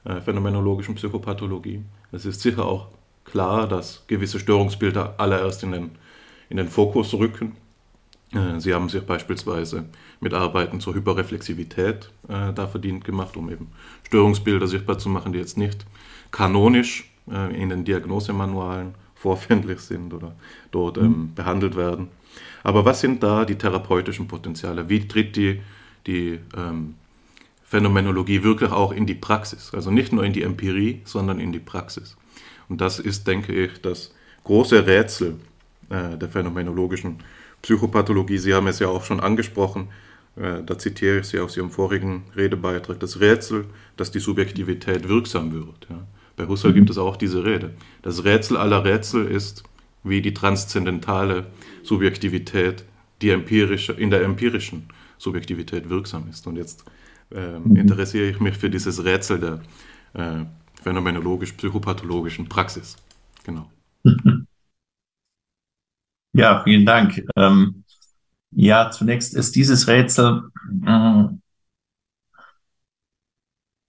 [0.05, 1.83] äh, phänomenologischen Psychopathologie.
[2.13, 2.89] Es ist sicher auch
[3.25, 5.91] klar, dass gewisse Störungsbilder allererst in den,
[6.49, 7.57] in den Fokus rücken.
[8.33, 9.85] Äh, Sie haben sich beispielsweise
[10.21, 13.73] mit Arbeiten zur Hyperreflexivität äh, da verdient gemacht, um eben
[14.05, 15.87] Störungsbilder sichtbar zu machen, die jetzt nicht
[16.31, 20.35] kanonisch äh, in den Diagnosemanualen vorfindlich sind oder
[20.73, 21.35] dort ähm, mhm.
[21.35, 22.09] behandelt werden.
[22.65, 24.89] Aber was sind da die therapeutischen Potenziale?
[24.89, 25.61] Wie tritt die,
[26.07, 26.95] die ähm,
[27.65, 29.73] Phänomenologie wirklich auch in die Praxis?
[29.75, 32.17] Also nicht nur in die Empirie, sondern in die Praxis.
[32.69, 34.13] Und das ist, denke ich, das
[34.43, 35.37] große Rätsel
[35.89, 37.19] äh, der phänomenologischen
[37.63, 38.39] Psychopathologie.
[38.39, 39.89] Sie haben es ja auch schon angesprochen.
[40.37, 43.67] äh, da zitiere ich Sie aus Ihrem vorigen Redebeitrag, das Rätsel,
[43.97, 45.87] dass die Subjektivität wirksam wird.
[45.89, 46.03] Ja.
[46.37, 47.75] Bei Husserl gibt es auch diese Rede.
[48.03, 49.65] Das Rätsel aller Rätsel ist,
[50.03, 51.47] wie die transzendentale
[51.83, 52.85] Subjektivität
[53.21, 54.89] die empirische, in der empirischen
[55.19, 56.47] Subjektivität wirksam ist.
[56.47, 56.85] Und jetzt
[57.31, 59.61] äh, interessiere ich mich für dieses Rätsel der
[60.15, 60.45] äh,
[60.83, 62.97] phänomenologisch-psychopathologischen Praxis.
[63.45, 63.71] Genau.
[66.35, 67.23] Ja, vielen Dank.
[67.37, 67.85] Ähm,
[68.53, 70.45] ja, zunächst ist dieses Rätsel
[70.87, 71.25] äh,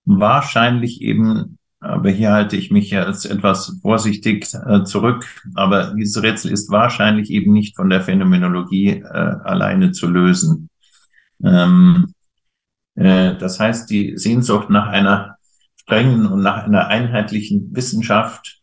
[0.05, 6.51] wahrscheinlich eben, aber hier halte ich mich jetzt etwas vorsichtig äh, zurück, aber dieses Rätsel
[6.51, 10.69] ist wahrscheinlich eben nicht von der Phänomenologie äh, alleine zu lösen.
[11.43, 12.13] Ähm,
[12.95, 15.37] äh, das heißt, die Sehnsucht nach einer
[15.75, 18.61] strengen und nach einer einheitlichen Wissenschaft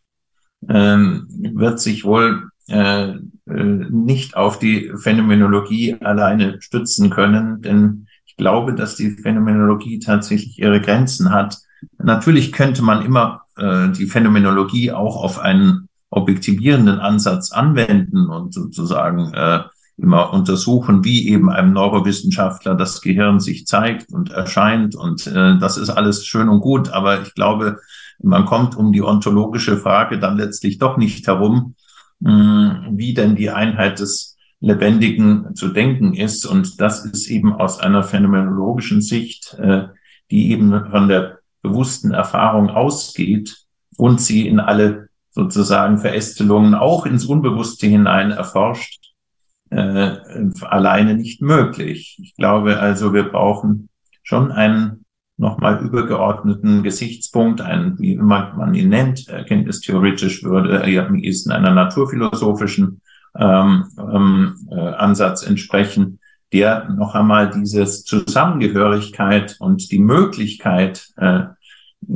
[0.67, 8.35] ähm, wird sich wohl äh, äh, nicht auf die Phänomenologie alleine stützen können, denn ich
[8.37, 11.57] glaube, dass die Phänomenologie tatsächlich ihre Grenzen hat.
[11.97, 19.33] Natürlich könnte man immer äh, die Phänomenologie auch auf einen objektivierenden Ansatz anwenden und sozusagen
[19.33, 19.63] äh,
[19.97, 24.95] immer untersuchen, wie eben einem Neurowissenschaftler das Gehirn sich zeigt und erscheint.
[24.95, 27.79] Und äh, das ist alles schön und gut, aber ich glaube,
[28.21, 31.73] man kommt um die ontologische Frage dann letztlich doch nicht herum,
[32.19, 36.45] wie denn die Einheit des Lebendigen zu denken ist.
[36.45, 39.87] Und das ist eben aus einer phänomenologischen Sicht, äh,
[40.29, 43.65] die eben von der bewussten Erfahrung ausgeht
[43.97, 49.13] und sie in alle sozusagen Verästelungen auch ins Unbewusste hinein erforscht,
[49.69, 50.17] äh,
[50.61, 52.17] alleine nicht möglich.
[52.21, 53.89] Ich glaube also, wir brauchen
[54.23, 55.05] schon einen
[55.37, 61.71] nochmal übergeordneten Gesichtspunkt, ein, wie immer man ihn nennt, erkenntnistheoretisch würde er am ehesten einer
[61.71, 63.01] naturphilosophischen
[63.35, 66.19] ähm, ähm, äh, Ansatz entsprechen,
[66.53, 71.43] der noch einmal dieses Zusammengehörigkeit und die Möglichkeit äh,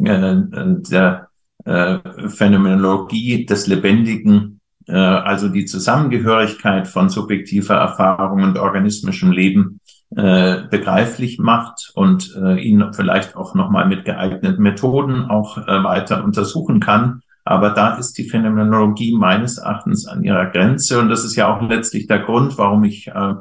[0.03, 1.29] äh, der
[1.63, 9.79] äh, Phänomenologie des Lebendigen, äh, also die Zusammengehörigkeit von subjektiver Erfahrung und organismischem Leben
[10.15, 16.23] äh, begreiflich macht und äh, ihn vielleicht auch nochmal mit geeigneten Methoden auch äh, weiter
[16.23, 17.21] untersuchen kann.
[17.43, 20.99] Aber da ist die Phänomenologie meines Erachtens an ihrer Grenze.
[20.99, 23.33] Und das ist ja auch letztlich der Grund, warum ich äh,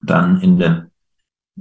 [0.00, 0.90] dann in den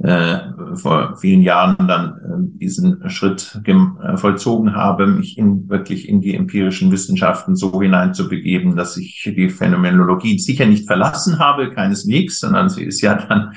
[0.02, 0.40] äh,
[0.76, 6.36] vor vielen Jahren dann äh, diesen Schritt äh, vollzogen habe, mich in, wirklich in die
[6.36, 12.84] empirischen Wissenschaften so hineinzubegeben, dass ich die Phänomenologie sicher nicht verlassen habe, keineswegs, sondern sie
[12.84, 13.54] ist ja dann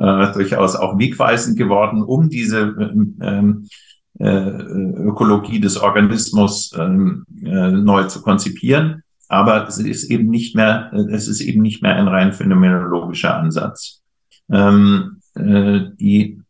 [0.00, 2.74] äh, durchaus auch wegweisend geworden, um diese
[3.20, 3.68] ähm,
[4.18, 9.02] äh, Ökologie des Organismus ähm, äh, neu zu konzipieren.
[9.28, 14.03] Aber es ist eben nicht mehr, es ist eben nicht mehr ein rein phänomenologischer Ansatz.
[14.50, 16.40] Ähm, äh, die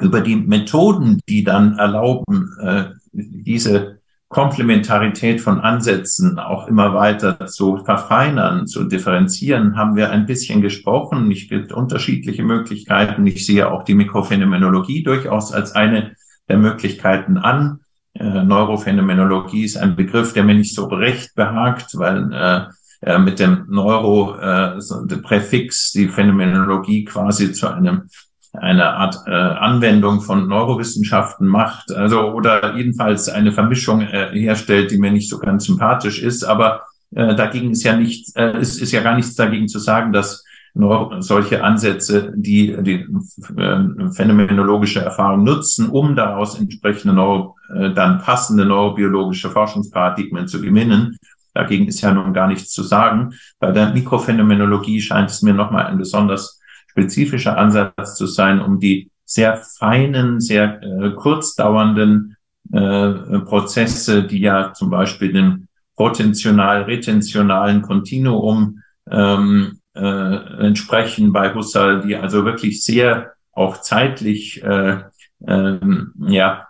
[0.00, 7.76] über die Methoden, die dann erlauben, äh, diese Komplementarität von Ansätzen auch immer weiter zu
[7.84, 11.30] verfeinern, zu differenzieren, haben wir ein bisschen gesprochen.
[11.30, 13.24] Es gibt unterschiedliche Möglichkeiten.
[13.28, 16.16] Ich sehe auch die Mikrophänomenologie durchaus als eine
[16.48, 17.80] der Möglichkeiten an.
[18.14, 22.60] Äh, Neurophänomenologie ist ein Begriff, der mir nicht so recht behagt, weil äh,
[23.04, 28.08] äh, mit dem Neuro äh, so Präfix die Phänomenologie quasi zu einem
[28.54, 34.98] eine Art äh, Anwendung von Neurowissenschaften macht, also oder jedenfalls eine Vermischung äh, herstellt, die
[34.98, 36.44] mir nicht so ganz sympathisch ist.
[36.44, 36.82] Aber
[37.14, 40.44] äh, dagegen ist ja nicht, äh, ist, ist ja gar nichts dagegen zu sagen, dass
[40.76, 43.06] nur solche Ansätze, die die
[43.56, 51.16] äh, phänomenologische Erfahrung nutzen, um daraus entsprechende Neuro, äh, dann passende neurobiologische Forschungsparadigmen zu gewinnen,
[51.54, 53.34] Dagegen ist ja nun gar nichts zu sagen.
[53.58, 59.10] Bei der Mikrophänomenologie scheint es mir nochmal ein besonders spezifischer Ansatz zu sein, um die
[59.24, 62.36] sehr feinen, sehr äh, kurzdauernden
[62.72, 72.16] äh, Prozesse, die ja zum Beispiel dem potentional-retentionalen Kontinuum ähm, äh, entsprechen bei Husserl, die
[72.16, 75.00] also wirklich sehr auch zeitlich äh,
[75.46, 75.78] äh,
[76.26, 76.68] ja,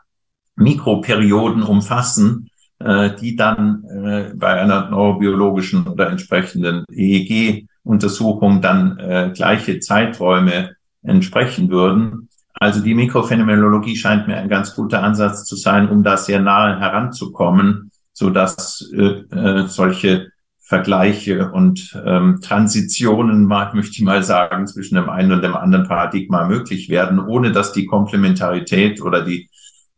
[0.56, 10.76] Mikroperioden umfassen, die dann äh, bei einer neurobiologischen oder entsprechenden EEG-Untersuchung dann äh, gleiche Zeiträume
[11.02, 12.28] entsprechen würden.
[12.55, 16.78] Also die Mikrophänomenologie scheint mir ein ganz guter Ansatz zu sein, um da sehr nahe
[16.78, 20.28] heranzukommen, so dass äh, äh, solche
[20.60, 25.86] Vergleiche und ähm, Transitionen, mag, möchte ich mal sagen, zwischen dem einen und dem anderen
[25.86, 29.51] Paradigma möglich werden, ohne dass die Komplementarität oder die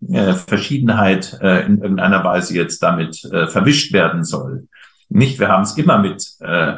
[0.09, 4.69] äh, Verschiedenheit äh, in irgendeiner Weise jetzt damit äh, verwischt werden soll.
[5.09, 6.75] Nicht, wir haben es immer mit äh,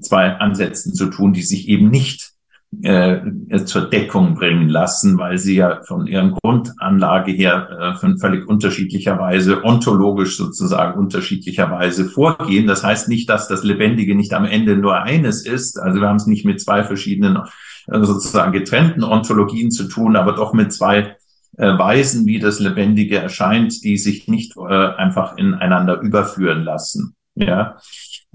[0.00, 2.34] zwei Ansätzen zu tun, die sich eben nicht
[2.82, 3.20] äh,
[3.64, 9.18] zur Deckung bringen lassen, weil sie ja von ihren Grundanlage her äh, von völlig unterschiedlicher
[9.18, 12.66] Weise, ontologisch sozusagen unterschiedlicherweise vorgehen.
[12.66, 15.78] Das heißt nicht, dass das Lebendige nicht am Ende nur eines ist.
[15.78, 17.38] Also wir haben es nicht mit zwei verschiedenen
[17.86, 21.16] äh, sozusagen getrennten Ontologien zu tun, aber doch mit zwei
[21.56, 27.14] äh, Weisen, wie das Lebendige erscheint, die sich nicht äh, einfach ineinander überführen lassen.
[27.34, 27.78] Ja,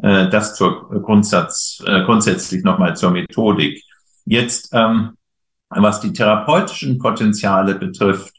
[0.02, 3.84] äh, das zur Grundsatz, äh, grundsätzlich nochmal zur Methodik.
[4.26, 5.12] Jetzt, ähm,
[5.70, 8.34] was die therapeutischen Potenziale betrifft,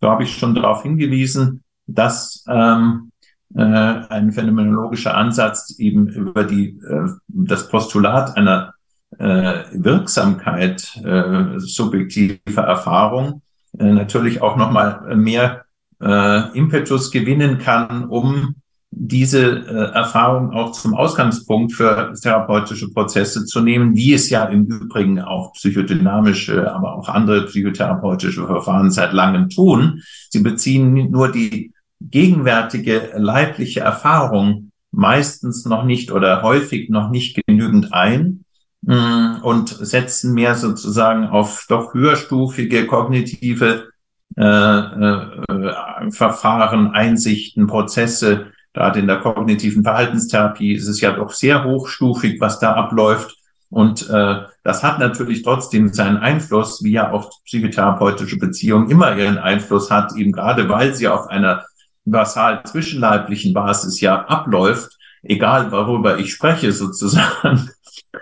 [0.00, 3.10] so habe ich schon darauf hingewiesen, dass ähm,
[3.54, 8.74] äh, ein phänomenologischer Ansatz eben über die, äh, das Postulat einer
[9.18, 13.42] äh, Wirksamkeit äh, subjektiver Erfahrung
[13.78, 15.64] äh, natürlich auch nochmal mehr
[16.00, 18.56] äh, Impetus gewinnen kann, um
[18.90, 24.64] diese äh, Erfahrung auch zum Ausgangspunkt für therapeutische Prozesse zu nehmen, wie es ja im
[24.64, 30.02] Übrigen auch psychodynamische, aber auch andere psychotherapeutische Verfahren seit langem tun.
[30.30, 37.92] Sie beziehen nur die gegenwärtige leibliche Erfahrung meistens noch nicht oder häufig noch nicht genügend
[37.92, 38.45] ein
[38.86, 43.88] und setzen mehr sozusagen auf doch höherstufige kognitive
[44.36, 51.64] äh, äh, Verfahren, Einsichten, Prozesse, Gerade in der kognitiven Verhaltenstherapie ist es ja doch sehr
[51.64, 53.34] hochstufig, was da abläuft.
[53.70, 59.38] Und äh, das hat natürlich trotzdem seinen Einfluss, wie ja auch psychotherapeutische Beziehung immer ihren
[59.38, 61.64] Einfluss hat, eben gerade weil sie auf einer
[62.04, 67.70] basal zwischenleiblichen Basis ja abläuft, egal worüber ich spreche sozusagen.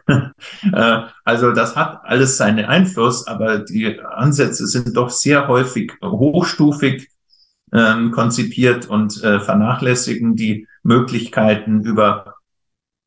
[0.73, 7.11] Äh, also das hat alles seinen Einfluss, aber die Ansätze sind doch sehr häufig hochstufig
[7.73, 12.37] ähm, konzipiert und äh, vernachlässigen die Möglichkeiten über,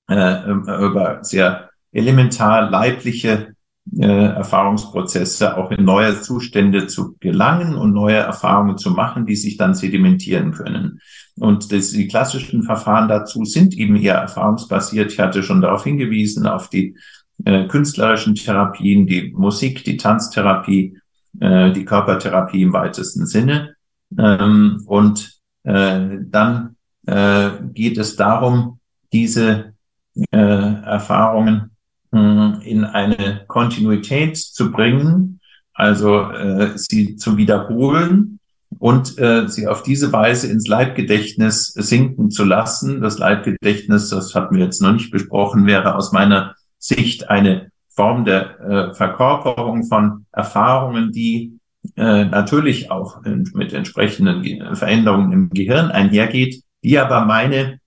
[0.09, 3.55] äh, über sehr elementar leibliche
[3.95, 9.57] äh, Erfahrungsprozesse auch in neue Zustände zu gelangen und neue Erfahrungen zu machen, die sich
[9.57, 10.99] dann sedimentieren können.
[11.39, 15.11] Und das, die klassischen Verfahren dazu sind eben eher erfahrungsbasiert.
[15.11, 16.95] Ich hatte schon darauf hingewiesen, auf die
[17.45, 20.97] äh, künstlerischen Therapien, die Musik, die Tanztherapie,
[21.39, 23.76] äh, die Körpertherapie im weitesten Sinne.
[24.18, 28.80] Ähm, und äh, dann äh, geht es darum,
[29.14, 29.73] diese
[30.31, 31.76] äh, Erfahrungen
[32.11, 35.39] in eine Kontinuität zu bringen,
[35.73, 38.39] also äh, sie zu wiederholen
[38.79, 43.01] und äh, sie auf diese Weise ins Leibgedächtnis sinken zu lassen.
[43.01, 48.25] Das Leibgedächtnis, das hatten wir jetzt noch nicht besprochen, wäre aus meiner Sicht eine Form
[48.25, 51.59] der äh, Verkörperung von Erfahrungen, die
[51.95, 57.79] äh, natürlich auch mit entsprechenden Veränderungen im Gehirn einhergeht, die aber meine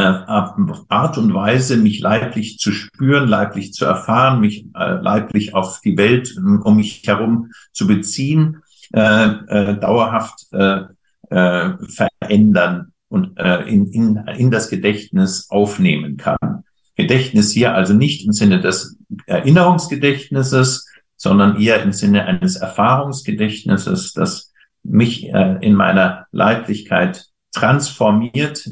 [0.00, 5.96] Art und Weise, mich leiblich zu spüren, leiblich zu erfahren, mich äh, leiblich auf die
[5.96, 8.62] Welt um mich herum zu beziehen,
[8.92, 10.82] äh, äh, dauerhaft äh,
[11.30, 16.64] äh, verändern und äh, in, in, in das Gedächtnis aufnehmen kann.
[16.96, 18.96] Gedächtnis hier also nicht im Sinne des
[19.26, 24.52] Erinnerungsgedächtnisses, sondern eher im Sinne eines Erfahrungsgedächtnisses, das
[24.82, 28.66] mich äh, in meiner Leiblichkeit transformiert,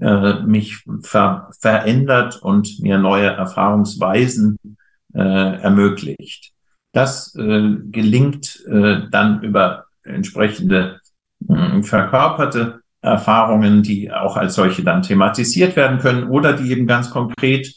[0.00, 4.56] äh, mich ver verändert und mir neue Erfahrungsweisen
[5.14, 6.52] äh, ermöglicht.
[6.92, 11.00] Das äh, gelingt äh, dann über entsprechende
[11.48, 17.10] äh, verkörperte Erfahrungen, die auch als solche dann thematisiert werden können oder die eben ganz
[17.10, 17.74] konkret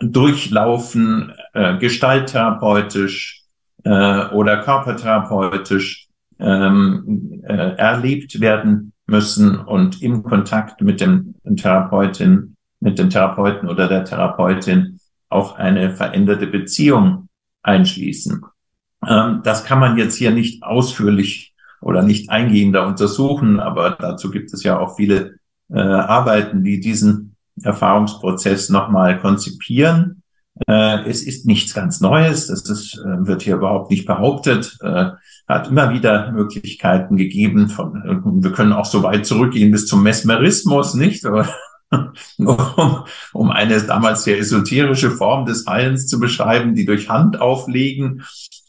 [0.00, 3.42] durchlaufen, äh, gestalttherapeutisch
[3.84, 6.08] äh, oder körpertherapeutisch
[6.38, 13.86] ähm, äh, erlebt werden müssen und im Kontakt mit dem Therapeutin, mit dem Therapeuten oder
[13.86, 17.28] der Therapeutin auch eine veränderte Beziehung
[17.62, 18.42] einschließen.
[19.06, 24.52] Ähm, das kann man jetzt hier nicht ausführlich oder nicht eingehender untersuchen, aber dazu gibt
[24.52, 25.36] es ja auch viele
[25.70, 30.23] äh, Arbeiten, die diesen Erfahrungsprozess nochmal konzipieren.
[30.68, 35.10] Äh, es ist nichts ganz Neues, das ist, äh, wird hier überhaupt nicht behauptet, äh,
[35.48, 37.68] hat immer wieder Möglichkeiten gegeben.
[37.68, 41.24] Von, wir können auch so weit zurückgehen bis zum Mesmerismus, nicht?
[42.38, 48.24] Um, um eine damals sehr esoterische Form des Heilens zu beschreiben, die durch Hand auflegen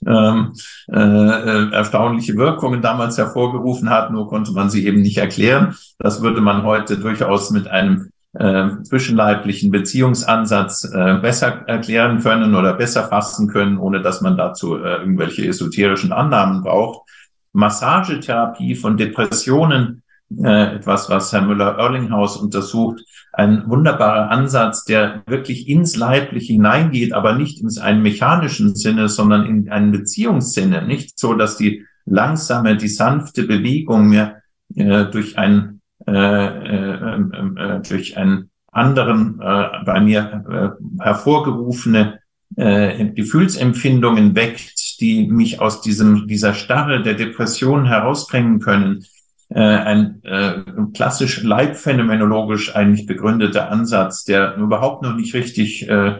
[0.05, 0.53] ähm,
[0.87, 5.75] äh, erstaunliche Wirkungen damals hervorgerufen hat, nur konnte man sie eben nicht erklären.
[5.97, 12.73] Das würde man heute durchaus mit einem äh, zwischenleiblichen Beziehungsansatz äh, besser erklären können oder
[12.73, 17.09] besser fassen können, ohne dass man dazu äh, irgendwelche esoterischen Annahmen braucht.
[17.53, 20.03] Massagetherapie von Depressionen
[20.37, 23.01] äh, etwas, was Herr Müller-Erlinghaus untersucht,
[23.31, 29.45] ein wunderbarer Ansatz, der wirklich ins Leibliche hineingeht, aber nicht in einen mechanischen Sinne, sondern
[29.45, 30.81] in einen Beziehungssinne.
[30.85, 34.37] Nicht so, dass die langsame, die sanfte Bewegung mir
[34.75, 35.74] äh, durch ein äh,
[36.05, 42.19] durch einen anderen äh, bei mir äh, hervorgerufene
[42.57, 49.05] äh, Gefühlsempfindungen weckt, die mich aus diesem dieser Starre der Depression herausbringen können,
[49.49, 50.63] äh, ein äh,
[50.93, 56.19] klassisch leibphänomenologisch eigentlich begründeter Ansatz, der überhaupt noch nicht richtig äh,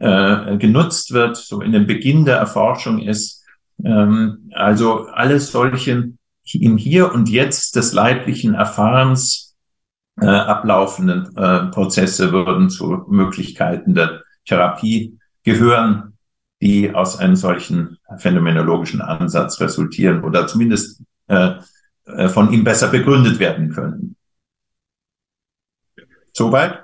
[0.00, 3.42] äh, genutzt wird, so in dem Beginn der Erforschung ist.
[3.82, 6.12] Ähm, also alles solche
[6.54, 9.56] im Hier und Jetzt des leiblichen Erfahrens
[10.20, 16.16] äh, ablaufenden äh, Prozesse würden zu Möglichkeiten der Therapie gehören,
[16.62, 21.56] die aus einem solchen phänomenologischen Ansatz resultieren oder zumindest äh,
[22.06, 24.16] äh, von ihm besser begründet werden können.
[26.32, 26.82] Soweit?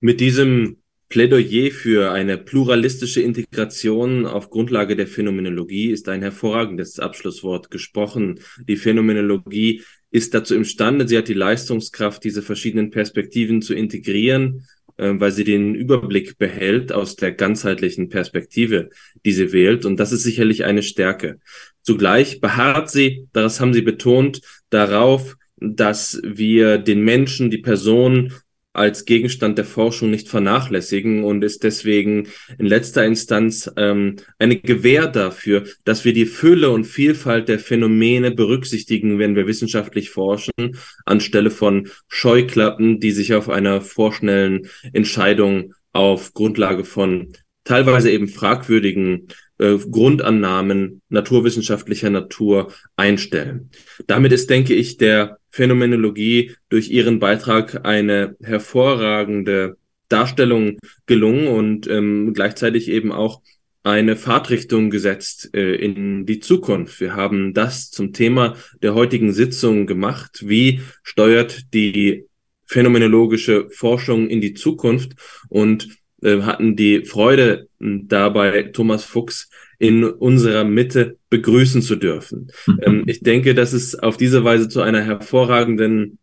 [0.00, 7.70] Mit diesem Plädoyer für eine pluralistische Integration auf Grundlage der Phänomenologie ist ein hervorragendes Abschlusswort
[7.70, 8.40] gesprochen.
[8.66, 14.66] Die Phänomenologie ist dazu imstande, sie hat die Leistungskraft, diese verschiedenen Perspektiven zu integrieren,
[14.96, 18.90] äh, weil sie den Überblick behält aus der ganzheitlichen Perspektive,
[19.24, 19.84] die sie wählt.
[19.84, 21.38] Und das ist sicherlich eine Stärke.
[21.82, 28.32] Zugleich beharrt sie, das haben sie betont, darauf, dass wir den Menschen, die Person
[28.76, 32.28] als Gegenstand der Forschung nicht vernachlässigen und ist deswegen
[32.58, 38.30] in letzter Instanz ähm, eine Gewähr dafür, dass wir die Fülle und Vielfalt der Phänomene
[38.30, 46.34] berücksichtigen, wenn wir wissenschaftlich forschen, anstelle von Scheuklappen, die sich auf einer vorschnellen Entscheidung auf
[46.34, 47.32] Grundlage von
[47.64, 49.28] teilweise eben fragwürdigen
[49.58, 53.70] äh, Grundannahmen naturwissenschaftlicher Natur einstellen.
[54.06, 59.78] Damit ist, denke ich, der Phänomenologie durch ihren Beitrag eine hervorragende
[60.10, 60.76] Darstellung
[61.06, 63.40] gelungen und ähm, gleichzeitig eben auch
[63.82, 67.00] eine Fahrtrichtung gesetzt äh, in die Zukunft.
[67.00, 70.46] Wir haben das zum Thema der heutigen Sitzung gemacht.
[70.46, 72.26] Wie steuert die
[72.66, 75.12] phänomenologische Forschung in die Zukunft?
[75.48, 75.88] Und
[76.22, 82.48] äh, hatten die Freude dabei, Thomas Fuchs in unserer Mitte begrüßen zu dürfen.
[82.66, 82.80] Mhm.
[82.82, 86.18] Ähm, ich denke, dass es auf diese Weise zu einer hervorragenden,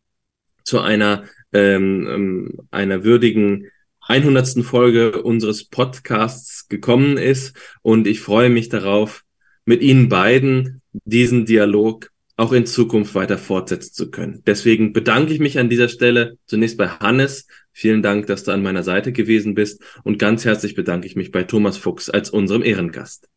[0.63, 3.67] zu einer, ähm, ähm einer würdigen
[4.07, 4.63] 100.
[4.63, 9.23] Folge unseres Podcasts gekommen ist und ich freue mich darauf,
[9.65, 14.41] mit Ihnen beiden diesen Dialog auch in Zukunft weiter fortsetzen zu können.
[14.45, 17.47] Deswegen bedanke ich mich an dieser Stelle zunächst bei Hannes.
[17.71, 21.31] Vielen Dank, dass du an meiner Seite gewesen bist und ganz herzlich bedanke ich mich
[21.31, 23.29] bei Thomas Fuchs als unserem Ehrengast.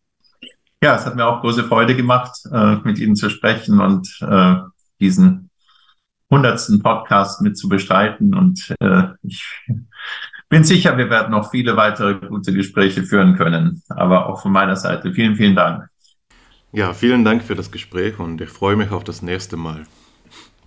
[0.82, 4.56] Ja, es hat mir auch große Freude gemacht, äh, mit Ihnen zu sprechen und äh,
[5.00, 5.50] diesen
[6.30, 8.34] hundertsten Podcast mit zu bestreiten.
[8.34, 9.44] Und äh, ich
[10.48, 13.82] bin sicher, wir werden noch viele weitere gute Gespräche führen können.
[13.88, 15.88] Aber auch von meiner Seite vielen, vielen Dank.
[16.72, 19.84] Ja, vielen Dank für das Gespräch und ich freue mich auf das nächste Mal.